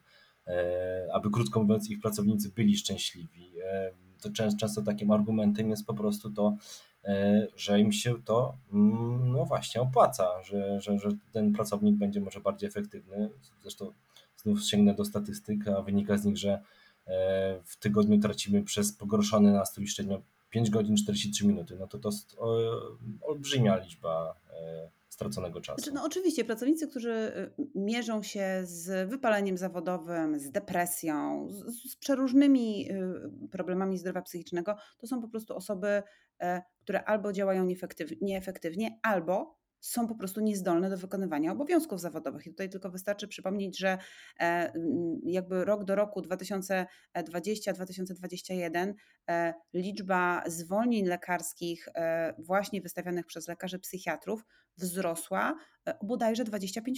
aby 1.13 1.29
krótko 1.31 1.63
mówiąc 1.63 1.89
ich 1.89 1.99
pracownicy 1.99 2.49
byli 2.49 2.77
szczęśliwi. 2.77 3.51
E, 3.63 3.91
to 4.21 4.29
często 4.57 4.81
takim 4.81 5.11
argumentem 5.11 5.69
jest 5.69 5.85
po 5.85 5.93
prostu 5.93 6.31
to, 6.31 6.57
e, 7.03 7.47
że 7.55 7.79
im 7.79 7.91
się 7.91 8.23
to 8.23 8.57
mm, 8.73 9.31
no 9.31 9.45
właśnie 9.45 9.81
opłaca, 9.81 10.43
że, 10.43 10.81
że, 10.81 10.99
że 10.99 11.09
ten 11.31 11.53
pracownik 11.53 11.95
będzie 11.95 12.21
może 12.21 12.39
bardziej 12.39 12.69
efektywny. 12.69 13.29
Zresztą 13.61 13.91
znów 14.37 14.63
sięgnę 14.63 14.93
do 14.93 15.05
statystyk, 15.05 15.67
a 15.67 15.81
wynika 15.81 16.17
z 16.17 16.25
nich, 16.25 16.37
że 16.37 16.61
w 17.63 17.77
tygodniu 17.79 18.19
tracimy 18.19 18.63
przez 18.63 18.93
pogorszony 18.93 19.51
nastrój 19.51 19.87
średnio 19.87 20.21
5 20.49 20.69
godzin 20.69 20.97
43 20.97 21.47
minuty. 21.47 21.75
No 21.79 21.87
to 21.87 21.99
to 21.99 22.09
jest 22.09 22.37
olbrzymia 23.21 23.77
liczba 23.77 24.35
straconego 25.15 25.61
czasu. 25.61 25.81
Znaczy, 25.81 25.91
no 25.95 26.03
oczywiście, 26.03 26.45
pracownicy, 26.45 26.87
którzy 26.87 27.11
y, 27.11 27.67
mierzą 27.75 28.23
się 28.23 28.61
z 28.63 29.09
wypaleniem 29.09 29.57
zawodowym, 29.57 30.39
z 30.39 30.51
depresją, 30.51 31.47
z, 31.49 31.91
z 31.91 31.95
przeróżnymi 31.95 32.91
y, 32.91 33.49
problemami 33.51 33.97
zdrowia 33.97 34.21
psychicznego, 34.21 34.75
to 34.97 35.07
są 35.07 35.21
po 35.21 35.27
prostu 35.27 35.55
osoby, 35.55 36.03
e, 36.41 36.61
które 36.81 37.03
albo 37.03 37.33
działają 37.33 37.67
nieefektywnie, 38.21 38.99
albo 39.03 39.64
są 39.85 40.07
po 40.07 40.15
prostu 40.15 40.41
niezdolne 40.41 40.89
do 40.89 40.97
wykonywania 40.97 41.51
obowiązków 41.51 41.99
zawodowych. 41.99 42.47
I 42.47 42.49
tutaj 42.49 42.69
tylko 42.69 42.89
wystarczy 42.89 43.27
przypomnieć, 43.27 43.79
że 43.79 43.97
e, 44.39 44.73
jakby 45.23 45.65
rok 45.65 45.83
do 45.83 45.95
roku 45.95 46.21
2020-2021 46.21 48.93
e, 49.29 49.53
liczba 49.73 50.43
zwolnień 50.47 51.05
lekarskich 51.05 51.87
e, 51.95 52.33
właśnie 52.39 52.81
wystawianych 52.81 53.25
przez 53.25 53.47
lekarzy 53.47 53.79
psychiatrów 53.79 54.45
wzrosła 54.77 55.55
bodajże 56.03 56.43
25%. 56.43 56.91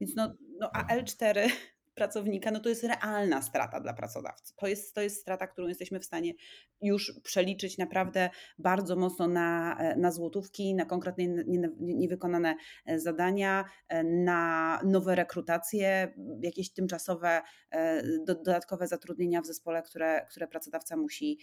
Więc 0.00 0.16
no, 0.16 0.34
no 0.60 0.70
a 0.72 0.96
L4 0.96 1.50
pracownika, 1.96 2.50
no 2.50 2.60
to 2.60 2.68
jest 2.68 2.84
realna 2.84 3.42
strata 3.42 3.80
dla 3.80 3.92
pracodawcy. 3.92 4.54
To 4.56 4.66
jest, 4.66 4.94
to 4.94 5.00
jest 5.00 5.20
strata, 5.20 5.46
którą 5.46 5.68
jesteśmy 5.68 6.00
w 6.00 6.04
stanie 6.04 6.32
już 6.80 7.12
przeliczyć 7.22 7.78
naprawdę 7.78 8.30
bardzo 8.58 8.96
mocno 8.96 9.28
na, 9.28 9.78
na 9.96 10.12
złotówki, 10.12 10.74
na 10.74 10.84
konkretnie 10.84 11.28
niewykonane 11.78 12.56
zadania, 12.96 13.64
na 14.04 14.80
nowe 14.84 15.14
rekrutacje, 15.14 16.14
jakieś 16.42 16.72
tymczasowe, 16.72 17.42
dodatkowe 18.26 18.88
zatrudnienia 18.88 19.40
w 19.42 19.46
zespole, 19.46 19.82
które, 19.82 20.26
które 20.30 20.48
pracodawca 20.48 20.96
musi, 20.96 21.38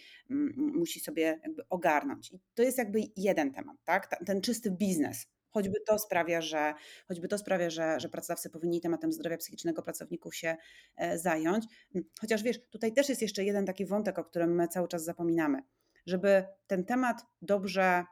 musi 0.56 1.00
sobie 1.00 1.22
jakby 1.22 1.68
ogarnąć. 1.68 2.32
I 2.32 2.40
to 2.54 2.62
jest 2.62 2.78
jakby 2.78 3.00
jeden 3.16 3.52
temat, 3.52 3.76
tak? 3.84 4.16
Ten 4.26 4.40
czysty 4.40 4.70
biznes 4.70 5.33
Choćby 5.54 5.80
to 5.80 5.98
sprawia, 5.98 6.40
że, 6.40 6.74
choćby 7.08 7.28
to 7.28 7.38
sprawia, 7.38 7.70
że, 7.70 8.00
że 8.00 8.08
pracodawcy 8.08 8.50
powinni 8.50 8.80
tematem 8.80 9.12
zdrowia 9.12 9.36
psychicznego 9.36 9.82
pracowników 9.82 10.34
się 10.36 10.56
e, 10.96 11.18
zająć. 11.18 11.64
Chociaż 12.20 12.42
wiesz, 12.42 12.58
tutaj 12.70 12.92
też 12.92 13.08
jest 13.08 13.22
jeszcze 13.22 13.44
jeden 13.44 13.66
taki 13.66 13.86
wątek, 13.86 14.18
o 14.18 14.24
którym 14.24 14.54
my 14.54 14.68
cały 14.68 14.88
czas 14.88 15.04
zapominamy. 15.04 15.62
Żeby 16.06 16.44
ten 16.66 16.84
temat 16.84 17.26
dobrze, 17.42 18.04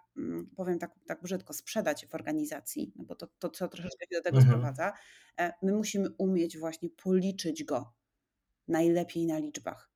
powiem 0.57 0.79
tak, 0.79 0.95
tak 1.07 1.23
brzydko, 1.23 1.53
sprzedać 1.53 2.07
w 2.07 2.15
organizacji, 2.15 2.93
no 2.97 3.05
bo 3.05 3.15
to, 3.15 3.27
to 3.39 3.51
co 3.51 3.69
troszeczkę 3.69 4.07
się 4.11 4.17
do 4.17 4.23
tego 4.23 4.39
mhm. 4.39 4.53
sprowadza, 4.53 4.93
e, 5.41 5.53
my 5.63 5.73
musimy 5.73 6.09
umieć 6.19 6.59
właśnie 6.59 6.91
policzyć 6.91 7.65
go 7.65 7.93
najlepiej 8.69 9.27
na 9.27 9.39
liczbach. 9.39 9.91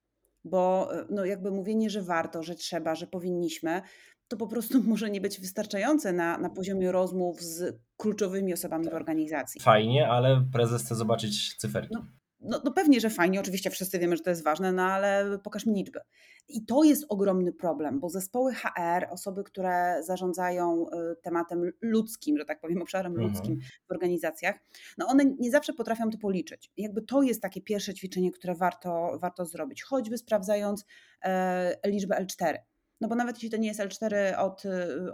Bo 0.44 0.94
e, 0.94 1.06
no 1.10 1.24
jakby 1.24 1.50
mówienie, 1.50 1.90
że 1.90 2.02
warto, 2.02 2.42
że 2.42 2.54
trzeba, 2.54 2.94
że 2.94 3.06
powinniśmy, 3.06 3.82
to 4.28 4.36
po 4.36 4.46
prostu 4.46 4.82
może 4.92 5.10
nie 5.10 5.20
być 5.20 5.40
wystarczające 5.40 6.12
na, 6.12 6.38
na 6.38 6.50
poziomie 6.50 6.92
rozmów 6.92 7.42
z 7.42 7.78
kluczowymi 7.96 8.52
osobami 8.52 8.90
w 8.90 8.94
organizacji. 8.94 9.60
Fajnie, 9.60 10.08
ale 10.08 10.44
prezes 10.52 10.82
chce 10.82 10.94
zobaczyć 10.94 11.56
cyferki. 11.56 11.94
No, 11.94 12.06
no, 12.40 12.60
no, 12.64 12.72
pewnie, 12.72 13.00
że 13.00 13.10
fajnie, 13.10 13.40
oczywiście 13.40 13.70
wszyscy 13.70 13.98
wiemy, 13.98 14.16
że 14.16 14.22
to 14.22 14.30
jest 14.30 14.44
ważne, 14.44 14.72
no 14.72 14.82
ale 14.82 15.38
pokaż 15.44 15.66
mi 15.66 15.74
liczby. 15.74 16.00
I 16.48 16.64
to 16.66 16.84
jest 16.84 17.06
ogromny 17.08 17.52
problem, 17.52 18.00
bo 18.00 18.08
zespoły 18.08 18.54
HR, 18.54 19.06
osoby, 19.10 19.44
które 19.44 19.96
zarządzają 20.02 20.86
y, 20.86 21.16
tematem 21.22 21.70
ludzkim, 21.80 22.38
że 22.38 22.44
tak 22.44 22.60
powiem, 22.60 22.82
obszarem 22.82 23.12
mhm. 23.12 23.30
ludzkim 23.30 23.58
w 23.88 23.92
organizacjach, 23.92 24.56
no 24.98 25.06
one 25.06 25.24
nie 25.38 25.50
zawsze 25.50 25.72
potrafią 25.72 26.10
to 26.10 26.18
policzyć. 26.18 26.70
Jakby 26.76 27.02
to 27.02 27.22
jest 27.22 27.42
takie 27.42 27.60
pierwsze 27.60 27.94
ćwiczenie, 27.94 28.30
które 28.30 28.54
warto, 28.54 29.18
warto 29.20 29.46
zrobić, 29.46 29.82
choćby 29.82 30.18
sprawdzając 30.18 30.84
e, 31.22 31.88
liczbę 31.90 32.24
L4 32.24 32.56
no 33.00 33.08
bo 33.08 33.14
nawet 33.14 33.36
jeśli 33.36 33.50
to 33.50 33.56
nie 33.56 33.68
jest 33.68 33.80
L4 33.80 34.14
od, 34.38 34.62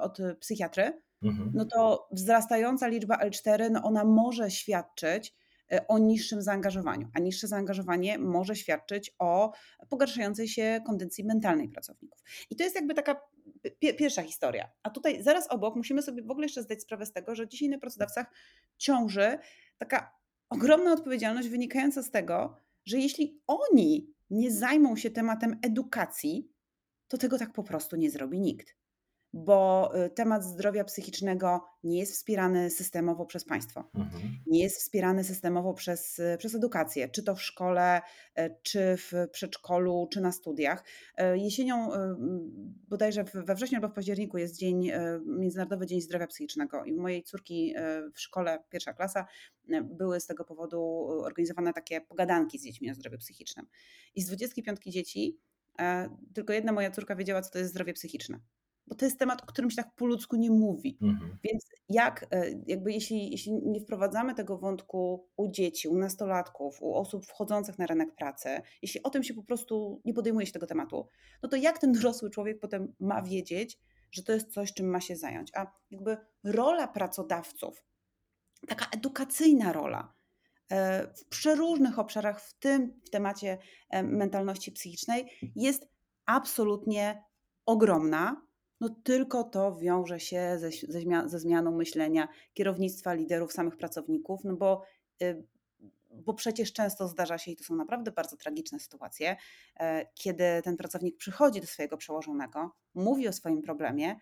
od 0.01 0.18
psychiatry, 0.41 1.03
mhm. 1.22 1.51
no 1.55 1.64
to 1.64 2.09
wzrastająca 2.12 2.87
liczba 2.87 3.18
L4, 3.26 3.70
no 3.70 3.83
ona 3.83 4.05
może 4.05 4.51
świadczyć 4.51 5.35
e, 5.72 5.87
o 5.87 5.99
niższym 5.99 6.43
zaangażowaniu, 6.43 7.09
a 7.14 7.20
niższe 7.20 7.49
zaangażowanie 7.49 8.18
może 8.18 8.57
świadczyć 8.57 9.14
o 9.18 9.53
pogarszającej 9.89 10.49
się 10.49 10.80
kondycji 10.87 11.24
mentalnej 11.24 11.68
pracowników. 11.68 12.22
I 12.51 12.57
to 12.57 12.64
jest 12.64 12.76
jakby 12.76 12.95
taka 12.95 13.20
pierwsza 13.80 14.22
historia. 14.22 14.70
A 14.83 14.91
tutaj 14.91 15.22
zaraz 15.22 15.51
obok 15.51 15.76
musimy 15.76 16.03
sobie 16.03 16.22
w 16.22 16.30
ogóle 16.30 16.45
jeszcze 16.45 16.62
zdać 16.62 16.83
sprawę 16.83 17.07
z 17.07 17.12
tego, 17.12 17.35
że 17.35 17.49
dzisiaj 17.49 17.68
na 17.68 17.78
pracodawcach 17.78 18.26
ciąży 18.78 19.39
taka 19.78 20.12
ogromna 20.51 20.93
odpowiedzialność 20.93 21.49
wynikająca 21.49 22.03
z 22.03 22.11
tego, 22.11 22.57
że 22.85 22.99
jeśli 22.99 23.41
oni 23.47 24.14
nie 24.30 24.51
zajmą 24.51 24.97
się 24.97 25.11
tematem 25.11 25.59
edukacji, 25.62 26.52
to 27.13 27.19
tego 27.19 27.39
tak 27.39 27.53
po 27.53 27.63
prostu 27.63 27.97
nie 27.97 28.11
zrobi 28.11 28.41
nikt. 28.41 28.77
Bo 29.33 29.91
y, 30.05 30.11
temat 30.11 30.45
zdrowia 30.45 30.85
psychicznego 30.85 31.65
nie 31.85 31.99
jest 31.99 32.13
wspierany 32.13 32.71
systemowo 32.71 33.27
przez 33.27 33.45
państwo. 33.45 33.91
Mhm. 33.95 34.23
Nie 34.47 34.63
jest 34.63 34.81
wspierany 34.81 35.25
systemowo 35.25 35.75
przez, 35.75 36.19
y, 36.19 36.37
przez 36.39 36.55
edukację, 36.55 37.09
czy 37.09 37.23
to 37.23 37.35
w 37.35 37.43
szkole, 37.43 38.01
y, 38.39 38.57
czy 38.63 38.97
w 38.97 39.13
przedszkolu, 39.33 40.09
czy 40.13 40.21
na 40.21 40.33
studiach. 40.33 40.85
Jesienią, 41.35 41.91
bodajże 42.89 43.25
we 43.25 43.55
wrześniu 43.55 43.77
albo 43.77 43.89
w 43.89 43.93
październiku 43.93 44.39
jest 44.39 44.59
dzień, 44.59 44.91
Międzynarodowy 45.27 45.87
Dzień 45.87 46.01
Zdrowia 46.01 46.27
Psychicznego 46.27 46.85
i 46.85 46.93
u 46.93 47.03
mojej 47.03 47.23
córki 47.23 47.75
w 48.15 48.21
szkole, 48.21 48.65
pierwsza 48.71 48.93
klasa, 48.93 49.27
były 49.83 50.21
z 50.21 50.27
tego 50.27 50.45
powodu 50.45 51.07
organizowane 51.25 51.73
takie 51.73 52.01
pogadanki 52.01 52.59
z 52.59 52.65
dziećmi 52.65 52.91
o 52.91 52.95
zdrowiu 52.95 53.19
psychicznym. 53.19 53.67
I 54.15 54.23
z 54.23 54.27
25 54.27 54.79
dzieci 54.87 55.39
tylko 56.35 56.53
jedna 56.53 56.73
moja 56.73 56.91
córka 56.91 57.16
wiedziała, 57.16 57.43
co 57.43 57.51
to 57.51 57.59
jest 57.59 57.70
zdrowie 57.70 57.93
psychiczne. 57.93 58.41
Bo 58.87 58.95
to 58.95 59.05
jest 59.05 59.18
temat, 59.18 59.43
o 59.43 59.47
którym 59.47 59.70
się 59.70 59.77
tak 59.77 59.95
po 59.95 60.07
ludzku 60.07 60.37
nie 60.37 60.51
mówi. 60.51 60.99
Mhm. 61.03 61.39
Więc 61.45 61.66
jak, 61.89 62.27
e, 62.31 62.51
jakby 62.66 62.93
jeśli, 62.93 63.31
jeśli 63.31 63.53
nie 63.53 63.81
wprowadzamy 63.81 64.35
tego 64.35 64.59
wątku 64.59 65.29
u 65.37 65.51
dzieci, 65.51 65.89
u 65.89 65.99
nastolatków, 65.99 66.83
u 66.83 66.95
osób 66.95 67.27
wchodzących 67.27 67.79
na 67.79 67.87
rynek 67.87 68.14
pracy, 68.14 68.49
jeśli 68.83 69.03
o 69.03 69.11
tym 69.11 69.23
się 69.23 69.35
po 69.35 69.43
prostu 69.43 70.01
nie 70.05 70.14
podejmuje 70.14 70.47
się 70.47 70.53
tego 70.53 70.66
tematu, 70.66 71.09
no 71.43 71.49
to 71.49 71.57
jak 71.57 71.79
ten 71.79 71.93
dorosły 72.03 72.31
człowiek 72.31 72.59
potem 72.59 72.95
ma 73.01 73.23
wiedzieć, 73.23 73.79
że 74.11 74.23
to 74.23 74.33
jest 74.33 74.53
coś, 74.53 74.73
czym 74.73 74.87
ma 74.87 75.01
się 75.01 75.16
zająć? 75.16 75.51
A 75.55 75.66
jakby 75.91 76.16
rola 76.45 76.89
pracodawców, 76.89 77.85
taka 78.68 78.87
edukacyjna 78.91 79.73
rola, 79.73 80.14
E, 80.22 80.22
w 81.15 81.25
przeróżnych 81.29 81.99
obszarach, 81.99 82.41
w 82.41 82.55
tym 82.55 83.01
w 83.05 83.11
temacie 83.11 83.59
e, 83.91 84.03
mentalności 84.03 84.73
psychicznej, 84.73 85.33
jest 85.57 85.89
absolutnie 86.27 87.23
ogromna. 87.67 88.43
No 88.81 88.89
tylko 88.89 89.45
to 89.45 89.77
wiąże 89.77 90.21
się 90.21 90.59
ze, 90.59 90.71
ze, 90.71 91.01
zmian, 91.01 91.29
ze 91.29 91.39
zmianą 91.39 91.73
myślenia 91.73 92.29
kierownictwa, 92.55 93.15
liderów, 93.15 93.53
samych 93.53 93.77
pracowników, 93.77 94.45
no 94.45 94.57
bo, 94.57 94.83
e, 95.23 95.43
bo 96.11 96.35
przecież 96.35 96.73
często 96.73 97.09
zdarza 97.09 97.39
się, 97.39 97.51
i 97.51 97.57
to 97.57 97.65
są 97.65 97.75
naprawdę 97.75 98.13
bardzo 98.13 98.37
tragiczne 98.37 98.81
sytuacje, 98.81 99.37
kiedy 100.15 100.45
ten 100.65 100.77
pracownik 100.77 101.17
przychodzi 101.17 101.61
do 101.61 101.67
swojego 101.67 101.97
przełożonego, 101.97 102.71
mówi 102.95 103.29
o 103.29 103.33
swoim 103.33 103.63
problemie 103.63 104.17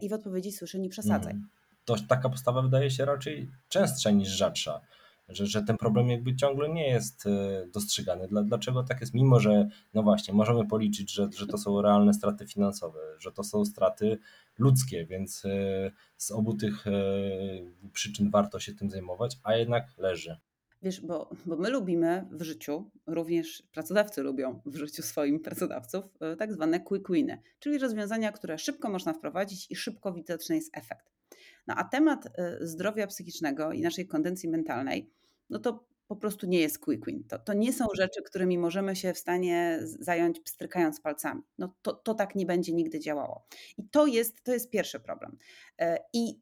i 0.00 0.08
w 0.08 0.12
odpowiedzi 0.12 0.52
słyszy 0.52 0.78
nie 0.78 0.88
przesadzaj. 0.88 1.32
Mm. 1.32 1.48
To 1.84 1.96
taka 2.08 2.28
postawa 2.28 2.62
wydaje 2.62 2.90
się 2.90 3.04
raczej 3.04 3.50
częstsza 3.68 4.10
niż 4.10 4.28
rzadsza 4.28 4.80
że, 5.28 5.46
że 5.46 5.62
ten 5.62 5.76
problem 5.76 6.08
jakby 6.08 6.36
ciągle 6.36 6.68
nie 6.68 6.88
jest 6.88 7.26
e, 7.26 7.66
dostrzegany. 7.72 8.28
Dlaczego 8.44 8.82
tak 8.82 9.00
jest? 9.00 9.14
Mimo, 9.14 9.40
że 9.40 9.68
no 9.94 10.02
właśnie, 10.02 10.34
możemy 10.34 10.66
policzyć, 10.66 11.12
że, 11.12 11.28
że 11.36 11.46
to 11.46 11.58
są 11.58 11.82
realne 11.82 12.14
straty 12.14 12.46
finansowe, 12.46 13.00
że 13.18 13.32
to 13.32 13.44
są 13.44 13.64
straty 13.64 14.18
ludzkie, 14.58 15.06
więc 15.06 15.44
e, 15.44 15.90
z 16.16 16.30
obu 16.30 16.54
tych 16.54 16.86
e, 16.86 16.92
przyczyn 17.92 18.30
warto 18.30 18.60
się 18.60 18.74
tym 18.74 18.90
zajmować, 18.90 19.38
a 19.42 19.56
jednak 19.56 19.86
leży. 19.98 20.36
Wiesz, 20.82 21.00
bo, 21.00 21.30
bo 21.46 21.56
my 21.56 21.70
lubimy 21.70 22.28
w 22.30 22.42
życiu, 22.42 22.90
również 23.06 23.62
pracodawcy 23.72 24.22
lubią 24.22 24.60
w 24.66 24.76
życiu 24.76 25.02
swoim 25.02 25.40
pracodawców, 25.40 26.04
tak 26.38 26.52
zwane 26.52 26.80
quick 26.80 27.10
winy, 27.10 27.42
czyli 27.58 27.78
rozwiązania, 27.78 28.32
które 28.32 28.58
szybko 28.58 28.90
można 28.90 29.12
wprowadzić 29.12 29.66
i 29.70 29.76
szybko 29.76 30.12
widoczny 30.12 30.56
jest 30.56 30.76
efekt. 30.76 31.14
No 31.66 31.74
a 31.74 31.84
temat 31.84 32.26
y, 32.26 32.30
zdrowia 32.66 33.06
psychicznego 33.06 33.72
i 33.72 33.80
naszej 33.80 34.06
kondencji 34.06 34.48
mentalnej, 34.48 35.10
no 35.50 35.58
to 35.58 35.84
po 36.08 36.16
prostu 36.16 36.46
nie 36.46 36.60
jest 36.60 36.78
quick 36.78 37.06
win. 37.06 37.24
To, 37.24 37.38
to 37.38 37.52
nie 37.52 37.72
są 37.72 37.86
rzeczy, 37.96 38.22
którymi 38.22 38.58
możemy 38.58 38.96
się 38.96 39.12
w 39.14 39.18
stanie 39.18 39.80
zająć 39.82 40.40
pstrykając 40.40 41.00
palcami. 41.00 41.42
No 41.58 41.74
to, 41.82 41.92
to 41.92 42.14
tak 42.14 42.34
nie 42.34 42.46
będzie 42.46 42.72
nigdy 42.72 43.00
działało. 43.00 43.46
I 43.78 43.88
to 43.88 44.06
jest, 44.06 44.42
to 44.42 44.52
jest 44.52 44.70
pierwszy 44.70 45.00
problem. 45.00 45.38
E, 45.80 45.98
I 46.12 46.40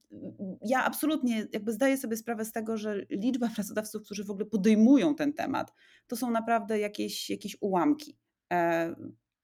ja 0.65 0.85
absolutnie 0.85 1.47
jakby 1.53 1.73
zdaję 1.73 1.97
sobie 1.97 2.17
sprawę 2.17 2.45
z 2.45 2.53
tego, 2.53 2.77
że 2.77 2.97
liczba 3.11 3.49
pracodawców, 3.55 4.03
którzy 4.03 4.25
w 4.25 4.31
ogóle 4.31 4.47
podejmują 4.47 5.15
ten 5.15 5.33
temat, 5.33 5.73
to 6.07 6.17
są 6.17 6.31
naprawdę 6.31 6.79
jakieś, 6.79 7.31
jakieś 7.31 7.57
ułamki. 7.61 8.19
E, 8.53 8.95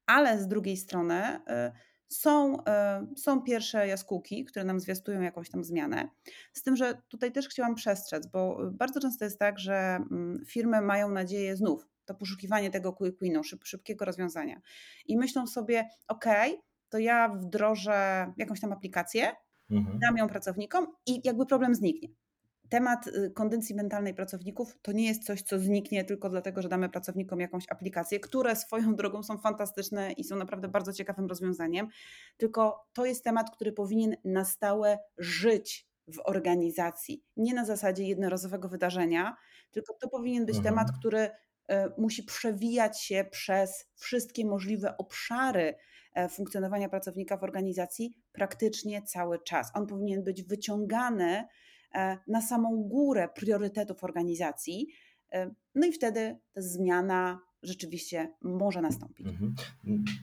ale 0.05 0.39
z 0.39 0.47
drugiej 0.47 0.77
strony 0.77 1.15
e, 1.15 1.71
są, 2.09 2.65
e, 2.65 3.07
są 3.15 3.41
pierwsze 3.41 3.87
jaskółki, 3.87 4.45
które 4.45 4.65
nam 4.65 4.79
zwiastują 4.79 5.21
jakąś 5.21 5.49
tam 5.49 5.63
zmianę. 5.63 6.09
Z 6.53 6.63
tym, 6.63 6.75
że 6.75 7.01
tutaj 7.07 7.31
też 7.31 7.49
chciałam 7.49 7.75
przestrzec, 7.75 8.27
bo 8.27 8.67
e, 8.67 8.71
bardzo 8.71 8.99
często 8.99 9.25
jest 9.25 9.39
tak, 9.39 9.59
że 9.59 9.73
mm, 9.75 10.43
firmy 10.45 10.81
mają 10.81 11.09
nadzieję 11.09 11.55
znów 11.55 11.87
to 12.05 12.15
poszukiwanie 12.15 12.71
tego 12.71 12.93
quick 12.93 13.21
winu, 13.21 13.43
szyb, 13.43 13.65
szybkiego 13.65 14.05
rozwiązania. 14.05 14.61
I 15.05 15.17
myślą 15.17 15.47
sobie, 15.47 15.89
ok, 16.07 16.25
to 16.89 16.97
ja 16.97 17.29
wdrożę 17.29 18.33
jakąś 18.37 18.59
tam 18.59 18.71
aplikację, 18.71 19.35
mhm. 19.71 19.99
dam 19.99 20.17
ją 20.17 20.29
pracownikom 20.29 20.87
i 21.05 21.21
jakby 21.23 21.45
problem 21.45 21.75
zniknie 21.75 22.09
temat 22.69 23.07
y, 23.07 23.31
kondycji 23.31 23.75
mentalnej 23.75 24.13
pracowników 24.13 24.77
to 24.81 24.91
nie 24.91 25.07
jest 25.07 25.23
coś, 25.23 25.41
co 25.41 25.59
zniknie 25.59 26.03
tylko 26.03 26.29
dlatego, 26.29 26.61
że 26.61 26.69
damy 26.69 26.89
pracownikom 26.89 27.39
jakąś 27.39 27.65
aplikację, 27.69 28.19
które 28.19 28.55
swoją 28.55 28.95
drogą 28.99 29.23
są 29.23 29.37
fantastyczne 29.37 30.11
i 30.11 30.23
są 30.23 30.35
naprawdę 30.35 30.67
bardzo 30.67 30.93
ciekawym 30.93 31.27
rozwiązaniem, 31.27 31.87
tylko 32.37 32.87
to 32.93 33.05
jest 33.05 33.23
temat, 33.23 33.51
który 33.55 33.71
powinien 33.71 34.15
na 34.23 34.45
stałe 34.45 34.99
żyć 35.17 35.89
w 36.07 36.19
organizacji. 36.25 37.23
Nie 37.37 37.53
na 37.53 37.65
zasadzie 37.65 38.03
jednorazowego 38.03 38.69
wydarzenia, 38.69 39.35
tylko 39.71 39.93
to 39.93 40.09
powinien 40.09 40.45
być 40.45 40.55
mhm. 40.57 40.75
temat, 40.75 40.91
który 40.99 41.19
y, 41.19 41.29
musi 41.97 42.23
przewijać 42.23 43.01
się 43.01 43.25
przez 43.31 43.85
wszystkie 43.95 44.45
możliwe 44.45 44.97
obszary 44.97 45.75
e, 46.13 46.29
funkcjonowania 46.29 46.89
pracownika 46.89 47.37
w 47.37 47.43
organizacji 47.43 48.13
praktycznie 48.31 49.01
cały 49.01 49.43
czas. 49.43 49.71
On 49.73 49.87
powinien 49.87 50.23
być 50.23 50.43
wyciągany 50.43 51.47
na 52.27 52.41
samą 52.41 52.83
górę 52.83 53.29
priorytetów 53.35 54.03
organizacji, 54.03 54.87
No 55.75 55.87
i 55.87 55.91
wtedy 55.91 56.37
ta 56.53 56.61
zmiana 56.61 57.39
rzeczywiście 57.63 58.33
może 58.41 58.81
nastąpić. 58.81 59.27
Mhm. 59.27 59.55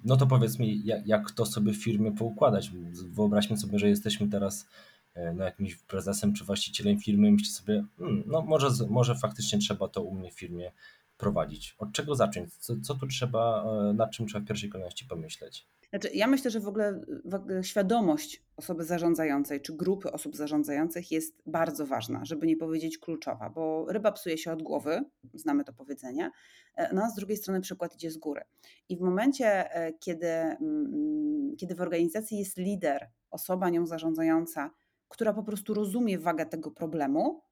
No 0.04 0.16
to 0.16 0.26
powiedz 0.26 0.58
mi, 0.58 0.82
jak, 0.84 1.30
to 1.30 1.46
sobie 1.46 1.72
w 1.72 1.82
firmie 1.82 2.12
poukładać? 2.12 2.70
Wyobraźmy 3.10 3.56
sobie, 3.56 3.78
że 3.78 3.88
jesteśmy 3.88 4.28
teraz 4.28 4.66
e, 5.14 5.32
no, 5.34 5.44
jakimś 5.44 5.76
prezesem 5.76 6.32
czy 6.32 6.44
właścicielem 6.44 7.00
firmy 7.00 7.28
i 7.28 7.32
myślę 7.32 7.48
sobie, 7.48 7.84
hmm, 7.98 8.22
no 8.26 8.42
może, 8.42 8.68
może 8.88 9.14
faktycznie 9.14 9.58
trzeba 9.58 9.88
to 9.88 10.02
u 10.02 10.14
mnie 10.14 10.30
w 10.30 10.38
firmie 10.38 10.72
prowadzić. 11.16 11.74
Od 11.78 11.92
czego 11.92 12.14
zacząć? 12.14 12.54
Co, 12.54 12.74
co 12.82 12.94
tu 12.94 13.06
trzeba, 13.06 13.64
e, 13.90 13.92
nad 13.92 14.10
czym 14.10 14.26
trzeba 14.26 14.44
w 14.44 14.48
pierwszej 14.48 14.70
kolejności 14.70 15.06
pomyśleć? 15.06 15.68
Znaczy, 15.90 16.10
ja 16.14 16.26
myślę, 16.26 16.50
że 16.50 16.60
w 16.60 16.68
ogóle, 16.68 17.00
w 17.24 17.34
ogóle 17.34 17.64
świadomość 17.64 18.42
osoby 18.56 18.84
zarządzającej 18.84 19.60
czy 19.60 19.76
grupy 19.76 20.12
osób 20.12 20.36
zarządzających 20.36 21.12
jest 21.12 21.42
bardzo 21.46 21.86
ważna, 21.86 22.24
żeby 22.24 22.46
nie 22.46 22.56
powiedzieć 22.56 22.98
kluczowa, 22.98 23.50
bo 23.50 23.86
ryba 23.88 24.12
psuje 24.12 24.38
się 24.38 24.52
od 24.52 24.62
głowy, 24.62 25.04
znamy 25.34 25.64
to 25.64 25.72
powiedzenie, 25.72 26.30
e, 26.76 26.94
no 26.94 27.02
a 27.02 27.10
z 27.10 27.14
drugiej 27.14 27.36
strony 27.36 27.60
przykład 27.60 27.94
idzie 27.94 28.10
z 28.10 28.18
góry. 28.18 28.42
I 28.88 28.96
w 28.96 29.00
momencie, 29.00 29.74
e, 29.74 29.92
kiedy, 29.92 30.26
mm, 30.26 31.56
kiedy 31.58 31.74
w 31.74 31.80
organizacji 31.80 32.38
jest 32.38 32.58
lider, 32.58 33.10
osoba 33.30 33.70
nią 33.70 33.86
zarządzająca, 33.86 34.70
która 35.08 35.32
po 35.32 35.42
prostu 35.42 35.74
rozumie 35.74 36.18
wagę 36.18 36.46
tego 36.46 36.70
problemu, 36.70 37.42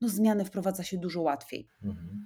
no 0.00 0.08
zmiany 0.08 0.44
wprowadza 0.44 0.82
się 0.82 0.98
dużo 0.98 1.22
łatwiej. 1.22 1.68
Mhm. 1.84 2.17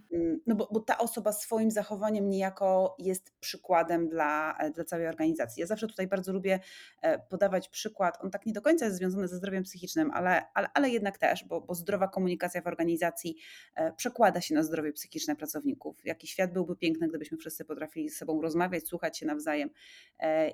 No 0.46 0.54
bo, 0.54 0.68
bo, 0.72 0.80
ta 0.80 0.98
osoba 0.98 1.32
swoim 1.32 1.70
zachowaniem 1.70 2.30
niejako 2.30 2.96
jest 2.98 3.32
przykładem 3.40 4.08
dla, 4.08 4.56
e, 4.58 4.70
dla 4.70 4.84
całej 4.84 5.06
organizacji. 5.06 5.60
Ja 5.60 5.66
zawsze 5.66 5.86
tutaj 5.86 6.06
bardzo 6.06 6.32
lubię 6.32 6.60
e, 7.02 7.18
podawać 7.18 7.68
przykład, 7.68 8.18
on 8.20 8.30
tak 8.30 8.46
nie 8.46 8.52
do 8.52 8.62
końca 8.62 8.84
jest 8.84 8.96
związany 8.96 9.28
ze 9.28 9.36
zdrowiem 9.36 9.62
psychicznym, 9.62 10.10
ale, 10.10 10.42
ale, 10.54 10.68
ale 10.74 10.90
jednak 10.90 11.18
też, 11.18 11.44
bo, 11.44 11.60
bo 11.60 11.74
zdrowa 11.74 12.08
komunikacja 12.08 12.62
w 12.62 12.66
organizacji 12.66 13.36
e, 13.74 13.92
przekłada 13.92 14.40
się 14.40 14.54
na 14.54 14.62
zdrowie 14.62 14.92
psychiczne 14.92 15.36
pracowników. 15.36 16.04
Jaki 16.04 16.26
świat 16.26 16.52
byłby 16.52 16.76
piękny, 16.76 17.08
gdybyśmy 17.08 17.38
wszyscy 17.38 17.64
potrafili 17.64 18.08
ze 18.08 18.16
sobą 18.16 18.42
rozmawiać, 18.42 18.88
słuchać 18.88 19.18
się 19.18 19.26
nawzajem 19.26 19.70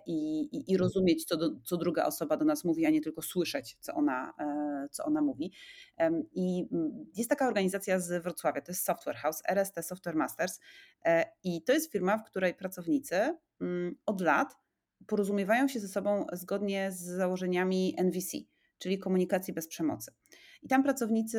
i, 0.06 0.40
i, 0.40 0.72
i 0.72 0.76
rozumieć, 0.76 1.24
co, 1.24 1.36
do, 1.36 1.50
co 1.64 1.76
druga 1.76 2.06
osoba 2.06 2.36
do 2.36 2.44
nas 2.44 2.64
mówi, 2.64 2.86
a 2.86 2.90
nie 2.90 3.00
tylko 3.00 3.22
słyszeć, 3.22 3.76
co 3.80 3.94
ona, 3.94 4.32
co 4.90 5.04
ona 5.04 5.22
mówi. 5.22 5.52
I 6.32 6.68
mm, 6.72 7.06
jest 7.16 7.30
taka 7.30 7.46
organizacja 7.48 8.00
z 8.00 8.22
Wrocławia, 8.22 8.60
to 8.60 8.72
jest 8.72 8.84
Software 8.84 9.16
House, 9.16 9.42
RST 9.48 9.82
Software 9.82 10.16
Masters 10.16 10.60
e, 11.04 11.24
i 11.44 11.62
to 11.62 11.72
jest 11.72 11.92
firma, 11.92 12.18
w 12.18 12.24
której 12.24 12.54
pracownicy 12.54 13.36
mm, 13.60 13.96
od 14.06 14.20
lat 14.20 14.56
porozumiewają 15.06 15.68
się 15.68 15.80
ze 15.80 15.88
sobą 15.88 16.26
zgodnie 16.32 16.92
z 16.92 17.00
założeniami 17.00 17.94
NVC, 17.98 18.38
czyli 18.78 18.98
komunikacji 18.98 19.54
bez 19.54 19.68
przemocy. 19.68 20.12
I 20.62 20.68
tam 20.68 20.82
pracownicy, 20.82 21.38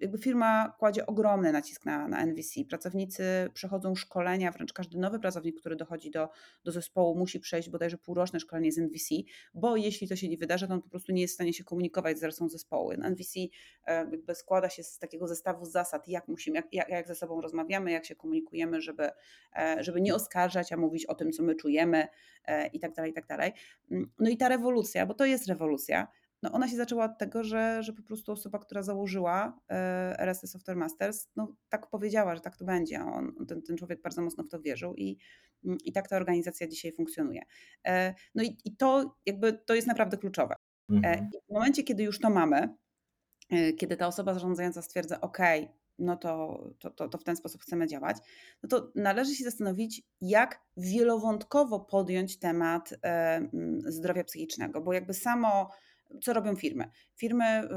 jakby 0.00 0.18
firma 0.18 0.74
kładzie 0.78 1.06
ogromny 1.06 1.52
nacisk 1.52 1.86
na, 1.86 2.08
na 2.08 2.26
NVC. 2.26 2.64
Pracownicy 2.68 3.24
przechodzą 3.54 3.94
szkolenia, 3.94 4.52
wręcz 4.52 4.72
każdy 4.72 4.98
nowy 4.98 5.18
pracownik, 5.18 5.60
który 5.60 5.76
dochodzi 5.76 6.10
do, 6.10 6.28
do 6.64 6.72
zespołu, 6.72 7.18
musi 7.18 7.40
przejść 7.40 7.70
bodajże 7.70 7.98
półroczne 7.98 8.40
szkolenie 8.40 8.72
z 8.72 8.78
NVC, 8.78 9.14
bo 9.54 9.76
jeśli 9.76 10.08
to 10.08 10.16
się 10.16 10.28
nie 10.28 10.36
wydarzy, 10.36 10.68
to 10.68 10.74
on 10.74 10.82
po 10.82 10.88
prostu 10.88 11.12
nie 11.12 11.22
jest 11.22 11.34
w 11.34 11.36
stanie 11.36 11.52
się 11.52 11.64
komunikować 11.64 12.18
z 12.18 12.22
resztą 12.22 12.48
zespołu. 12.48 12.92
NVC 12.92 13.40
e, 13.86 13.94
jakby 14.10 14.34
składa 14.34 14.68
się 14.68 14.82
z 14.82 14.98
takiego 14.98 15.28
zestawu 15.28 15.64
zasad, 15.64 16.08
jak 16.08 16.28
musimy, 16.28 16.62
jak, 16.72 16.88
jak 16.88 17.08
ze 17.08 17.14
sobą 17.14 17.40
rozmawiamy, 17.40 17.92
jak 17.92 18.04
się 18.04 18.14
komunikujemy, 18.14 18.80
żeby, 18.80 19.10
e, 19.56 19.76
żeby 19.80 20.00
nie 20.00 20.14
oskarżać, 20.14 20.72
a 20.72 20.76
mówić 20.76 21.06
o 21.06 21.14
tym, 21.14 21.32
co 21.32 21.42
my 21.42 21.54
czujemy 21.54 22.06
e, 22.46 22.66
i 22.66 22.80
tak 22.80 22.92
dalej, 22.92 23.10
i 23.10 23.14
tak 23.14 23.26
dalej. 23.26 23.52
Mm, 23.90 24.10
no 24.18 24.30
i 24.30 24.36
ta 24.36 24.48
rewolucja, 24.48 25.06
bo 25.06 25.14
to 25.14 25.24
jest 25.24 25.46
rewolucja, 25.46 26.08
no 26.44 26.52
ona 26.52 26.68
się 26.68 26.76
zaczęła 26.76 27.04
od 27.04 27.18
tego, 27.18 27.44
że, 27.44 27.82
że 27.82 27.92
po 27.92 28.02
prostu 28.02 28.32
osoba, 28.32 28.58
która 28.58 28.82
założyła 28.82 29.60
e, 29.70 29.74
RSS 30.18 30.50
Software 30.50 30.76
Masters, 30.76 31.28
no 31.36 31.56
tak 31.68 31.90
powiedziała, 31.90 32.34
że 32.34 32.40
tak 32.40 32.56
to 32.56 32.64
będzie. 32.64 33.00
On, 33.00 33.46
ten, 33.48 33.62
ten 33.62 33.76
człowiek 33.76 34.02
bardzo 34.02 34.22
mocno 34.22 34.44
w 34.44 34.48
to 34.48 34.60
wierzył 34.60 34.94
i, 34.94 35.18
i 35.84 35.92
tak 35.92 36.08
ta 36.08 36.16
organizacja 36.16 36.68
dzisiaj 36.68 36.92
funkcjonuje. 36.92 37.42
E, 37.86 38.14
no 38.34 38.42
i, 38.42 38.58
i 38.64 38.76
to 38.76 39.16
jakby 39.26 39.52
to 39.52 39.74
jest 39.74 39.88
naprawdę 39.88 40.16
kluczowe. 40.16 40.54
E, 40.90 40.94
mhm. 40.94 41.30
I 41.34 41.38
w 41.50 41.54
momencie, 41.54 41.82
kiedy 41.82 42.02
już 42.02 42.20
to 42.20 42.30
mamy, 42.30 42.68
kiedy 43.78 43.96
ta 43.96 44.06
osoba 44.06 44.34
zarządzająca 44.34 44.82
stwierdza, 44.82 45.20
OK, 45.20 45.38
no 45.98 46.16
to, 46.16 46.64
to, 46.78 46.90
to, 46.90 47.08
to, 47.08 47.18
w 47.18 47.24
ten 47.24 47.36
sposób 47.36 47.62
chcemy 47.62 47.86
działać, 47.86 48.16
no 48.62 48.68
to 48.68 48.92
należy 48.94 49.34
się 49.34 49.44
zastanowić, 49.44 50.02
jak 50.20 50.62
wielowątkowo 50.76 51.80
podjąć 51.80 52.38
temat 52.38 52.94
zdrowia 53.86 54.24
psychicznego, 54.24 54.80
bo 54.80 54.92
jakby 54.92 55.14
samo 55.14 55.70
co 56.22 56.32
robią 56.32 56.56
firmy? 56.56 56.90
Firmy 57.14 57.68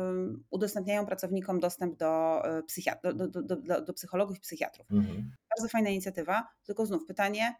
udostępniają 0.49 1.05
pracownikom 1.05 1.59
dostęp 1.59 1.97
do, 1.97 2.41
e, 2.45 2.61
psychiat- 2.61 3.13
do, 3.13 3.27
do, 3.27 3.41
do, 3.41 3.81
do 3.81 3.93
psychologów 3.93 4.37
i 4.37 4.39
psychiatrów. 4.39 4.87
Mhm. 4.91 5.31
Bardzo 5.49 5.69
fajna 5.69 5.89
inicjatywa, 5.89 6.47
tylko 6.63 6.85
znów 6.85 7.05
pytanie, 7.05 7.55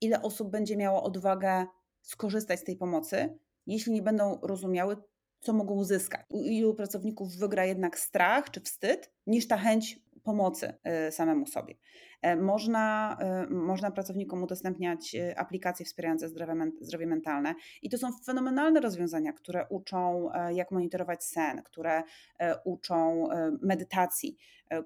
ile 0.00 0.22
osób 0.22 0.50
będzie 0.50 0.76
miało 0.76 1.02
odwagę 1.02 1.66
skorzystać 2.02 2.60
z 2.60 2.64
tej 2.64 2.76
pomocy, 2.76 3.38
jeśli 3.66 3.92
nie 3.92 4.02
będą 4.02 4.38
rozumiały, 4.42 4.96
co 5.40 5.52
mogą 5.52 5.74
uzyskać. 5.74 6.26
U 6.28 6.42
ilu 6.42 6.74
pracowników 6.74 7.36
wygra 7.36 7.64
jednak 7.64 7.98
strach 7.98 8.50
czy 8.50 8.60
wstyd, 8.60 9.12
niż 9.26 9.48
ta 9.48 9.56
chęć 9.56 10.00
pomocy 10.22 10.72
y, 11.08 11.12
samemu 11.12 11.46
sobie. 11.46 11.74
E, 12.22 12.36
można, 12.36 13.16
y, 13.46 13.54
można 13.54 13.90
pracownikom 13.90 14.42
udostępniać 14.42 15.16
aplikacje 15.36 15.86
wspierające 15.86 16.28
zdrowie, 16.28 16.54
zdrowie 16.80 17.06
mentalne 17.06 17.54
i 17.82 17.90
to 17.90 17.98
są 17.98 18.08
fenomenalne 18.26 18.80
rozwiązania, 18.80 19.32
które 19.32 19.66
uczą, 19.68 20.32
e, 20.32 20.54
jak 20.54 20.70
monitorować 20.70 21.24
sen, 21.24 21.62
które 21.62 22.02
e, 22.38 22.56
uczą 22.64 23.28
medytacji, 23.62 24.36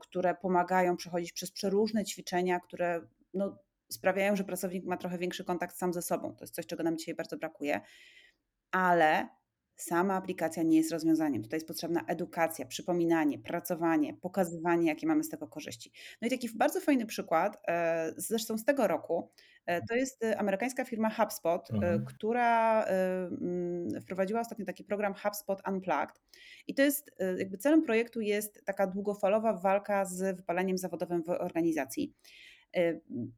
które 0.01 0.35
pomagają 0.35 0.97
przechodzić 0.97 1.33
przez 1.33 1.51
przeróżne 1.51 2.05
ćwiczenia, 2.05 2.61
które 2.61 3.01
no, 3.35 3.59
sprawiają, 3.91 4.37
że 4.37 4.45
pracownik 4.45 4.85
ma 4.85 4.97
trochę 4.97 5.19
większy 5.19 5.45
kontakt 5.45 5.77
sam 5.77 5.93
ze 5.93 6.03
sobą. 6.03 6.35
To 6.37 6.45
jest 6.45 6.55
coś, 6.55 6.67
czego 6.67 6.83
nam 6.83 6.99
dzisiaj 6.99 7.15
bardzo 7.15 7.37
brakuje. 7.37 7.81
Ale 8.71 9.29
Sama 9.77 10.15
aplikacja 10.15 10.63
nie 10.63 10.77
jest 10.77 10.93
rozwiązaniem. 10.93 11.43
Tutaj 11.43 11.57
jest 11.57 11.69
potrzebna 11.69 12.05
edukacja, 12.07 12.67
przypominanie, 12.67 13.39
pracowanie, 13.39 14.15
pokazywanie, 14.15 14.89
jakie 14.89 15.07
mamy 15.07 15.25
z 15.25 15.29
tego 15.29 15.49
korzyści. 15.49 15.93
No 16.23 16.29
i 16.29 16.31
taki 16.31 16.49
bardzo 16.57 16.81
fajny 16.81 17.07
przykład, 17.07 17.57
e, 17.69 18.13
zresztą 18.17 18.59
z 18.59 18.65
tego 18.65 18.89
roku, 18.89 19.31
e, 19.67 19.87
to 19.87 19.95
jest 19.95 20.25
e, 20.25 20.39
amerykańska 20.39 20.85
firma 20.85 21.11
HubSpot, 21.11 21.71
mhm. 21.71 22.05
która 22.05 22.85
mm, 22.85 24.01
wprowadziła 24.01 24.41
ostatnio 24.41 24.65
taki 24.65 24.85
program 24.85 25.15
HubSpot 25.15 25.63
Unplugged. 25.69 26.23
I 26.67 26.75
to 26.75 26.83
jest, 26.83 27.11
jakby 27.39 27.59
celem 27.59 27.83
projektu 27.83 28.21
jest 28.21 28.63
taka 28.65 28.87
długofalowa 28.87 29.53
walka 29.53 30.05
z 30.05 30.37
wypaleniem 30.37 30.79
zawodowym 30.79 31.23
w 31.23 31.29
organizacji. 31.29 32.15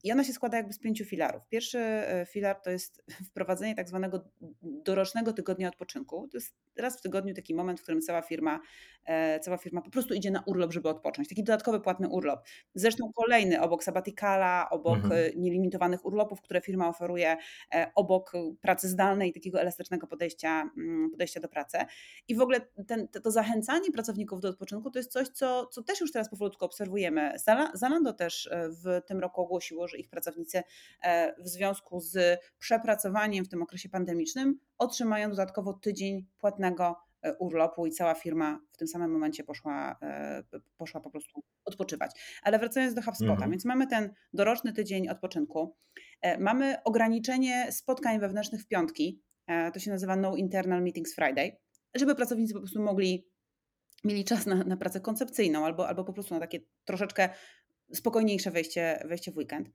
I 0.04 0.12
ona 0.12 0.24
się 0.24 0.32
składa 0.32 0.56
jakby 0.56 0.72
z 0.72 0.78
pięciu 0.78 1.04
filarów. 1.04 1.48
Pierwszy 1.48 1.78
e, 1.78 2.26
filar 2.26 2.60
to 2.60 2.70
jest 2.70 3.04
wprowadzenie 3.30 3.74
tak 3.74 3.88
zwanego 3.88 4.24
dorocznego 4.62 5.32
tygodnia 5.32 5.68
odpoczynku. 5.68 6.28
To 6.28 6.36
jest 6.36 6.54
raz 6.76 6.98
w 6.98 7.02
tygodniu 7.02 7.34
taki 7.34 7.54
moment, 7.54 7.80
w 7.80 7.82
którym 7.82 8.02
cała 8.02 8.22
firma, 8.22 8.60
e, 9.04 9.40
cała 9.40 9.56
firma 9.56 9.82
po 9.82 9.90
prostu 9.90 10.14
idzie 10.14 10.30
na 10.30 10.42
urlop, 10.46 10.72
żeby 10.72 10.88
odpocząć. 10.88 11.28
Taki 11.28 11.44
dodatkowy 11.44 11.80
płatny 11.80 12.08
urlop. 12.08 12.40
Zresztą 12.74 13.12
kolejny 13.16 13.60
obok 13.60 13.84
sabbaticala, 13.84 14.70
obok 14.70 14.96
mhm. 14.96 15.12
E, 15.12 15.30
nielimitowanych 15.36 16.04
urlopów, 16.04 16.40
które 16.40 16.60
firma 16.60 16.88
oferuje, 16.88 17.36
obok 17.94 18.32
pracy 18.60 18.88
zdalnej, 18.88 19.32
takiego 19.32 19.60
elastycznego 19.60 20.06
podejścia, 20.06 20.70
mm, 20.76 21.10
podejścia 21.10 21.40
do 21.40 21.48
pracy. 21.48 21.78
I 22.28 22.34
w 22.34 22.40
ogóle 22.40 22.60
ten, 22.86 23.08
to 23.08 23.30
zachęcanie 23.30 23.92
pracowników 23.92 24.40
do 24.40 24.48
odpoczynku 24.48 24.90
to 24.90 24.98
jest 24.98 25.12
coś, 25.12 25.28
co, 25.28 25.66
co 25.66 25.82
też 25.82 26.00
już 26.00 26.12
teraz 26.12 26.30
powolutku 26.30 26.64
obserwujemy. 26.64 27.32
Zalando 27.74 28.12
też 28.12 28.50
w 28.84 29.00
tym 29.06 29.18
roku 29.18 29.25
ogłosiło, 29.34 29.88
że 29.88 29.98
ich 29.98 30.08
pracownicy 30.08 30.62
e, 31.02 31.34
w 31.42 31.48
związku 31.48 32.00
z 32.00 32.40
przepracowaniem 32.58 33.44
w 33.44 33.48
tym 33.48 33.62
okresie 33.62 33.88
pandemicznym 33.88 34.60
otrzymają 34.78 35.30
dodatkowo 35.30 35.72
tydzień 35.72 36.26
płatnego 36.38 36.96
e, 37.22 37.34
urlopu 37.36 37.86
i 37.86 37.90
cała 37.90 38.14
firma 38.14 38.60
w 38.72 38.76
tym 38.76 38.88
samym 38.88 39.10
momencie 39.10 39.44
poszła, 39.44 39.98
e, 40.02 40.42
poszła 40.76 41.00
po 41.00 41.10
prostu 41.10 41.42
odpoczywać. 41.64 42.10
Ale 42.42 42.58
wracając 42.58 42.94
do 42.94 43.02
HubSpota, 43.02 43.32
mhm. 43.32 43.50
więc 43.50 43.64
mamy 43.64 43.86
ten 43.86 44.14
doroczny 44.32 44.72
tydzień 44.72 45.08
odpoczynku, 45.08 45.76
mamy 46.38 46.76
ograniczenie 46.84 47.72
spotkań 47.72 48.20
wewnętrznych 48.20 48.62
w 48.62 48.66
piątki, 48.66 49.22
to 49.74 49.80
się 49.80 49.90
nazywa 49.90 50.16
No 50.16 50.36
Internal 50.36 50.82
Meetings 50.82 51.14
Friday, 51.14 51.56
żeby 51.94 52.14
pracownicy 52.14 52.54
po 52.54 52.60
prostu 52.60 52.82
mogli 52.82 53.26
mieli 54.04 54.24
czas 54.24 54.46
na, 54.46 54.54
na 54.54 54.76
pracę 54.76 55.00
koncepcyjną 55.00 55.64
albo, 55.64 55.88
albo 55.88 56.04
po 56.04 56.12
prostu 56.12 56.34
na 56.34 56.40
takie 56.40 56.60
troszeczkę 56.84 57.28
spokojniejsze 57.94 58.50
wejście, 58.50 59.02
wejście 59.04 59.32
w 59.32 59.36
weekend. 59.36 59.68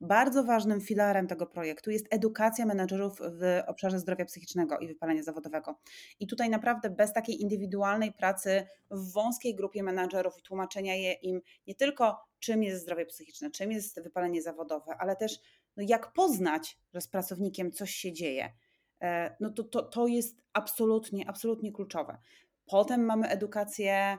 Bardzo 0.00 0.44
ważnym 0.44 0.80
filarem 0.80 1.26
tego 1.26 1.46
projektu 1.46 1.90
jest 1.90 2.06
edukacja 2.10 2.66
menedżerów 2.66 3.18
w 3.20 3.62
obszarze 3.66 3.98
zdrowia 3.98 4.24
psychicznego 4.24 4.78
i 4.78 4.88
wypalenia 4.88 5.22
zawodowego. 5.22 5.78
I 6.20 6.26
tutaj 6.26 6.50
naprawdę 6.50 6.90
bez 6.90 7.12
takiej 7.12 7.42
indywidualnej 7.42 8.12
pracy 8.12 8.66
w 8.90 9.12
wąskiej 9.12 9.54
grupie 9.54 9.82
menedżerów 9.82 10.38
i 10.38 10.42
tłumaczenia 10.42 10.94
je 10.94 11.12
im 11.12 11.40
nie 11.66 11.74
tylko 11.74 12.28
czym 12.38 12.62
jest 12.62 12.82
zdrowie 12.82 13.06
psychiczne, 13.06 13.50
czym 13.50 13.72
jest 13.72 14.02
wypalenie 14.02 14.42
zawodowe, 14.42 14.96
ale 14.98 15.16
też 15.16 15.38
no 15.76 15.82
jak 15.86 16.12
poznać, 16.12 16.78
że 16.94 17.00
z 17.00 17.08
pracownikiem 17.08 17.72
coś 17.72 17.90
się 17.90 18.12
dzieje, 18.12 18.52
e, 19.00 19.36
no 19.40 19.50
to, 19.50 19.64
to, 19.64 19.82
to 19.82 20.06
jest 20.06 20.36
absolutnie, 20.52 21.28
absolutnie 21.28 21.72
kluczowe. 21.72 22.18
Potem 22.66 23.04
mamy 23.04 23.28
edukację 23.28 24.18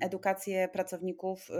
edukację 0.00 0.68
pracowników 0.68 1.50
y, 1.50 1.52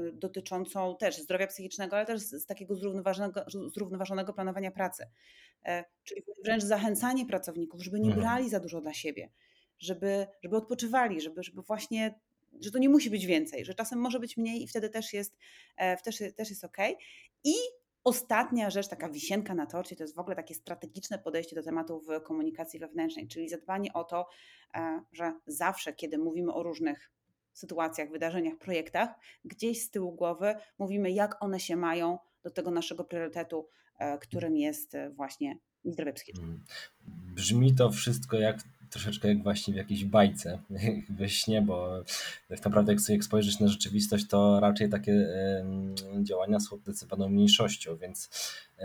y, 0.00 0.12
dotyczącą 0.12 0.96
też 0.96 1.18
zdrowia 1.18 1.46
psychicznego, 1.46 1.96
ale 1.96 2.06
też 2.06 2.20
z 2.20 2.46
takiego 2.46 2.74
zrównoważonego, 2.74 3.44
zrównoważonego 3.74 4.32
planowania 4.32 4.70
pracy. 4.70 5.06
E, 5.64 5.84
czyli 6.04 6.22
wręcz 6.44 6.62
zachęcanie 6.62 7.26
pracowników, 7.26 7.82
żeby 7.82 8.00
nie 8.00 8.10
Mhm. 8.10 8.22
brali 8.22 8.50
za 8.50 8.60
dużo 8.60 8.80
dla 8.80 8.92
siebie, 8.92 9.30
żeby, 9.78 10.26
żeby 10.42 10.56
odpoczywali, 10.56 11.20
żeby, 11.20 11.42
żeby 11.42 11.62
właśnie, 11.62 12.20
że 12.60 12.70
to 12.70 12.78
nie 12.78 12.88
musi 12.88 13.10
być 13.10 13.26
więcej, 13.26 13.64
że 13.64 13.74
czasem 13.74 13.98
może 13.98 14.20
być 14.20 14.36
mniej 14.36 14.62
i 14.62 14.68
wtedy 14.68 14.88
też 14.88 15.12
jest, 15.12 15.36
e, 15.76 15.96
też, 15.96 16.22
też 16.36 16.50
jest 16.50 16.64
ok. 16.64 16.76
I 17.44 17.54
Ostatnia 18.04 18.70
rzecz, 18.70 18.88
taka 18.88 19.08
wisienka 19.08 19.54
na 19.54 19.66
torcie, 19.66 19.96
to 19.96 20.04
jest 20.04 20.14
w 20.14 20.18
ogóle 20.18 20.36
takie 20.36 20.54
strategiczne 20.54 21.18
podejście 21.18 21.56
do 21.56 21.62
tematów 21.62 22.06
komunikacji 22.24 22.80
wewnętrznej, 22.80 23.28
czyli 23.28 23.48
zadbanie 23.48 23.92
o 23.92 24.04
to, 24.04 24.28
e, 24.74 25.02
że 25.12 25.32
zawsze, 25.46 25.92
kiedy 25.92 26.18
mówimy 26.18 26.52
o 26.52 26.62
różnych 26.62 27.10
sytuacjach, 27.58 28.10
wydarzeniach, 28.10 28.56
projektach, 28.56 29.08
gdzieś 29.44 29.82
z 29.82 29.90
tyłu 29.90 30.12
głowy 30.12 30.54
mówimy, 30.78 31.10
jak 31.10 31.42
one 31.42 31.60
się 31.60 31.76
mają 31.76 32.18
do 32.42 32.50
tego 32.50 32.70
naszego 32.70 33.04
priorytetu, 33.04 33.68
e, 33.98 34.18
którym 34.18 34.56
jest 34.56 34.94
e, 34.94 35.10
właśnie 35.10 35.58
zdrowie 35.84 36.12
psychiczne. 36.12 36.44
Mm. 36.44 36.64
Brzmi 37.34 37.74
to 37.74 37.90
wszystko 37.90 38.38
jak 38.38 38.58
troszeczkę 38.90 39.28
jak 39.28 39.42
właśnie 39.42 39.74
w 39.74 39.76
jakiejś 39.76 40.04
bajce, 40.04 40.58
we 41.18 41.28
śnie, 41.28 41.62
bo 41.62 42.04
tak 42.48 42.64
naprawdę 42.64 42.92
jak 42.92 43.00
sobie 43.00 43.16
jak 43.16 43.24
spojrzysz 43.24 43.60
na 43.60 43.68
rzeczywistość, 43.68 44.26
to 44.28 44.60
raczej 44.60 44.88
takie 44.88 45.26
działania 46.22 46.60
są 46.60 46.76
zdecydowaną 46.76 47.28
mniejszością, 47.28 47.96
więc 47.96 48.30
y, 48.78 48.82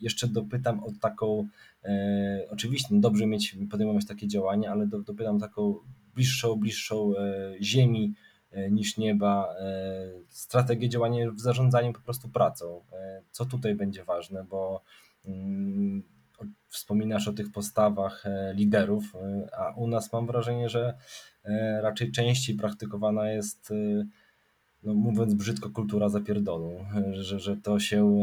jeszcze 0.00 0.28
dopytam 0.28 0.84
o 0.84 0.92
taką, 1.00 1.48
oczywiście 2.50 2.88
no 2.90 3.00
dobrze 3.00 3.26
mieć, 3.26 3.56
podejmować 3.70 4.06
takie 4.06 4.28
działania, 4.28 4.70
ale 4.70 4.86
do, 4.86 4.98
dopytam 4.98 5.40
taką 5.40 5.74
bliższą, 6.14 6.56
bliższą 6.56 7.12
ziemi 7.62 8.14
niż 8.70 8.96
nieba, 8.96 9.54
strategię 10.28 10.88
działania 10.88 11.30
w 11.30 11.40
zarządzaniu 11.40 11.92
po 11.92 12.00
prostu 12.00 12.28
pracą. 12.28 12.84
Co 13.30 13.44
tutaj 13.44 13.74
będzie 13.74 14.04
ważne, 14.04 14.44
bo 14.44 14.82
mm, 15.24 16.02
wspominasz 16.74 17.28
o 17.28 17.32
tych 17.32 17.52
postawach 17.52 18.26
e, 18.26 18.54
liderów, 18.54 19.14
e, 19.14 19.48
a 19.58 19.74
u 19.74 19.88
nas 19.88 20.12
mam 20.12 20.26
wrażenie, 20.26 20.68
że 20.68 20.94
e, 21.44 21.80
raczej 21.82 22.12
częściej 22.12 22.56
praktykowana 22.56 23.30
jest, 23.30 23.72
no 24.82 24.94
mówiąc 24.94 25.34
brzydko, 25.34 25.70
kultura 25.70 26.08
zapierdolu, 26.08 26.70
że, 27.12 27.40
że 27.40 27.56
to 27.56 27.78
się 27.78 28.22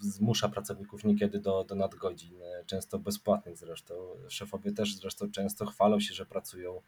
zmusza 0.00 0.48
pracowników 0.48 1.04
niekiedy 1.04 1.40
do, 1.40 1.64
do 1.64 1.74
nadgodzin, 1.74 2.40
często 2.66 2.98
bezpłatnych 2.98 3.56
zresztą. 3.56 3.94
Szefowie 4.28 4.72
też 4.72 4.96
zresztą 4.96 5.30
często 5.30 5.66
chwalą 5.66 6.00
się, 6.00 6.14
że 6.14 6.26
pracują 6.26 6.80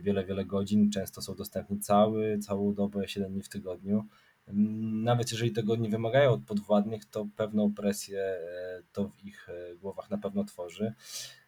wiele, 0.00 0.24
wiele 0.24 0.44
godzin, 0.44 0.90
często 0.90 1.22
są 1.22 1.34
dostępni 1.34 1.80
cały, 1.80 2.38
całą 2.38 2.74
dobę, 2.74 3.08
7 3.08 3.32
dni 3.32 3.42
w 3.42 3.48
tygodniu 3.48 4.04
nawet 5.02 5.30
jeżeli 5.32 5.52
tego 5.52 5.76
nie 5.76 5.88
wymagają 5.88 6.32
od 6.32 6.44
podwładnych, 6.44 7.04
to 7.04 7.26
pewną 7.36 7.74
presję 7.74 8.20
e, 8.20 8.82
to 8.92 9.08
w 9.08 9.24
ich 9.24 9.48
e, 9.48 9.76
głowach 9.76 10.10
na 10.10 10.18
pewno 10.18 10.44
tworzy. 10.44 10.94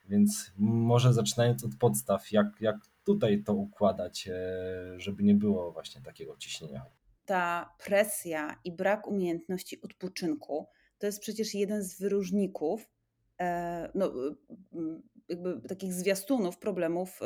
Więc 0.08 0.52
może 0.58 1.12
zaczynając 1.12 1.64
od 1.64 1.76
podstaw, 1.76 2.32
jak, 2.32 2.46
jak 2.60 2.76
tutaj 3.04 3.42
to 3.42 3.54
układać, 3.54 4.28
e, 4.28 5.00
żeby 5.00 5.22
nie 5.22 5.34
było 5.34 5.72
właśnie 5.72 6.00
takiego 6.00 6.36
ciśnienia. 6.36 6.84
Ta 7.26 7.74
presja 7.84 8.60
i 8.64 8.72
brak 8.72 9.06
umiejętności 9.06 9.80
odpoczynku 9.82 10.66
to 10.98 11.06
jest 11.06 11.20
przecież 11.20 11.54
jeden 11.54 11.82
z 11.82 12.00
wyróżników 12.00 12.90
no, 13.94 14.12
jakby 15.28 15.68
takich 15.68 15.94
zwiastunów 15.94 16.58
problemów 16.58 17.20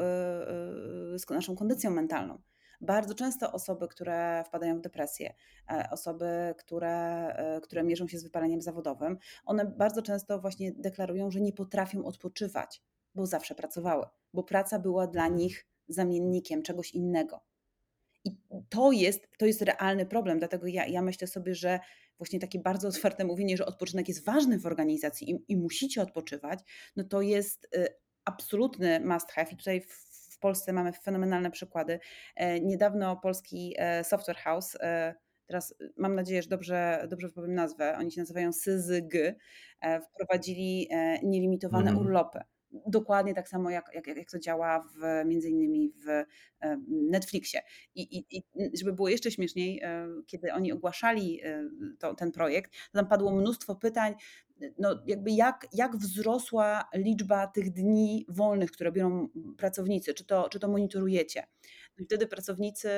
z 1.16 1.30
naszą 1.30 1.56
kondycją 1.56 1.90
mentalną. 1.90 2.38
Bardzo 2.80 3.14
często 3.14 3.52
osoby, 3.52 3.88
które 3.88 4.44
wpadają 4.46 4.78
w 4.78 4.80
depresję, 4.80 5.34
e, 5.70 5.88
osoby, 5.90 6.54
które, 6.58 7.26
e, 7.26 7.60
które 7.60 7.82
mierzą 7.82 8.08
się 8.08 8.18
z 8.18 8.24
wypaleniem 8.24 8.62
zawodowym, 8.62 9.18
one 9.44 9.64
bardzo 9.64 10.02
często 10.02 10.38
właśnie 10.40 10.72
deklarują, 10.72 11.30
że 11.30 11.40
nie 11.40 11.52
potrafią 11.52 12.04
odpoczywać, 12.04 12.82
bo 13.14 13.26
zawsze 13.26 13.54
pracowały, 13.54 14.06
bo 14.34 14.42
praca 14.42 14.78
była 14.78 15.06
dla 15.06 15.28
nich 15.28 15.66
zamiennikiem 15.88 16.62
czegoś 16.62 16.92
innego. 16.92 17.40
I 18.24 18.30
to 18.68 18.92
jest, 18.92 19.28
to 19.38 19.46
jest 19.46 19.62
realny 19.62 20.06
problem, 20.06 20.38
dlatego 20.38 20.66
ja, 20.66 20.86
ja 20.86 21.02
myślę 21.02 21.26
sobie, 21.26 21.54
że 21.54 21.80
właśnie 22.18 22.40
takie 22.40 22.58
bardzo 22.58 22.88
otwarte 22.88 23.24
mówienie, 23.24 23.56
że 23.56 23.66
odpoczynek 23.66 24.08
jest 24.08 24.24
ważny 24.24 24.58
w 24.58 24.66
organizacji 24.66 25.30
i, 25.30 25.52
i 25.52 25.56
musicie 25.56 26.02
odpoczywać, 26.02 26.60
no 26.96 27.04
to 27.04 27.22
jest 27.22 27.68
y, 27.76 27.86
absolutny 28.24 29.00
must 29.00 29.32
have. 29.32 29.50
I 29.50 29.56
tutaj 29.56 29.82
Polsce 30.40 30.72
mamy 30.72 30.92
fenomenalne 30.92 31.50
przykłady. 31.50 32.00
E, 32.36 32.60
niedawno 32.60 33.16
polski 33.16 33.74
e, 33.78 34.04
Software 34.04 34.36
House, 34.36 34.76
e, 34.80 35.14
teraz 35.46 35.74
mam 35.96 36.14
nadzieję, 36.14 36.42
że 36.42 36.48
dobrze, 36.48 37.06
dobrze 37.08 37.28
wypowiem 37.28 37.54
nazwę, 37.54 37.96
oni 37.98 38.12
się 38.12 38.20
nazywają 38.20 38.52
SYZG, 38.52 39.14
wprowadzili 40.02 40.88
nielimitowane 41.22 41.90
mm. 41.90 42.02
urlopy 42.02 42.40
dokładnie 42.86 43.34
tak 43.34 43.48
samo 43.48 43.70
jak, 43.70 43.90
jak, 43.94 44.06
jak 44.06 44.30
to 44.30 44.38
działa 44.38 44.80
w, 44.80 45.26
między 45.26 45.48
innymi 45.48 45.92
w 45.92 46.24
Netflixie. 46.88 47.60
I, 47.94 48.18
i, 48.18 48.36
I, 48.36 48.42
żeby 48.78 48.92
było 48.92 49.08
jeszcze 49.08 49.30
śmieszniej, 49.30 49.82
kiedy 50.26 50.52
oni 50.52 50.72
ogłaszali 50.72 51.40
to, 51.98 52.14
ten 52.14 52.32
projekt, 52.32 52.72
tam 52.92 53.08
padło 53.08 53.32
mnóstwo 53.32 53.74
pytań, 53.74 54.14
no 54.78 55.02
jakby 55.06 55.30
jak, 55.30 55.66
jak 55.72 55.96
wzrosła 55.96 56.88
liczba 56.94 57.46
tych 57.46 57.70
dni 57.70 58.26
wolnych, 58.28 58.70
które 58.70 58.92
biorą 58.92 59.28
pracownicy, 59.58 60.14
czy 60.14 60.24
to, 60.24 60.48
czy 60.48 60.60
to 60.60 60.68
monitorujecie? 60.68 61.46
I 62.00 62.04
wtedy 62.04 62.26
pracownicy, 62.26 62.90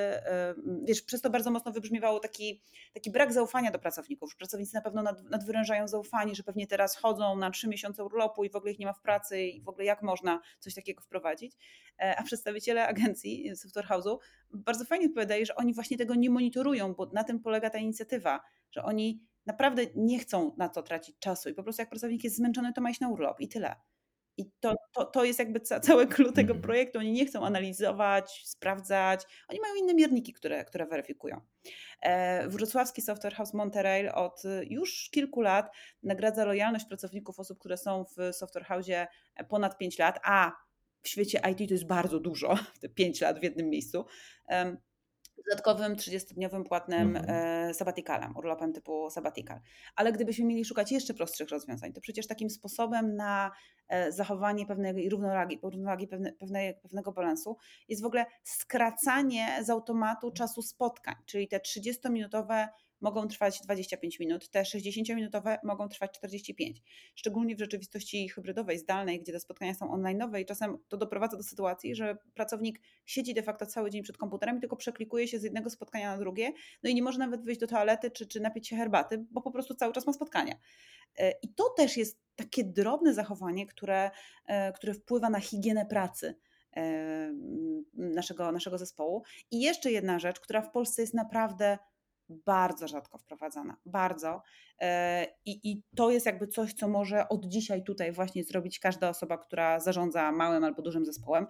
wiesz, 0.85 1.03
przez 1.03 1.21
to 1.21 1.31
bardzo 1.31 1.51
mocno 1.51 1.73
wybrzmiewało 1.73 2.21
taki, 2.21 2.63
taki 2.95 3.11
brak 3.11 3.33
zaufania 3.33 3.71
do 3.71 3.79
pracowników. 3.79 4.37
Pracownicy 4.37 4.75
na 4.75 4.81
pewno 4.81 5.03
nad, 5.03 5.23
nadwyrężają 5.31 5.89
zaufanie, 5.89 6.35
że 6.35 6.43
pewnie 6.43 6.67
teraz 6.67 6.97
chodzą 6.97 7.37
na 7.37 7.51
trzy 7.51 7.69
miesiące 7.69 8.05
urlopu 8.05 8.45
i 8.45 8.51
w 8.51 8.57
ogóle 8.57 8.73
ich 8.73 8.79
nie 8.79 8.87
ma 8.87 8.93
w 8.93 9.01
pracy 9.01 9.41
i 9.41 9.63
w 9.63 9.69
ogóle 9.69 9.85
jak 9.85 10.03
można 10.03 10.41
coś 10.59 10.75
takiego 10.75 11.03
wprowadzić. 11.03 11.57
E, 11.99 12.17
a 12.19 12.23
przedstawiciele 12.23 12.87
agencji 12.89 13.57
Software 13.57 13.87
House'u 13.87 14.19
bardzo 14.51 14.85
fajnie 14.85 15.07
odpowiadają, 15.07 15.45
że 15.45 15.55
oni 15.55 15.75
właśnie 15.75 15.99
tego 15.99 16.15
nie 16.15 16.31
monitorują, 16.31 16.95
bo 16.95 17.07
na 17.07 17.25
tym 17.25 17.41
polega 17.41 17.71
ta 17.71 17.79
inicjatywa, 17.79 18.41
że 18.71 18.83
oni 18.83 19.21
naprawdę 19.47 19.83
nie 19.95 20.19
chcą 20.19 20.55
na 20.59 20.69
to 20.69 20.83
tracić 20.83 21.19
czasu 21.19 21.49
i 21.49 21.55
po 21.55 21.63
prostu 21.63 21.83
jak 21.83 21.91
pracownik 21.91 22.25
jest 22.25 22.37
zmęczony, 22.37 22.73
to 22.73 22.81
ma 22.81 22.91
iść 22.91 23.01
na 23.01 23.09
urlop 23.09 23.41
i 23.41 23.49
tyle. 23.49 23.77
I 24.37 24.51
to, 24.61 24.75
to, 24.93 25.05
to 25.05 25.25
jest 25.25 25.39
jakby 25.39 25.61
ca, 25.61 25.81
cały 25.81 26.07
klucz 26.07 26.35
tego 26.35 26.53
mhm. 26.53 26.63
projektu. 26.63 26.99
Oni 26.99 27.13
nie 27.13 27.27
chcą 27.27 27.47
analizować, 27.47 28.43
sprawdzać. 28.45 29.23
Oni 29.49 29.61
mają 29.61 29.75
inne 29.75 29.95
mierniki, 29.95 30.33
które, 30.33 30.65
które 30.65 30.87
weryfikują. 30.87 31.41
E, 32.03 32.49
Wrocławski 32.49 33.03
Software 33.03 33.35
House 33.35 33.55
Monterey 33.55 34.09
od 34.09 34.43
już 34.71 35.11
kilku 35.11 35.41
lat 35.41 35.71
nagradza 36.03 36.45
lojalność 36.45 36.85
pracowników, 36.85 37.41
osób, 37.41 37.59
które 37.59 37.77
są 37.77 38.05
w 38.05 38.35
Software 38.35 38.65
House 38.65 38.87
ponad 39.49 39.79
5 39.79 39.99
lat, 39.99 40.21
a 40.25 40.53
w 41.03 41.09
świecie 41.09 41.41
IT 41.51 41.69
to 41.69 41.75
jest 41.75 41.87
bardzo 41.87 42.21
dużo, 42.21 42.59
te 42.81 42.89
5 42.89 43.21
lat 43.21 43.41
w 43.41 43.43
jednym 43.43 43.71
miejscu 43.71 44.05
dodatkowym 45.49 45.97
30-dniowym 45.97 46.65
płatnym 46.65 47.17
mhm. 47.17 47.75
sabatikalem, 47.75 48.37
urlopem 48.37 48.73
typu 48.73 49.11
sabbatical. 49.11 49.61
Ale 49.97 50.13
gdybyśmy 50.13 50.45
mieli 50.45 50.65
szukać 50.65 50.93
jeszcze 50.93 51.15
prostszych 51.15 51.49
rozwiązań, 51.49 51.93
to 51.93 52.01
przecież 52.01 52.27
takim 52.27 52.51
sposobem 52.51 53.17
na 53.17 53.51
e, 53.89 54.13
zachowanie 54.13 54.67
pewnej 54.67 55.09
równowagi, 55.09 55.59
równowagi 55.63 56.09
pewne, 56.09 56.33
pewne, 56.33 56.75
pewnego 56.75 57.13
balansu 57.13 57.57
jest 57.89 58.03
w 58.03 58.07
ogóle 58.07 58.27
skracanie 58.43 59.59
z 59.63 59.71
automatu 59.71 60.31
czasu 60.31 60.63
spotkań, 60.63 61.15
czyli 61.27 61.49
te 61.49 61.59
30-minutowe 61.59 62.69
mogą 63.03 63.29
trwać 63.29 63.61
25 63.61 64.21
minut, 64.21 64.49
te 64.49 64.63
60-minutowe 64.63 65.59
mogą 65.65 65.89
trwać 65.89 66.11
45. 66.13 66.83
Szczególnie 67.15 67.57
w 67.57 67.59
rzeczywistości 67.59 68.29
hybrydowej, 68.29 68.79
zdalnej, 68.79 69.21
gdzie 69.21 69.33
te 69.33 69.41
spotkania 69.41 69.75
są 69.75 69.87
online'owe 69.87 70.41
i 70.41 70.47
czasem 70.47 70.79
to 70.89 70.97
doprowadza 70.97 71.37
do 71.37 71.43
sytuacji, 71.43 71.95
że 71.95 72.17
pracownik 72.35 72.81
siedzi 73.05 73.35
de 73.35 73.43
facto 73.43 73.67
cały 73.67 73.91
dzień 73.91 74.03
przed 74.03 74.17
komputerem 74.17 74.59
i 74.59 74.61
tylko 74.61 74.77
przeklikuje 74.77 75.29
się 75.29 75.39
z 75.39 75.43
jednego 75.43 75.71
spotkania 75.71 76.13
na 76.13 76.19
drugie, 76.19 76.53
no 76.83 76.91
i 76.91 76.95
nie 76.95 77.03
może 77.03 77.19
nawet 77.19 77.45
wyjść 77.45 77.61
do 77.61 77.67
toalety 77.67 78.11
czy, 78.11 78.27
czy 78.27 78.41
napić 78.41 78.69
się 78.69 78.77
herbaty, 78.77 79.25
bo 79.31 79.43
po 79.43 79.51
prostu 79.51 79.75
cały 79.75 79.93
czas 79.93 80.07
ma 80.07 80.13
spotkania. 80.13 80.55
E, 81.19 81.33
I 81.43 81.49
to 81.49 81.69
też 81.77 81.97
jest 81.97 82.19
takie 82.37 82.65
drobne 82.65 83.15
zachowanie, 83.15 83.67
które, 83.67 84.11
e, 84.47 84.73
które 84.73 84.95
wpływa 84.95 85.31
na 85.31 85.41
higienę 85.41 85.87
pracy 85.87 86.35
e, 86.77 87.33
naszego, 87.95 88.53
naszego 88.53 88.79
zespołu. 88.79 89.23
I 89.51 89.61
jeszcze 89.61 89.93
jedna 89.93 90.19
rzecz, 90.19 90.41
która 90.41 90.63
w 90.63 90.71
Polsce 90.71 91.03
jest 91.03 91.15
naprawdę 91.15 91.79
bardzo 92.33 92.89
rzadko 92.89 93.19
wprowadzana, 93.19 93.77
bardzo. 93.87 94.43
E, 94.81 95.27
I, 95.45 95.71
I 95.71 95.83
to 95.97 96.11
jest 96.11 96.27
jakby 96.27 96.47
coś, 96.47 96.75
co 96.75 96.89
może 96.89 97.29
od 97.29 97.47
dzisiaj 97.47 97.85
tutaj 97.85 98.13
właśnie 98.13 98.45
zrobić 98.45 98.79
każda 98.79 99.09
osoba, 99.09 99.39
która 99.39 99.81
zarządza 99.81 100.33
małym 100.33 100.65
albo 100.65 100.83
dużym 100.83 101.07
zespołem. 101.07 101.47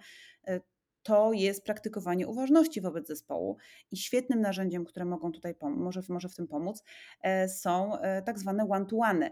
E, 0.47 0.61
to 1.03 1.33
jest 1.33 1.63
praktykowanie 1.63 2.27
uważności 2.27 2.81
wobec 2.81 3.07
zespołu 3.07 3.57
i 3.91 3.97
świetnym 3.97 4.41
narzędziem, 4.41 4.85
które 4.85 5.05
mogą 5.05 5.31
tutaj 5.31 5.55
może, 5.61 6.01
może 6.09 6.29
w 6.29 6.35
tym 6.35 6.47
pomóc, 6.47 6.83
e, 7.21 7.49
są 7.49 7.91
tak 8.25 8.39
zwane 8.39 8.67
one-to-one 8.69 9.31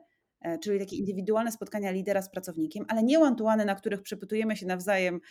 czyli 0.62 0.80
takie 0.80 0.96
indywidualne 0.96 1.52
spotkania 1.52 1.92
lidera 1.92 2.22
z 2.22 2.30
pracownikiem, 2.30 2.86
ale 2.88 3.04
nie 3.04 3.20
one-to-one, 3.20 3.66
na 3.66 3.76
których 3.76 4.02
przepytujemy 4.02 4.56
się 4.58 4.66
nawzajem, 4.66 5.22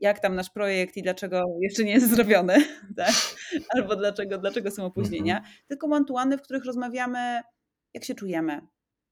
jak 0.00 0.20
tam 0.20 0.34
nasz 0.34 0.50
projekt 0.50 0.96
i 0.96 1.02
dlaczego 1.02 1.44
jeszcze 1.60 1.84
nie 1.84 1.92
jest 1.92 2.10
zrobiony, 2.10 2.54
tak? 2.96 3.14
albo 3.68 3.96
dlaczego, 3.96 4.38
dlaczego 4.38 4.70
są 4.70 4.84
opóźnienia, 4.84 5.36
mhm. 5.36 5.54
tylko 5.68 5.88
one 6.14 6.38
w 6.38 6.42
których 6.42 6.64
rozmawiamy, 6.64 7.42
jak 7.94 8.04
się 8.04 8.14
czujemy, 8.14 8.60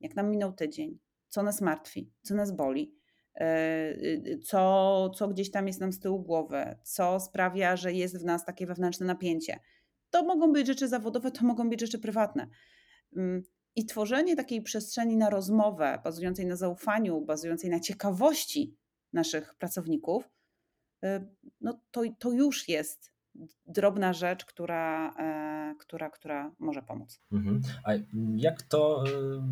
jak 0.00 0.16
nam 0.16 0.30
minął 0.30 0.52
tydzień, 0.52 0.98
co 1.28 1.42
nas 1.42 1.60
martwi, 1.60 2.12
co 2.22 2.34
nas 2.34 2.52
boli, 2.52 2.94
e, 3.34 4.38
co, 4.38 5.10
co 5.10 5.28
gdzieś 5.28 5.50
tam 5.50 5.66
jest 5.66 5.80
nam 5.80 5.92
z 5.92 6.00
tyłu 6.00 6.22
głowy, 6.22 6.76
co 6.82 7.20
sprawia, 7.20 7.76
że 7.76 7.92
jest 7.92 8.20
w 8.20 8.24
nas 8.24 8.44
takie 8.44 8.66
wewnętrzne 8.66 9.06
napięcie. 9.06 9.60
To 10.10 10.24
mogą 10.24 10.52
być 10.52 10.66
rzeczy 10.66 10.88
zawodowe, 10.88 11.30
to 11.30 11.44
mogą 11.44 11.70
być 11.70 11.80
rzeczy 11.80 11.98
prywatne. 11.98 12.48
Mm, 13.16 13.42
I 13.76 13.86
tworzenie 13.86 14.36
takiej 14.36 14.62
przestrzeni 14.62 15.16
na 15.16 15.30
rozmowę, 15.30 16.00
bazującej 16.04 16.46
na 16.46 16.56
zaufaniu, 16.56 17.20
bazującej 17.20 17.70
na 17.70 17.80
ciekawości 17.80 18.76
naszych 19.12 19.54
pracowników, 19.54 20.30
no 21.60 21.80
to, 21.90 22.02
to 22.18 22.30
już 22.30 22.68
jest 22.68 23.12
drobna 23.66 24.12
rzecz, 24.12 24.44
która, 24.44 25.14
e, 25.18 25.74
która, 25.78 26.10
która 26.10 26.52
może 26.58 26.82
pomóc. 26.82 27.20
Mhm. 27.32 27.60
A 27.84 27.92
jak 28.36 28.62
to 28.62 29.04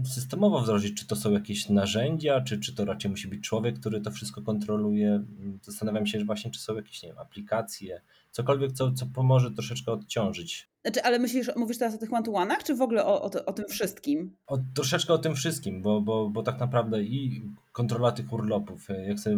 y, 0.05 0.09
systemowo 0.09 0.61
wdrożyć? 0.61 1.01
Czy 1.01 1.07
to 1.07 1.17
są 1.17 1.33
jakieś 1.33 1.69
narzędzia, 1.69 2.41
czy, 2.41 2.61
czy 2.61 2.75
to 2.75 2.85
raczej 2.85 3.11
musi 3.11 3.29
być 3.29 3.49
człowiek, 3.49 3.81
który 3.81 4.01
to 4.01 4.11
wszystko 4.11 4.43
kontroluje? 4.43 5.25
Zastanawiam 5.63 6.07
się, 6.07 6.19
że 6.19 6.25
właśnie, 6.25 6.51
czy 6.51 6.61
są 6.61 6.75
jakieś 6.75 7.03
nie 7.03 7.09
wiem, 7.09 7.19
aplikacje, 7.19 8.01
cokolwiek, 8.37 8.73
co, 8.73 8.93
co 8.93 9.07
pomoże 9.07 9.51
troszeczkę 9.51 9.93
odciążyć. 9.93 10.69
Znaczy, 10.83 11.03
ale 11.03 11.19
myślisz, 11.19 11.51
mówisz 11.57 11.79
teraz 11.79 11.95
o 11.95 11.99
tych 11.99 12.11
one 12.35 12.57
czy 12.65 12.75
w 12.75 12.83
ogóle 12.83 13.05
o, 13.05 13.23
o, 13.23 13.31
o, 13.47 13.53
tym 13.53 13.65
wszystkim? 13.69 14.37
O, 14.47 14.59
troszeczkę 14.75 15.15
o 15.15 15.19
tym 15.19 15.35
wszystkim, 15.35 15.83
bo, 15.83 16.01
bo, 16.01 16.31
bo 16.31 16.43
tak 16.43 16.61
naprawdę 16.61 17.03
i 17.03 17.43
kontrola 17.73 18.13
tych 18.13 18.33
urlopów, 18.33 18.89
jak 19.07 19.21
sobie 19.21 19.37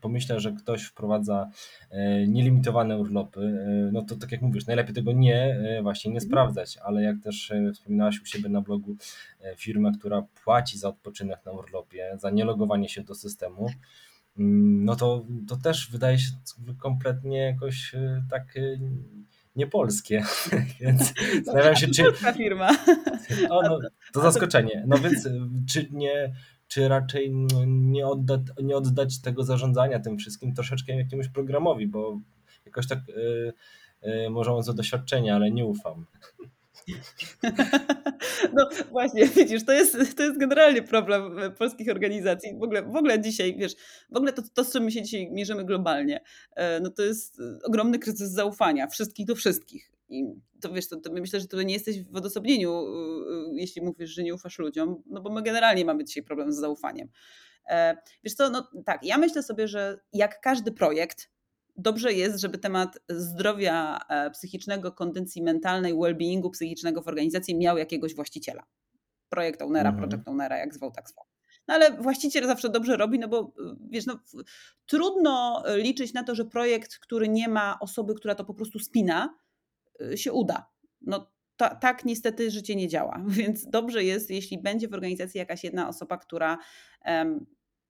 pomyślę, 0.00 0.40
że 0.40 0.52
ktoś 0.52 0.84
wprowadza 0.84 1.50
e, 1.90 2.26
nielimitowane 2.26 2.98
urlopy, 2.98 3.40
e, 3.40 3.90
no 3.92 4.02
to 4.02 4.16
tak 4.16 4.32
jak 4.32 4.42
mówisz, 4.42 4.66
najlepiej 4.66 4.94
tego 4.94 5.12
nie, 5.12 5.44
e, 5.44 5.82
właśnie 5.82 6.10
nie 6.10 6.18
mhm. 6.18 6.30
sprawdzać, 6.30 6.78
ale 6.84 7.02
jak 7.02 7.16
też 7.20 7.52
wspominałaś 7.74 8.20
u 8.22 8.26
siebie 8.26 8.48
na 8.48 8.60
blogu, 8.60 8.96
firma, 9.56 9.92
która 9.98 10.26
płaci 10.44 10.78
za 10.78 10.88
odpoczynek 10.88 11.44
na 11.46 11.52
urlopie, 11.52 12.16
za 12.20 12.30
nielogowanie 12.30 12.88
się 12.88 13.02
do 13.02 13.14
systemu, 13.14 13.60
mm, 13.60 13.74
no 14.38 14.96
to, 14.96 15.26
to 15.48 15.56
też 15.56 15.90
wydaje 15.90 16.18
się 16.18 16.30
kompletnie 16.78 17.38
jakoś 17.38 17.94
tak 18.30 18.54
niepolskie, 19.56 20.24
więc 20.80 21.12
zastanawiam 21.44 21.76
się, 21.76 21.88
czy... 21.88 22.04
firma. 22.36 22.70
O, 23.50 23.62
no, 23.62 23.78
to 24.12 24.20
zaskoczenie. 24.20 24.84
No 24.86 24.98
więc 24.98 25.28
czy 25.72 25.88
nie, 25.92 26.34
czy 26.68 26.88
raczej 26.88 27.32
nie, 27.66 28.06
odda, 28.06 28.38
nie 28.62 28.76
oddać 28.76 29.20
tego 29.20 29.44
zarządzania 29.44 30.00
tym 30.00 30.18
wszystkim 30.18 30.54
troszeczkę 30.54 30.96
jakiemuś 30.96 31.28
programowi, 31.28 31.86
bo 31.86 32.20
jakoś 32.66 32.88
tak 32.88 32.98
może 34.30 34.52
on 34.52 34.62
za 34.62 34.72
doświadczenie, 34.72 35.34
ale 35.34 35.50
nie 35.50 35.64
ufam. 35.64 36.06
No 38.54 38.68
właśnie, 38.90 39.26
widzisz, 39.26 39.64
to 39.64 39.72
jest, 39.72 40.16
to 40.16 40.22
jest 40.22 40.38
generalnie 40.38 40.82
problem 40.82 41.38
polskich 41.58 41.90
organizacji. 41.90 42.58
W 42.58 42.62
ogóle, 42.62 42.82
w 42.82 42.96
ogóle 42.96 43.20
dzisiaj, 43.20 43.56
wiesz, 43.56 43.74
w 44.10 44.16
ogóle 44.16 44.32
to, 44.32 44.42
to, 44.54 44.64
z 44.64 44.72
czym 44.72 44.84
my 44.84 44.92
się 44.92 45.02
dzisiaj 45.02 45.30
mierzymy 45.30 45.64
globalnie, 45.64 46.20
e, 46.56 46.80
no 46.80 46.90
to 46.90 47.02
jest 47.02 47.42
ogromny 47.64 47.98
kryzys 47.98 48.30
zaufania 48.30 48.86
wszystkich 48.86 49.26
do 49.26 49.34
wszystkich. 49.34 49.90
I 50.08 50.24
to 50.60 50.72
wiesz, 50.72 50.88
to, 50.88 50.96
to 50.96 51.12
myślę, 51.12 51.40
że 51.40 51.46
to 51.46 51.62
nie 51.62 51.74
jesteś 51.74 52.02
w 52.02 52.16
odosobnieniu, 52.16 52.72
e, 52.72 52.80
e, 52.80 53.50
jeśli 53.52 53.82
mówisz, 53.82 54.10
że 54.10 54.22
nie 54.22 54.34
ufasz 54.34 54.58
ludziom, 54.58 55.02
no 55.06 55.20
bo 55.20 55.30
my 55.30 55.42
generalnie 55.42 55.84
mamy 55.84 56.04
dzisiaj 56.04 56.22
problem 56.22 56.52
z 56.52 56.56
zaufaniem. 56.56 57.08
Wiesz 58.24 58.34
co, 58.34 58.50
no 58.50 58.70
tak, 58.84 59.04
ja 59.04 59.18
myślę 59.18 59.42
sobie, 59.42 59.68
że 59.68 59.98
jak 60.12 60.40
każdy 60.40 60.72
projekt, 60.72 61.30
dobrze 61.78 62.12
jest, 62.12 62.40
żeby 62.40 62.58
temat 62.58 62.98
zdrowia 63.08 63.98
e, 64.08 64.30
psychicznego, 64.30 64.92
kondycji 64.92 65.42
mentalnej, 65.42 65.94
well-beingu 65.94 66.50
psychicznego 66.50 67.02
w 67.02 67.08
organizacji 67.08 67.56
miał 67.56 67.78
jakiegoś 67.78 68.14
właściciela. 68.14 68.62
Projekt 69.28 69.62
ownera, 69.62 69.90
mhm. 69.90 70.08
project 70.08 70.28
ownera, 70.28 70.58
jak 70.58 70.74
zwał, 70.74 70.90
tak 70.90 71.08
zwał. 71.08 71.24
No 71.68 71.74
ale 71.74 72.02
właściciel 72.02 72.46
zawsze 72.46 72.68
dobrze 72.70 72.96
robi, 72.96 73.18
no 73.18 73.28
bo 73.28 73.54
wiesz, 73.90 74.06
no, 74.06 74.18
trudno 74.86 75.62
liczyć 75.76 76.12
na 76.12 76.22
to, 76.22 76.34
że 76.34 76.44
projekt, 76.44 76.98
który 76.98 77.28
nie 77.28 77.48
ma 77.48 77.78
osoby, 77.80 78.14
która 78.14 78.34
to 78.34 78.44
po 78.44 78.54
prostu 78.54 78.78
spina, 78.78 79.34
się 80.16 80.32
uda. 80.32 80.70
No 81.00 81.30
ta, 81.56 81.74
tak 81.74 82.04
niestety 82.04 82.50
życie 82.50 82.76
nie 82.76 82.88
działa, 82.88 83.22
więc 83.38 83.66
dobrze 83.66 84.04
jest, 84.04 84.30
jeśli 84.30 84.58
będzie 84.58 84.88
w 84.88 84.94
organizacji 84.94 85.38
jakaś 85.38 85.64
jedna 85.64 85.88
osoba, 85.88 86.16
która 86.16 86.58
um, 87.06 87.46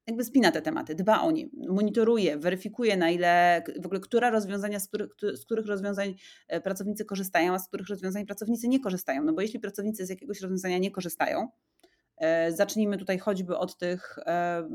jakby 0.07 0.25
spina 0.25 0.53
te 0.53 0.63
tematy, 0.63 0.95
dba 0.95 1.23
o 1.23 1.31
nie, 1.31 1.47
monitoruje, 1.69 2.39
weryfikuje 2.39 2.97
na 2.97 3.11
ile, 3.11 3.63
w 3.83 3.87
ogóle 3.87 4.01
które 4.01 4.31
rozwiązania, 4.31 4.81
z 4.81 4.89
których, 4.89 5.11
z 5.35 5.45
których 5.45 5.67
rozwiązań 5.67 6.15
e, 6.49 6.61
pracownicy 6.61 7.05
korzystają, 7.05 7.55
a 7.55 7.59
z 7.59 7.69
których 7.69 7.89
rozwiązań 7.89 8.27
pracownicy 8.27 8.69
nie 8.69 8.81
korzystają. 8.81 9.25
No 9.25 9.33
bo 9.33 9.41
jeśli 9.41 9.61
pracownicy 9.61 10.07
z 10.07 10.09
jakiegoś 10.09 10.41
rozwiązania 10.41 10.79
nie 10.79 10.91
korzystają, 10.91 11.49
E, 12.17 12.53
zacznijmy 12.53 12.99
tutaj 12.99 13.19
choćby 13.19 13.57
od 13.57 13.79
tych 13.79 14.19
e, 14.19 14.69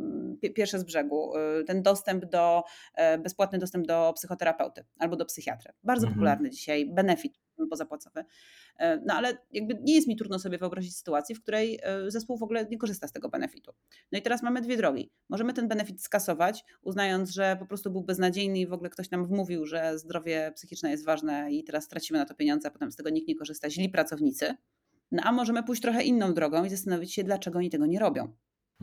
pierwsze 0.55 0.79
z 0.79 0.83
brzegu, 0.83 1.33
ten 1.67 1.81
dostęp 1.81 2.25
do, 2.25 2.63
bezpłatny 3.23 3.59
dostęp 3.59 3.87
do 3.87 4.13
psychoterapeuty 4.15 4.85
albo 4.99 5.15
do 5.15 5.25
psychiatry. 5.25 5.73
Bardzo 5.83 6.07
mhm. 6.07 6.13
popularny 6.13 6.49
dzisiaj, 6.49 6.85
benefit 6.93 7.39
pozapłacowy. 7.67 8.25
No 8.79 9.13
ale 9.13 9.37
jakby 9.51 9.77
nie 9.81 9.95
jest 9.95 10.07
mi 10.07 10.15
trudno 10.15 10.39
sobie 10.39 10.57
wyobrazić 10.57 10.97
sytuację, 10.97 11.35
w 11.35 11.41
której 11.41 11.79
zespół 12.07 12.37
w 12.37 12.43
ogóle 12.43 12.65
nie 12.65 12.77
korzysta 12.77 13.07
z 13.07 13.11
tego 13.11 13.29
benefitu. 13.29 13.71
No 14.11 14.19
i 14.19 14.21
teraz 14.21 14.43
mamy 14.43 14.61
dwie 14.61 14.77
drogi. 14.77 15.11
Możemy 15.29 15.53
ten 15.53 15.67
benefit 15.67 16.03
skasować, 16.03 16.65
uznając, 16.81 17.29
że 17.29 17.57
po 17.59 17.65
prostu 17.65 17.91
był 17.91 18.03
beznadziejny 18.03 18.59
i 18.59 18.67
w 18.67 18.73
ogóle 18.73 18.89
ktoś 18.89 19.11
nam 19.11 19.25
wmówił, 19.25 19.65
że 19.65 19.99
zdrowie 19.99 20.51
psychiczne 20.55 20.91
jest 20.91 21.05
ważne 21.05 21.51
i 21.51 21.63
teraz 21.63 21.87
tracimy 21.87 22.19
na 22.19 22.25
to 22.25 22.35
pieniądze, 22.35 22.67
a 22.67 22.71
potem 22.71 22.91
z 22.91 22.95
tego 22.95 23.09
nikt 23.09 23.27
nie 23.27 23.35
korzysta, 23.35 23.69
źli 23.69 23.89
pracownicy. 23.89 24.55
No 25.11 25.23
a 25.25 25.31
możemy 25.31 25.63
pójść 25.63 25.81
trochę 25.81 26.03
inną 26.03 26.33
drogą 26.33 26.65
i 26.65 26.69
zastanowić 26.69 27.13
się, 27.13 27.23
dlaczego 27.23 27.59
oni 27.59 27.69
tego 27.69 27.85
nie 27.85 27.99
robią. 27.99 28.33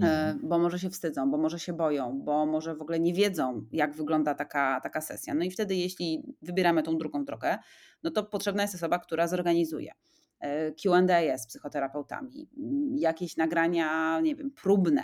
E, 0.03 0.07
mhm. 0.07 0.49
Bo 0.49 0.59
może 0.59 0.79
się 0.79 0.91
wstydzą, 0.91 1.31
bo 1.31 1.39
może 1.39 1.59
się 1.59 1.73
boją, 1.73 2.21
bo 2.25 2.47
może 2.47 2.75
w 2.75 2.83
ogóle 2.83 3.01
nie 3.01 3.15
wiedzą, 3.15 3.67
jak 3.73 3.95
wygląda 3.95 4.35
taka, 4.35 4.81
taka 4.81 5.01
sesja. 5.01 5.35
No 5.35 5.45
i 5.45 5.51
wtedy, 5.51 5.75
jeśli 5.75 6.23
wybieramy 6.43 6.83
tą 6.83 6.99
drugą 6.99 7.25
drogę, 7.25 7.59
no 8.03 8.11
to 8.11 8.25
potrzebna 8.25 8.63
jest 8.63 8.75
osoba, 8.75 8.99
która 8.99 9.27
zorganizuje 9.27 9.93
e, 10.41 10.73
QA 10.73 11.39
z 11.39 11.47
psychoterapeutami, 11.47 12.49
jakieś 12.95 13.37
nagrania, 13.37 14.21
nie 14.21 14.37
wiem, 14.37 14.51
próbne, 14.51 15.03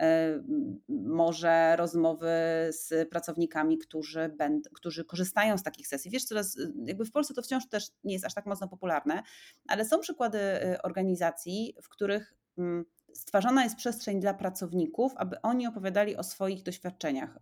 e, 0.00 0.42
może 0.88 1.76
rozmowy 1.76 2.28
z 2.70 3.08
pracownikami, 3.10 3.78
którzy, 3.78 4.28
będ, 4.28 4.68
którzy 4.68 5.04
korzystają 5.04 5.58
z 5.58 5.62
takich 5.62 5.86
sesji. 5.86 6.10
Wiesz, 6.10 6.24
coraz 6.24 6.58
jakby 6.84 7.04
w 7.04 7.12
Polsce 7.12 7.34
to 7.34 7.42
wciąż 7.42 7.68
też 7.68 7.88
nie 8.04 8.12
jest 8.12 8.24
aż 8.24 8.34
tak 8.34 8.46
mocno 8.46 8.68
popularne, 8.68 9.22
ale 9.68 9.84
są 9.84 9.98
przykłady 9.98 10.38
organizacji, 10.82 11.74
w 11.82 11.88
których 11.88 12.34
mm, 12.58 12.84
stwarzana 13.14 13.64
jest 13.64 13.76
przestrzeń 13.76 14.20
dla 14.20 14.34
pracowników, 14.34 15.12
aby 15.16 15.42
oni 15.42 15.66
opowiadali 15.66 16.16
o 16.16 16.22
swoich 16.22 16.62
doświadczeniach. 16.62 17.38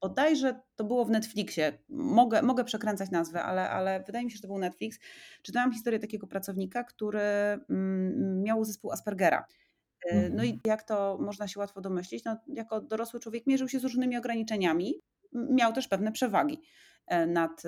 Bodajże 0.00 0.60
to 0.76 0.84
było 0.84 1.04
w 1.04 1.10
Netflixie. 1.10 1.78
Mogę, 1.88 2.42
mogę 2.42 2.64
przekręcać 2.64 3.10
nazwę, 3.10 3.42
ale, 3.42 3.70
ale 3.70 4.02
wydaje 4.06 4.24
mi 4.24 4.30
się, 4.30 4.36
że 4.36 4.42
to 4.42 4.48
był 4.48 4.58
Netflix. 4.58 4.98
Czytałam 5.42 5.72
historię 5.72 5.98
takiego 5.98 6.26
pracownika, 6.26 6.84
który 6.84 7.20
miał 8.42 8.64
zespół 8.64 8.92
Aspergera. 8.92 9.44
Y, 10.12 10.30
no 10.34 10.44
i 10.44 10.50
mhm. 10.50 10.60
jak 10.66 10.82
to 10.82 11.18
można 11.20 11.48
się 11.48 11.60
łatwo 11.60 11.80
domyślić, 11.80 12.24
no, 12.24 12.36
jako 12.48 12.80
dorosły 12.80 13.20
człowiek 13.20 13.46
mierzył 13.46 13.68
się 13.68 13.80
z 13.80 13.82
różnymi 13.84 14.16
ograniczeniami, 14.16 15.00
miał 15.32 15.72
też 15.72 15.88
pewne 15.88 16.12
przewagi 16.12 16.60
e, 17.06 17.26
nad, 17.26 17.62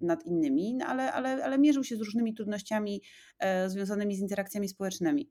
nad 0.00 0.26
innymi, 0.26 0.74
no 0.74 0.86
ale, 0.86 1.12
ale, 1.12 1.44
ale 1.44 1.58
mierzył 1.58 1.84
się 1.84 1.96
z 1.96 2.00
różnymi 2.00 2.34
trudnościami 2.34 3.02
e, 3.38 3.70
związanymi 3.70 4.16
z 4.16 4.20
interakcjami 4.20 4.68
społecznymi. 4.68 5.30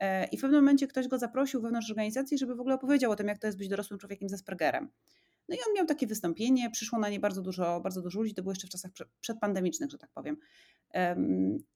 E, 0.00 0.24
I 0.24 0.38
w 0.38 0.40
pewnym 0.40 0.60
momencie 0.60 0.86
ktoś 0.86 1.08
go 1.08 1.18
zaprosił 1.18 1.62
wewnątrz 1.62 1.90
organizacji, 1.90 2.38
żeby 2.38 2.54
w 2.54 2.60
ogóle 2.60 2.74
opowiedział 2.74 3.10
o 3.10 3.16
tym, 3.16 3.28
jak 3.28 3.38
to 3.38 3.46
jest 3.46 3.58
być 3.58 3.68
dorosłym 3.68 3.98
człowiekiem 3.98 4.28
z 4.28 4.32
Aspergerem. 4.32 4.88
No 5.48 5.56
i 5.56 5.58
on 5.68 5.74
miał 5.74 5.86
takie 5.86 6.06
wystąpienie, 6.06 6.70
przyszło 6.70 6.98
na 6.98 7.08
nie 7.08 7.20
bardzo 7.20 7.42
dużo, 7.42 7.80
bardzo 7.80 8.02
dużo 8.02 8.20
ludzi, 8.20 8.34
to 8.34 8.42
było 8.42 8.52
jeszcze 8.52 8.66
w 8.66 8.70
czasach 8.70 8.90
przedpandemicznych, 9.20 9.90
że 9.90 9.98
tak 9.98 10.10
powiem. 10.14 10.36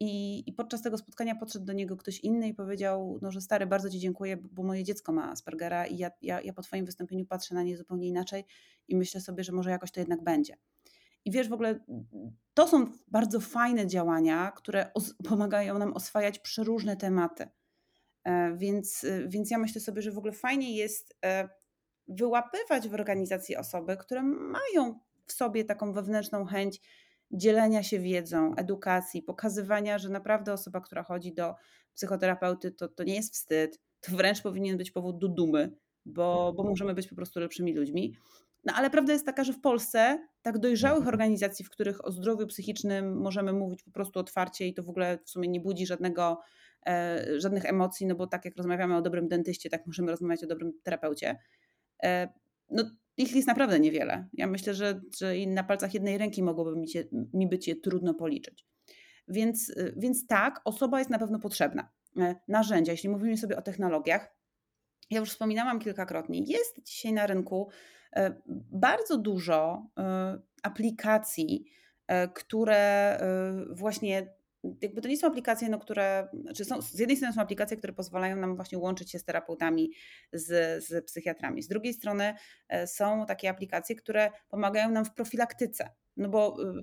I, 0.00 0.42
I, 0.46 0.52
podczas 0.52 0.82
tego 0.82 0.98
spotkania 0.98 1.34
podszedł 1.34 1.64
do 1.64 1.72
niego 1.72 1.96
ktoś 1.96 2.20
inny 2.20 2.48
i 2.48 2.54
powiedział, 2.54 3.18
no, 3.22 3.30
że 3.30 3.40
stary, 3.40 3.66
bardzo 3.66 3.90
Ci 3.90 3.98
dziękuję, 3.98 4.36
bo 4.36 4.62
moje 4.62 4.84
dziecko 4.84 5.12
ma 5.12 5.30
Aspergera 5.30 5.86
i 5.86 5.96
ja, 5.96 6.10
ja, 6.22 6.40
ja 6.40 6.52
po 6.52 6.62
Twoim 6.62 6.84
wystąpieniu 6.84 7.26
patrzę 7.26 7.54
na 7.54 7.62
nie 7.62 7.76
zupełnie 7.76 8.08
inaczej 8.08 8.44
i 8.88 8.96
myślę 8.96 9.20
sobie, 9.20 9.44
że 9.44 9.52
może 9.52 9.70
jakoś 9.70 9.90
to 9.90 10.00
jednak 10.00 10.24
będzie. 10.24 10.56
I 11.24 11.30
wiesz, 11.30 11.48
w 11.48 11.52
ogóle 11.52 11.80
to 12.54 12.68
są 12.68 12.92
bardzo 13.08 13.40
fajne 13.40 13.86
działania, 13.86 14.52
które 14.56 14.92
pomagają 15.28 15.78
nam 15.78 15.92
oswajać 15.92 16.38
przeróżne 16.38 16.96
tematy. 16.96 17.48
E, 18.24 18.56
więc, 18.56 19.06
więc 19.26 19.50
ja 19.50 19.58
myślę 19.58 19.80
sobie, 19.80 20.02
że 20.02 20.12
w 20.12 20.18
ogóle 20.18 20.32
fajnie 20.32 20.76
jest 20.76 21.16
e, 21.24 21.48
wyłapywać 22.08 22.88
w 22.88 22.94
organizacji 22.94 23.56
osoby, 23.56 23.96
które 23.96 24.22
mają 24.22 25.00
w 25.26 25.32
sobie 25.32 25.64
taką 25.64 25.92
wewnętrzną 25.92 26.44
chęć 26.44 26.80
dzielenia 27.30 27.82
się 27.82 27.98
wiedzą, 27.98 28.54
edukacji, 28.54 29.22
pokazywania, 29.22 29.98
że 29.98 30.08
naprawdę 30.08 30.52
osoba, 30.52 30.80
która 30.80 31.02
chodzi 31.02 31.34
do 31.34 31.54
psychoterapeuty, 31.94 32.70
to, 32.70 32.88
to 32.88 33.04
nie 33.04 33.14
jest 33.14 33.34
wstyd, 33.34 33.80
to 34.00 34.16
wręcz 34.16 34.42
powinien 34.42 34.76
być 34.76 34.90
powód 34.90 35.18
do 35.18 35.28
dumy, 35.28 35.76
bo, 36.06 36.52
bo 36.56 36.62
możemy 36.62 36.94
być 36.94 37.08
po 37.08 37.16
prostu 37.16 37.40
lepszymi 37.40 37.74
ludźmi. 37.74 38.16
No 38.64 38.72
ale 38.76 38.90
prawda 38.90 39.12
jest 39.12 39.26
taka, 39.26 39.44
że 39.44 39.52
w 39.52 39.60
Polsce 39.60 40.28
tak 40.42 40.58
dojrzałych 40.58 41.08
organizacji, 41.08 41.64
w 41.64 41.70
których 41.70 42.04
o 42.04 42.12
zdrowiu 42.12 42.46
psychicznym 42.46 43.20
możemy 43.20 43.52
mówić 43.52 43.82
po 43.82 43.90
prostu 43.90 44.20
otwarcie 44.20 44.66
i 44.66 44.74
to 44.74 44.82
w 44.82 44.88
ogóle 44.88 45.18
w 45.24 45.30
sumie 45.30 45.48
nie 45.48 45.60
budzi 45.60 45.86
żadnego, 45.86 46.32
e, 46.32 46.36
żadnych 47.36 47.64
emocji, 47.64 48.06
no 48.06 48.14
bo 48.14 48.26
tak 48.26 48.44
jak 48.44 48.56
rozmawiamy 48.56 48.96
o 48.96 49.02
dobrym 49.02 49.28
dentyście, 49.28 49.70
tak 49.70 49.86
możemy 49.86 50.10
rozmawiać 50.10 50.44
o 50.44 50.46
dobrym 50.46 50.72
terapeucie. 50.82 51.38
E, 52.02 52.28
no 52.70 52.84
ich 53.16 53.36
jest 53.36 53.48
naprawdę 53.48 53.80
niewiele. 53.80 54.28
Ja 54.32 54.46
myślę, 54.46 54.74
że, 54.74 55.00
że 55.18 55.38
i 55.38 55.46
na 55.46 55.64
palcach 55.64 55.94
jednej 55.94 56.18
ręki 56.18 56.42
mogłoby 56.42 56.76
mi, 56.76 56.88
się, 56.88 57.04
mi 57.34 57.48
być 57.48 57.68
je 57.68 57.76
trudno 57.76 58.14
policzyć. 58.14 58.66
Więc, 59.28 59.68
y, 59.68 59.94
więc 59.96 60.26
tak, 60.26 60.60
osoba 60.64 60.98
jest 60.98 61.10
na 61.10 61.18
pewno 61.18 61.38
potrzebna. 61.38 61.90
E, 62.16 62.34
Narzędzia, 62.48 62.92
jeśli 62.92 63.08
mówimy 63.08 63.36
sobie 63.36 63.56
o 63.56 63.62
technologiach, 63.62 64.34
ja 65.10 65.20
już 65.20 65.30
wspominałam 65.30 65.78
kilkakrotnie, 65.78 66.40
jest 66.40 66.84
dzisiaj 66.84 67.12
na 67.12 67.26
rynku 67.26 67.68
e, 68.16 68.34
bardzo 68.72 69.18
dużo 69.18 69.86
e, 69.98 70.38
aplikacji, 70.62 71.64
e, 72.06 72.28
które 72.28 72.78
e, 73.20 73.52
właśnie, 73.70 74.34
jakby 74.82 75.00
to 75.02 75.08
nie 75.08 75.16
są 75.16 75.26
aplikacje, 75.26 75.68
no, 75.68 75.78
które, 75.78 76.28
znaczy 76.42 76.64
są, 76.64 76.82
z 76.82 76.98
jednej 76.98 77.16
strony 77.16 77.34
są 77.34 77.40
aplikacje, 77.40 77.76
które 77.76 77.92
pozwalają 77.92 78.36
nam 78.36 78.56
właśnie 78.56 78.78
łączyć 78.78 79.10
się 79.10 79.18
z 79.18 79.24
terapeutami, 79.24 79.92
z, 80.32 80.84
z 80.84 81.04
psychiatrami. 81.04 81.62
Z 81.62 81.68
drugiej 81.68 81.94
strony 81.94 82.34
e, 82.68 82.86
są 82.86 83.26
takie 83.26 83.50
aplikacje, 83.50 83.96
które 83.96 84.30
pomagają 84.48 84.90
nam 84.90 85.04
w 85.04 85.14
profilaktyce, 85.14 85.90
no 86.16 86.28
bo 86.28 86.56
y, 86.62 86.82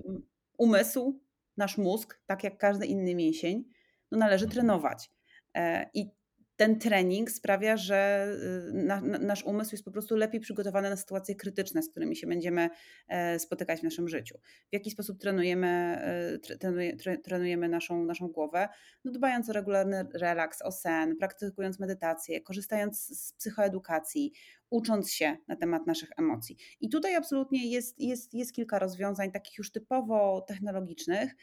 umysł, 0.58 1.20
nasz 1.56 1.78
mózg, 1.78 2.20
tak 2.26 2.44
jak 2.44 2.58
każdy 2.58 2.86
inny 2.86 3.14
mięsień, 3.14 3.64
no 4.10 4.18
należy 4.18 4.44
Mhm. 4.44 4.52
trenować. 4.52 5.10
E, 5.54 5.90
I 5.94 6.17
ten 6.58 6.78
trening 6.78 7.30
sprawia, 7.30 7.76
że 7.76 8.28
y, 8.68 8.72
na, 8.72 9.00
na, 9.00 9.18
nasz 9.18 9.44
umysł 9.44 9.74
jest 9.74 9.84
po 9.84 9.90
prostu 9.90 10.16
lepiej 10.16 10.40
przygotowany 10.40 10.90
na 10.90 10.96
sytuacje 10.96 11.34
krytyczne, 11.34 11.82
z 11.82 11.90
którymi 11.90 12.16
się 12.16 12.26
będziemy 12.26 12.70
e, 13.08 13.38
spotykać 13.38 13.80
w 13.80 13.82
naszym 13.82 14.08
życiu. 14.08 14.38
W 14.70 14.72
jaki 14.72 14.90
sposób 14.90 15.20
trenujemy, 15.20 15.68
e, 15.68 16.38
tre- 16.38 16.58
trenuje, 16.58 16.96
tre- 16.96 17.18
trenujemy 17.18 17.68
naszą, 17.68 18.04
naszą 18.04 18.28
głowę? 18.28 18.68
No 19.04 19.12
dbając 19.12 19.50
o 19.50 19.52
regularny 19.52 20.06
relaks, 20.14 20.62
o 20.62 20.72
sen, 20.72 21.16
praktykując 21.16 21.78
medytację, 21.78 22.40
korzystając 22.40 23.00
z 23.00 23.32
psychoedukacji, 23.32 24.32
ucząc 24.70 25.12
się 25.12 25.36
na 25.48 25.56
temat 25.56 25.86
naszych 25.86 26.08
emocji. 26.18 26.56
I 26.80 26.88
tutaj 26.88 27.14
absolutnie 27.14 27.70
jest, 27.70 28.00
jest, 28.00 28.34
jest 28.34 28.52
kilka 28.52 28.78
rozwiązań 28.78 29.32
takich 29.32 29.58
już 29.58 29.72
typowo 29.72 30.44
technologicznych, 30.48 31.34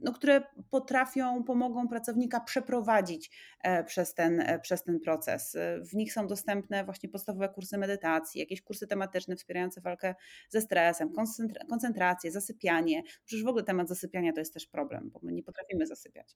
no, 0.00 0.12
które 0.12 0.42
potrafią, 0.70 1.44
pomogą 1.44 1.88
pracownika 1.88 2.40
przeprowadzić 2.40 3.30
e, 3.62 3.84
przez 3.84 4.14
ten, 4.14 4.40
e, 4.40 4.58
przez 4.60 4.82
ten 4.84 5.00
proces. 5.00 5.54
E, 5.54 5.80
W 5.80 5.94
nich 5.94 6.12
są 6.12 6.26
dostępne 6.26 6.84
właśnie 6.84 7.08
podstawowe 7.08 7.48
kursy 7.48 7.78
medytacji, 7.78 8.40
jakieś 8.40 8.62
kursy 8.62 8.86
tematyczne 8.86 9.36
wspierające 9.36 9.80
walkę 9.80 10.14
ze 10.48 10.60
stresem, 10.60 11.08
koncentra- 11.12 11.66
koncentrację, 11.68 12.30
zasypianie. 12.30 13.02
Przecież 13.24 13.44
w 13.44 13.48
ogóle 13.48 13.64
temat 13.64 13.88
zasypiania 13.88 14.32
to 14.32 14.40
jest 14.40 14.54
też 14.54 14.66
problem, 14.66 15.10
bo 15.10 15.20
my 15.22 15.32
nie 15.32 15.42
potrafimy 15.42 15.86
zasypiać. 15.86 16.34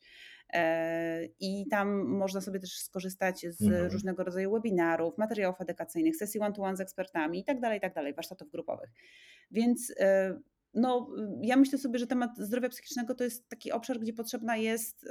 I 1.41 1.67
tam 1.71 2.05
można 2.05 2.41
sobie 2.41 2.61
też 2.61 2.79
skorzystać 2.79 3.47
z 3.49 3.63
Mhm. 3.63 3.91
różnego 3.91 4.25
rodzaju 4.25 4.53
webinarów, 4.53 5.19
materiałów 5.19 5.61
edukacyjnych, 5.61 6.17
sesji 6.17 6.41
one-to-one 6.41 6.77
z 6.77 6.81
ekspertami 6.81 7.39
i 7.41 7.45
tak 7.45 7.61
dalej, 7.61 7.79
i 7.79 7.81
tak 7.81 7.95
dalej, 7.95 8.15
warsztatów 8.15 8.51
grupowych. 8.51 8.91
Więc 9.51 9.95
no, 10.75 11.11
ja 11.43 11.57
myślę 11.57 11.79
sobie, 11.79 11.99
że 11.99 12.07
temat 12.07 12.31
zdrowia 12.39 12.69
psychicznego 12.69 13.15
to 13.15 13.25
jest 13.25 13.49
taki 13.49 13.73
obszar, 13.73 13.99
gdzie 13.99 14.13
potrzebna 14.13 14.57
jest 14.57 15.05
y, 15.05 15.09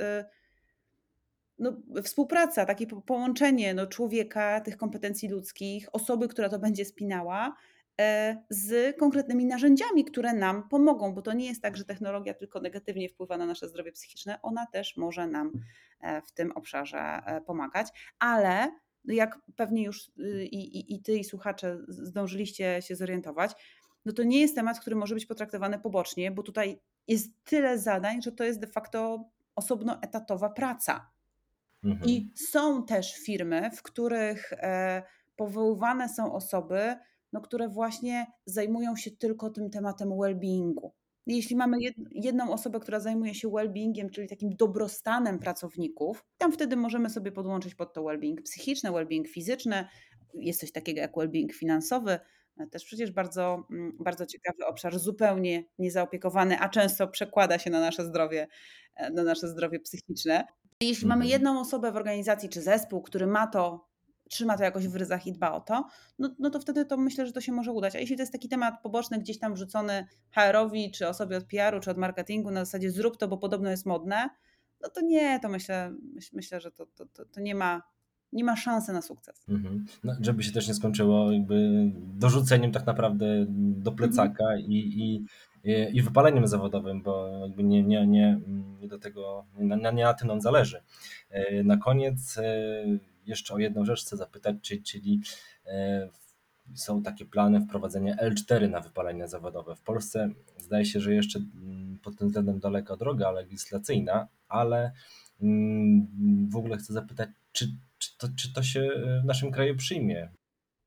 no, 1.59 1.77
współpraca, 2.03 2.65
takie 2.65 2.87
po- 2.87 3.01
połączenie 3.01 3.73
no, 3.73 3.87
człowieka, 3.87 4.61
tych 4.61 4.77
kompetencji 4.77 5.29
ludzkich, 5.29 5.87
osoby, 5.91 6.27
która 6.27 6.49
to 6.49 6.59
będzie 6.59 6.85
spinała, 6.85 7.55
e, 8.01 8.37
z 8.49 8.97
konkretnymi 8.97 9.45
narzędziami, 9.45 10.05
które 10.05 10.33
nam 10.33 10.69
pomogą, 10.69 11.13
bo 11.13 11.21
to 11.21 11.33
nie 11.33 11.45
jest 11.45 11.61
tak, 11.61 11.77
że 11.77 11.85
technologia 11.85 12.33
tylko 12.33 12.59
negatywnie 12.59 13.09
wpływa 13.09 13.37
na 13.37 13.45
nasze 13.45 13.69
zdrowie 13.69 13.91
psychiczne, 13.91 14.41
ona 14.41 14.65
też 14.65 14.97
może 14.97 15.27
nam 15.27 15.51
e, 16.01 16.21
w 16.21 16.31
tym 16.31 16.51
obszarze 16.51 16.99
e, 16.99 17.41
pomagać, 17.41 17.87
ale 18.19 18.71
no, 19.05 19.13
jak 19.13 19.39
pewnie 19.55 19.83
już 19.83 20.11
y, 20.19 20.45
i, 20.45 20.77
i, 20.77 20.95
i 20.95 21.01
ty 21.01 21.17
i 21.17 21.23
słuchacze 21.23 21.77
zdążyliście 21.87 22.81
się 22.81 22.95
zorientować, 22.95 23.51
no 24.07 24.13
to 24.13 24.23
nie 24.23 24.41
jest 24.41 24.55
temat, 24.55 24.79
który 24.79 24.95
może 24.95 25.15
być 25.15 25.25
potraktowany 25.25 25.79
pobocznie, 25.79 26.31
bo 26.31 26.43
tutaj 26.43 26.79
jest 27.07 27.31
tyle 27.43 27.79
zadań, 27.79 28.21
że 28.21 28.31
to 28.31 28.43
jest 28.43 28.59
de 28.59 28.67
facto 28.67 29.29
osobno 29.55 30.01
etatowa 30.01 30.49
praca. 30.49 31.09
Mhm. 31.83 32.09
I 32.09 32.31
są 32.35 32.85
też 32.85 33.15
firmy, 33.15 33.69
w 33.75 33.81
których 33.81 34.53
e, 34.53 35.03
powoływane 35.35 36.09
są 36.09 36.33
osoby, 36.33 36.95
no, 37.33 37.41
które 37.41 37.69
właśnie 37.69 38.27
zajmują 38.45 38.95
się 38.95 39.11
tylko 39.11 39.49
tym 39.49 39.69
tematem 39.69 40.09
well-beingu. 40.09 40.89
Jeśli 41.25 41.55
mamy 41.55 41.77
jed, 41.81 41.95
jedną 42.11 42.51
osobę, 42.51 42.79
która 42.79 42.99
zajmuje 42.99 43.35
się 43.35 43.47
well-beingiem, 43.47 44.09
czyli 44.09 44.27
takim 44.27 44.55
dobrostanem 44.55 45.39
pracowników, 45.39 46.25
tam 46.37 46.51
wtedy 46.51 46.75
możemy 46.75 47.09
sobie 47.09 47.31
podłączyć 47.31 47.75
pod 47.75 47.93
to 47.93 48.01
well-being 48.01 48.41
psychiczne, 48.41 48.91
well-being 48.91 49.27
fizyczne, 49.27 49.87
jest 50.33 50.59
coś 50.59 50.71
takiego 50.71 51.01
jak 51.01 51.13
well-being 51.13 51.51
finansowy, 51.51 52.19
też 52.71 52.85
przecież 52.85 53.11
bardzo, 53.11 53.63
mm, 53.71 53.97
bardzo 53.99 54.25
ciekawy 54.25 54.65
obszar, 54.65 54.99
zupełnie 54.99 55.63
niezaopiekowany, 55.79 56.59
a 56.59 56.69
często 56.69 57.07
przekłada 57.07 57.59
się 57.59 57.69
na 57.69 57.79
nasze 57.79 58.05
zdrowie, 58.05 58.47
e, 58.95 59.09
na 59.09 59.23
nasze 59.23 59.47
zdrowie 59.47 59.79
psychiczne. 59.79 60.47
Jeśli 60.81 61.07
mamy 61.07 61.23
Mhm. 61.23 61.31
jedną 61.31 61.59
osobę 61.59 61.91
w 61.91 61.95
organizacji 61.95 62.49
czy 62.49 62.61
zespół, 62.61 63.01
który 63.01 63.27
ma 63.27 63.47
to, 63.47 63.87
trzyma 64.29 64.57
to 64.57 64.63
jakoś 64.63 64.87
w 64.87 64.95
ryzach 64.95 65.27
i 65.27 65.33
dba 65.33 65.51
o 65.51 65.61
to, 65.61 65.87
no, 66.19 66.35
no 66.39 66.49
to 66.49 66.59
wtedy 66.59 66.85
to 66.85 66.97
myślę, 66.97 67.25
że 67.25 67.33
to 67.33 67.41
się 67.41 67.51
może 67.51 67.71
udać. 67.71 67.95
A 67.95 67.99
jeśli 67.99 68.15
to 68.15 68.21
jest 68.21 68.31
taki 68.31 68.49
temat 68.49 68.81
poboczny, 68.83 69.19
gdzieś 69.19 69.39
tam 69.39 69.53
wrzucony 69.53 70.05
HR-owi, 70.35 70.91
czy 70.91 71.07
osobie 71.07 71.37
od 71.37 71.43
PR-u, 71.43 71.79
czy 71.79 71.91
od 71.91 71.97
marketingu, 71.97 72.51
na 72.51 72.65
zasadzie 72.65 72.91
zrób 72.91 73.17
to, 73.17 73.27
bo 73.27 73.37
podobno 73.37 73.69
jest 73.69 73.85
modne, 73.85 74.29
no 74.81 74.89
to 74.89 75.01
nie, 75.01 75.39
to 75.39 75.49
myślę, 75.49 75.93
myśl, 76.13 76.29
myślę 76.33 76.61
że 76.61 76.71
to, 76.71 76.85
to, 76.85 77.05
to, 77.05 77.25
to 77.25 77.41
nie, 77.41 77.55
ma, 77.55 77.81
nie 78.33 78.43
ma 78.43 78.55
szansy 78.55 78.93
na 78.93 79.01
sukces. 79.01 79.45
Mhm. 79.49 79.85
No, 80.03 80.13
żeby 80.21 80.43
się 80.43 80.51
też 80.51 80.67
nie 80.67 80.73
skończyło 80.73 81.31
jakby 81.31 81.91
dorzuceniem 81.95 82.71
tak 82.71 82.85
naprawdę 82.85 83.25
do 83.57 83.91
plecaka 83.91 84.57
i, 84.57 84.73
i, 84.73 85.25
i 85.97 86.01
wypaleniem 86.01 86.47
zawodowym, 86.47 87.01
bo 87.01 87.27
jakby 87.41 87.63
nie, 87.63 87.83
nie, 87.83 88.07
nie, 88.07 88.39
nie 88.81 88.87
do 88.87 88.99
tego, 88.99 89.45
nie, 89.59 89.91
nie, 89.93 90.03
na 90.03 90.13
tym 90.13 90.27
nam 90.27 90.41
zależy. 90.41 90.81
E, 91.29 91.63
Na 91.63 91.77
koniec 91.77 92.37
e, 92.37 92.43
jeszcze 93.25 93.53
o 93.53 93.57
jedną 93.59 93.85
rzecz 93.85 94.01
chcę 94.01 94.17
zapytać, 94.17 94.55
czy- 94.61 94.81
czyli 94.81 95.21
e, 95.65 96.09
są 96.75 97.03
takie 97.03 97.25
plany 97.25 97.61
wprowadzenia 97.61 98.15
L4 98.15 98.69
na 98.69 98.81
wypalenie 98.81 99.27
zawodowe. 99.27 99.75
W 99.75 99.81
Polsce 99.81 100.29
zdaje 100.57 100.85
się, 100.85 100.99
że 100.99 101.13
jeszcze 101.13 101.39
mm, 101.39 101.99
pod 102.03 102.17
tym 102.17 102.27
względem 102.27 102.59
daleka 102.59 102.95
droga 102.95 103.31
legislacyjna, 103.31 104.27
ale 104.47 104.91
mm, 105.41 106.49
w 106.49 106.55
ogóle 106.55 106.77
chcę 106.77 106.93
zapytać, 106.93 107.29
czy, 107.51 107.67
czy, 107.97 108.17
to, 108.17 108.27
czy 108.37 108.53
to 108.53 108.63
się 108.63 108.89
w 109.23 109.25
naszym 109.25 109.51
kraju 109.51 109.75
przyjmie? 109.75 110.29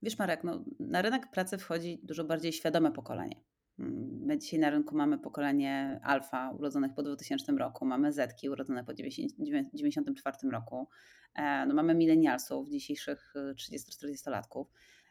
Wiesz, 0.03 0.19
Marek, 0.19 0.45
no, 0.45 0.65
na 0.81 1.03
rynek 1.03 1.31
pracy 1.31 1.59
wchodzi 1.59 2.01
dużo 2.03 2.25
bardziej 2.25 2.53
świadome 2.53 2.93
pokolenie. 2.93 3.41
Mm, 3.79 4.21
My 4.27 4.39
dzisiaj 4.39 4.61
na 4.61 4.71
rynku 4.71 4.97
mamy 4.97 5.19
pokolenie 5.19 6.01
alfa 6.03 6.51
urodzonych 6.51 6.95
po 6.95 7.03
2000 7.03 7.53
roku, 7.53 7.87
mamy 7.87 8.13
Zetki 8.13 8.49
urodzone 8.51 8.85
po 8.85 8.95
1994 8.95 10.37
roku, 10.53 10.89
e, 11.35 11.67
no 11.67 11.75
mamy 11.75 11.95
milenialsów, 11.95 12.69
dzisiejszych 12.69 13.35
y, 13.37 13.55
30-40-latków. 13.55 14.65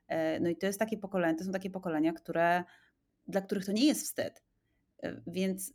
E, 0.07 0.39
No 0.39 0.49
i 0.49 0.57
to 0.57 0.65
jest 0.65 0.79
takie 0.79 0.97
pokolenie, 0.97 1.37
to 1.37 1.43
są 1.43 1.51
takie 1.51 1.69
pokolenia, 1.69 2.13
które, 2.13 2.63
dla 3.27 3.41
których 3.41 3.65
to 3.65 3.71
nie 3.71 3.85
jest 3.85 4.03
wstyd. 4.03 4.43
E, 5.03 5.21
Więc 5.27 5.73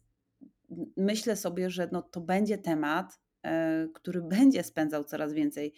myślę 0.96 1.36
sobie, 1.36 1.70
że 1.70 1.88
no 1.92 2.02
to 2.02 2.20
będzie 2.20 2.58
temat, 2.58 3.20
e, 3.42 3.88
który 3.94 4.22
będzie 4.38 4.62
spędzał 4.62 5.04
coraz 5.04 5.32
więcej 5.32 5.66
e, 5.66 5.74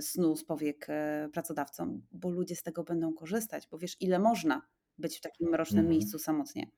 snu 0.00 0.36
z 0.36 0.44
powiek 0.44 0.86
e, 0.88 1.28
pracodawcom, 1.32 2.02
bo 2.12 2.30
ludzie 2.30 2.56
z 2.56 2.62
tego 2.62 2.84
będą 2.84 3.14
korzystać, 3.14 3.68
bo 3.70 3.78
wiesz, 3.78 3.96
ile 4.00 4.18
można 4.18 4.62
być 4.98 5.18
w 5.18 5.20
takim 5.20 5.48
mrocznym 5.50 5.80
Mhm. 5.80 5.98
miejscu 5.98 6.18
samotnie, 6.18 6.70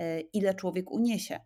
E, 0.00 0.20
ile 0.20 0.54
człowiek 0.54 0.90
uniesie. 0.90 1.40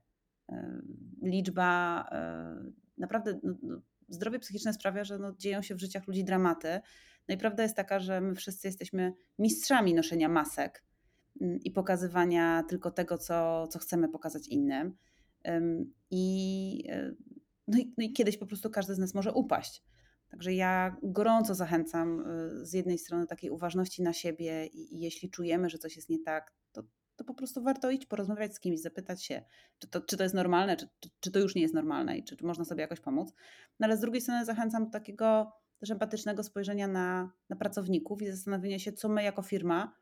E, 0.48 0.82
Liczba, 1.22 2.04
e, 2.12 2.70
naprawdę, 2.98 3.40
no, 3.42 3.54
no, 3.62 3.80
zdrowie 4.08 4.38
psychiczne 4.38 4.72
sprawia, 4.72 5.04
że 5.04 5.18
no, 5.18 5.34
dzieją 5.38 5.62
się 5.62 5.74
w 5.74 5.80
życiach 5.80 6.06
ludzi 6.06 6.24
dramaty. 6.24 6.80
No 7.28 7.34
i 7.34 7.38
prawda 7.38 7.62
jest 7.62 7.76
taka, 7.76 8.00
że 8.00 8.20
my 8.20 8.34
wszyscy 8.34 8.68
jesteśmy 8.68 9.12
mistrzami 9.38 9.94
noszenia 9.94 10.28
masek 10.28 10.84
mm, 11.40 11.58
i 11.60 11.70
pokazywania 11.70 12.62
tylko 12.68 12.90
tego, 12.90 13.18
co, 13.18 13.68
co 13.68 13.78
chcemy 13.78 14.08
pokazać 14.08 14.48
innym. 14.48 14.96
Ym, 15.48 15.92
I, 16.10 16.88
no, 17.68 17.78
i, 17.78 17.94
no 17.98 18.04
i 18.04 18.12
kiedyś 18.12 18.36
po 18.36 18.46
prostu 18.46 18.70
każdy 18.70 18.94
z 18.94 18.98
nas 18.98 19.14
może 19.14 19.32
upaść. 19.32 19.82
Także 20.34 20.54
ja 20.54 20.96
gorąco 21.02 21.54
zachęcam 21.54 22.20
y, 22.20 22.66
z 22.66 22.72
jednej 22.72 22.98
strony 22.98 23.26
takiej 23.26 23.50
uważności 23.50 24.02
na 24.02 24.12
siebie 24.12 24.66
i, 24.66 24.94
i 24.94 25.00
jeśli 25.00 25.30
czujemy, 25.30 25.70
że 25.70 25.78
coś 25.78 25.96
jest 25.96 26.08
nie 26.08 26.18
tak, 26.18 26.52
to, 26.72 26.82
to 27.16 27.24
po 27.24 27.34
prostu 27.34 27.62
warto 27.62 27.90
iść, 27.90 28.06
porozmawiać 28.06 28.54
z 28.54 28.60
kimś, 28.60 28.80
zapytać 28.80 29.24
się, 29.24 29.42
czy 29.78 29.88
to, 29.88 30.00
czy 30.00 30.16
to 30.16 30.22
jest 30.22 30.34
normalne, 30.34 30.76
czy, 30.76 30.88
czy, 31.00 31.10
czy 31.20 31.30
to 31.30 31.38
już 31.38 31.54
nie 31.54 31.62
jest 31.62 31.74
normalne 31.74 32.18
i 32.18 32.24
czy, 32.24 32.36
czy 32.36 32.46
można 32.46 32.64
sobie 32.64 32.80
jakoś 32.80 33.00
pomóc. 33.00 33.32
No 33.80 33.84
ale 33.86 33.96
z 33.96 34.00
drugiej 34.00 34.20
strony 34.20 34.44
zachęcam 34.44 34.84
do 34.84 34.90
takiego 34.90 35.52
też 35.78 35.90
empatycznego 35.90 36.42
spojrzenia 36.42 36.88
na, 36.88 37.32
na 37.48 37.56
pracowników 37.56 38.22
i 38.22 38.26
zastanowienia 38.26 38.78
się, 38.78 38.92
co 38.92 39.08
my 39.08 39.22
jako 39.22 39.42
firma 39.42 39.96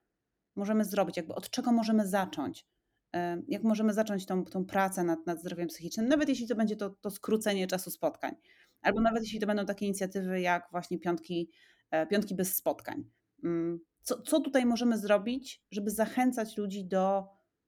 możemy 0.57 0.85
zrobić, 0.85 1.17
jakby 1.17 1.35
od 1.35 1.51
czego 1.51 1.73
możemy 1.73 2.07
zacząć. 2.07 2.67
E, 3.15 3.43
jak 3.49 3.63
możemy 3.63 3.93
zacząć 3.93 4.27
tą, 4.27 4.45
tą 4.45 4.65
pracę 4.65 5.05
nad, 5.05 5.27
nad 5.27 5.41
zdrowiem 5.41 5.69
psychicznym, 5.69 6.09
nawet 6.09 6.29
jeśli 6.29 6.49
to 6.49 6.55
będzie 6.55 6.77
to, 6.77 6.91
to 6.91 7.11
skrócenie 7.11 7.67
czasu 7.67 7.91
spotkań, 7.91 8.35
albo 8.83 9.01
nawet 9.01 9.23
jeśli 9.23 9.41
to 9.41 9.47
będą 9.47 9.67
takie 9.67 9.87
inicjatywy 9.87 10.41
jak 10.41 10.69
właśnie 10.71 10.99
piątki, 10.99 11.51
e, 11.91 12.07
piątki 12.07 12.35
bez 12.35 12.57
spotkań. 12.57 13.05
Mm, 13.45 13.81
co, 14.03 14.23
co 14.23 14.41
tutaj 14.41 14.67
możemy 14.67 14.99
zrobić, 14.99 15.63
żeby 15.71 15.91
zachęcać 15.91 16.57
ludzi 16.57 16.85
do 16.85 17.25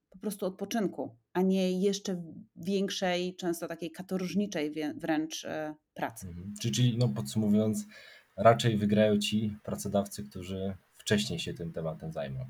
po 0.09 0.19
prostu 0.19 0.45
odpoczynku, 0.45 1.15
a 1.33 1.41
nie 1.41 1.81
jeszcze 1.81 2.23
większej, 2.55 3.35
często 3.35 3.67
takiej 3.67 3.91
katorżniczej 3.91 4.73
wręcz 4.95 5.45
e, 5.45 5.75
pracy. 5.93 6.27
Mhm. 6.27 6.53
Czyli 6.61 6.97
no, 6.97 7.09
podsumowując, 7.09 7.85
raczej 8.37 8.77
wygrają 8.77 9.19
ci 9.19 9.57
pracodawcy, 9.63 10.23
którzy 10.23 10.75
wcześniej 10.97 11.39
się 11.39 11.53
tym 11.53 11.71
tematem 11.71 12.11
zajmą. 12.11 12.45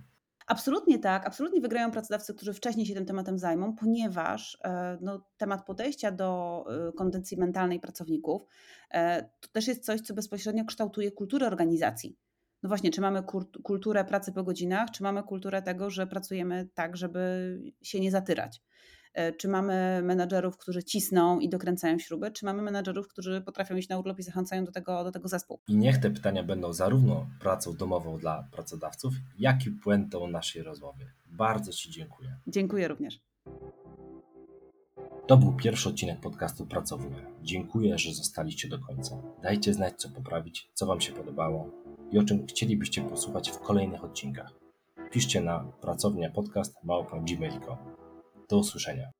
Absolutnie 0.48 1.00
tak, 1.00 1.28
absolutnie 1.28 1.62
wygrają 1.62 1.92
pracodawcy, 1.92 2.34
którzy 2.34 2.54
wcześniej 2.54 2.86
się 2.86 2.94
tym 2.94 3.06
tematem 3.06 3.40
zajmą, 3.40 3.76
ponieważ 3.76 4.58
e, 4.64 4.98
no, 5.02 5.26
temat 5.38 5.66
podejścia 5.66 6.12
do 6.12 6.64
e, 6.90 6.92
kondycji 6.92 7.38
mentalnej 7.38 7.80
pracowników 7.80 8.42
to 9.40 9.48
też 9.52 9.68
jest 9.68 9.86
coś, 9.86 10.02
co 10.02 10.14
bezpośrednio 10.14 10.66
kształtuje 10.66 11.12
kulturę 11.12 11.48
organizacji 11.48 12.18
no 12.66 12.68
właśnie, 12.68 12.92
czy 12.92 13.02
mamy 13.02 13.24
kulturę 13.64 14.06
pracy 14.06 14.32
po 14.32 14.44
godzinach, 14.44 14.92
czy 14.92 15.04
mamy 15.04 15.24
kulturę 15.24 15.62
tego, 15.62 15.90
że 15.90 16.08
pracujemy 16.08 16.70
tak, 16.74 16.98
żeby 16.98 17.60
się 17.82 18.00
nie 18.00 18.12
zatyrać. 18.12 18.62
E, 19.16 19.34
czy 19.34 19.48
mamy 19.48 20.02
menadżerów, 20.04 20.58
którzy 20.58 20.84
cisną 20.84 21.40
i 21.40 21.50
dokręcają 21.50 22.00
śruby, 22.00 22.32
czy 22.32 22.46
mamy 22.46 22.62
menadżerów, 22.62 23.08
którzy 23.08 23.42
potrafią 23.42 23.76
iść 23.76 23.90
na 23.90 24.00
urlop 24.00 24.20
i 24.20 24.24
zachęcają 24.24 24.66
do 24.66 24.72
tego, 24.72 25.04
do 25.04 25.12
tego 25.12 25.28
zespół. 25.28 25.60
I 25.68 25.76
niech 25.76 25.98
te 25.98 26.12
pytania 26.12 26.44
będą 26.44 26.74
zarówno 26.74 27.28
pracą 27.40 27.76
domową 27.76 28.18
dla 28.18 28.48
pracodawców, 28.52 29.14
jak 29.40 29.66
i 29.66 29.72
puentą 29.72 30.28
naszej 30.28 30.64
rozmowy. 30.64 31.06
Bardzo 31.26 31.72
Ci 31.72 31.92
dziękuję. 31.92 32.38
Dziękuję 32.48 32.88
również. 32.88 33.20
To 35.28 35.38
był 35.38 35.54
pierwszy 35.54 35.90
odcinek 35.90 36.20
podcastu 36.20 36.66
Pracownia. 36.66 37.18
Dziękuję, 37.44 37.98
że 37.98 38.14
zostaliście 38.14 38.70
do 38.70 38.80
końca. 38.80 39.18
Dajcie 39.44 39.74
znać, 39.74 39.94
co 39.98 40.10
poprawić, 40.10 40.70
co 40.74 40.86
Wam 40.86 41.02
się 41.02 41.14
podobało 41.14 41.72
i 42.12 42.20
o 42.20 42.24
czym 42.24 42.48
chcielibyście 42.48 43.02
posłuchać 43.02 43.50
w 43.52 43.60
kolejnych 43.60 44.04
odcinkach. 44.04 44.52
Piszcie 45.12 45.42
na 45.42 45.60
pracownia 45.82 46.30
podcast 46.30 46.76
Do 48.50 48.58
usłyszenia. 48.58 49.12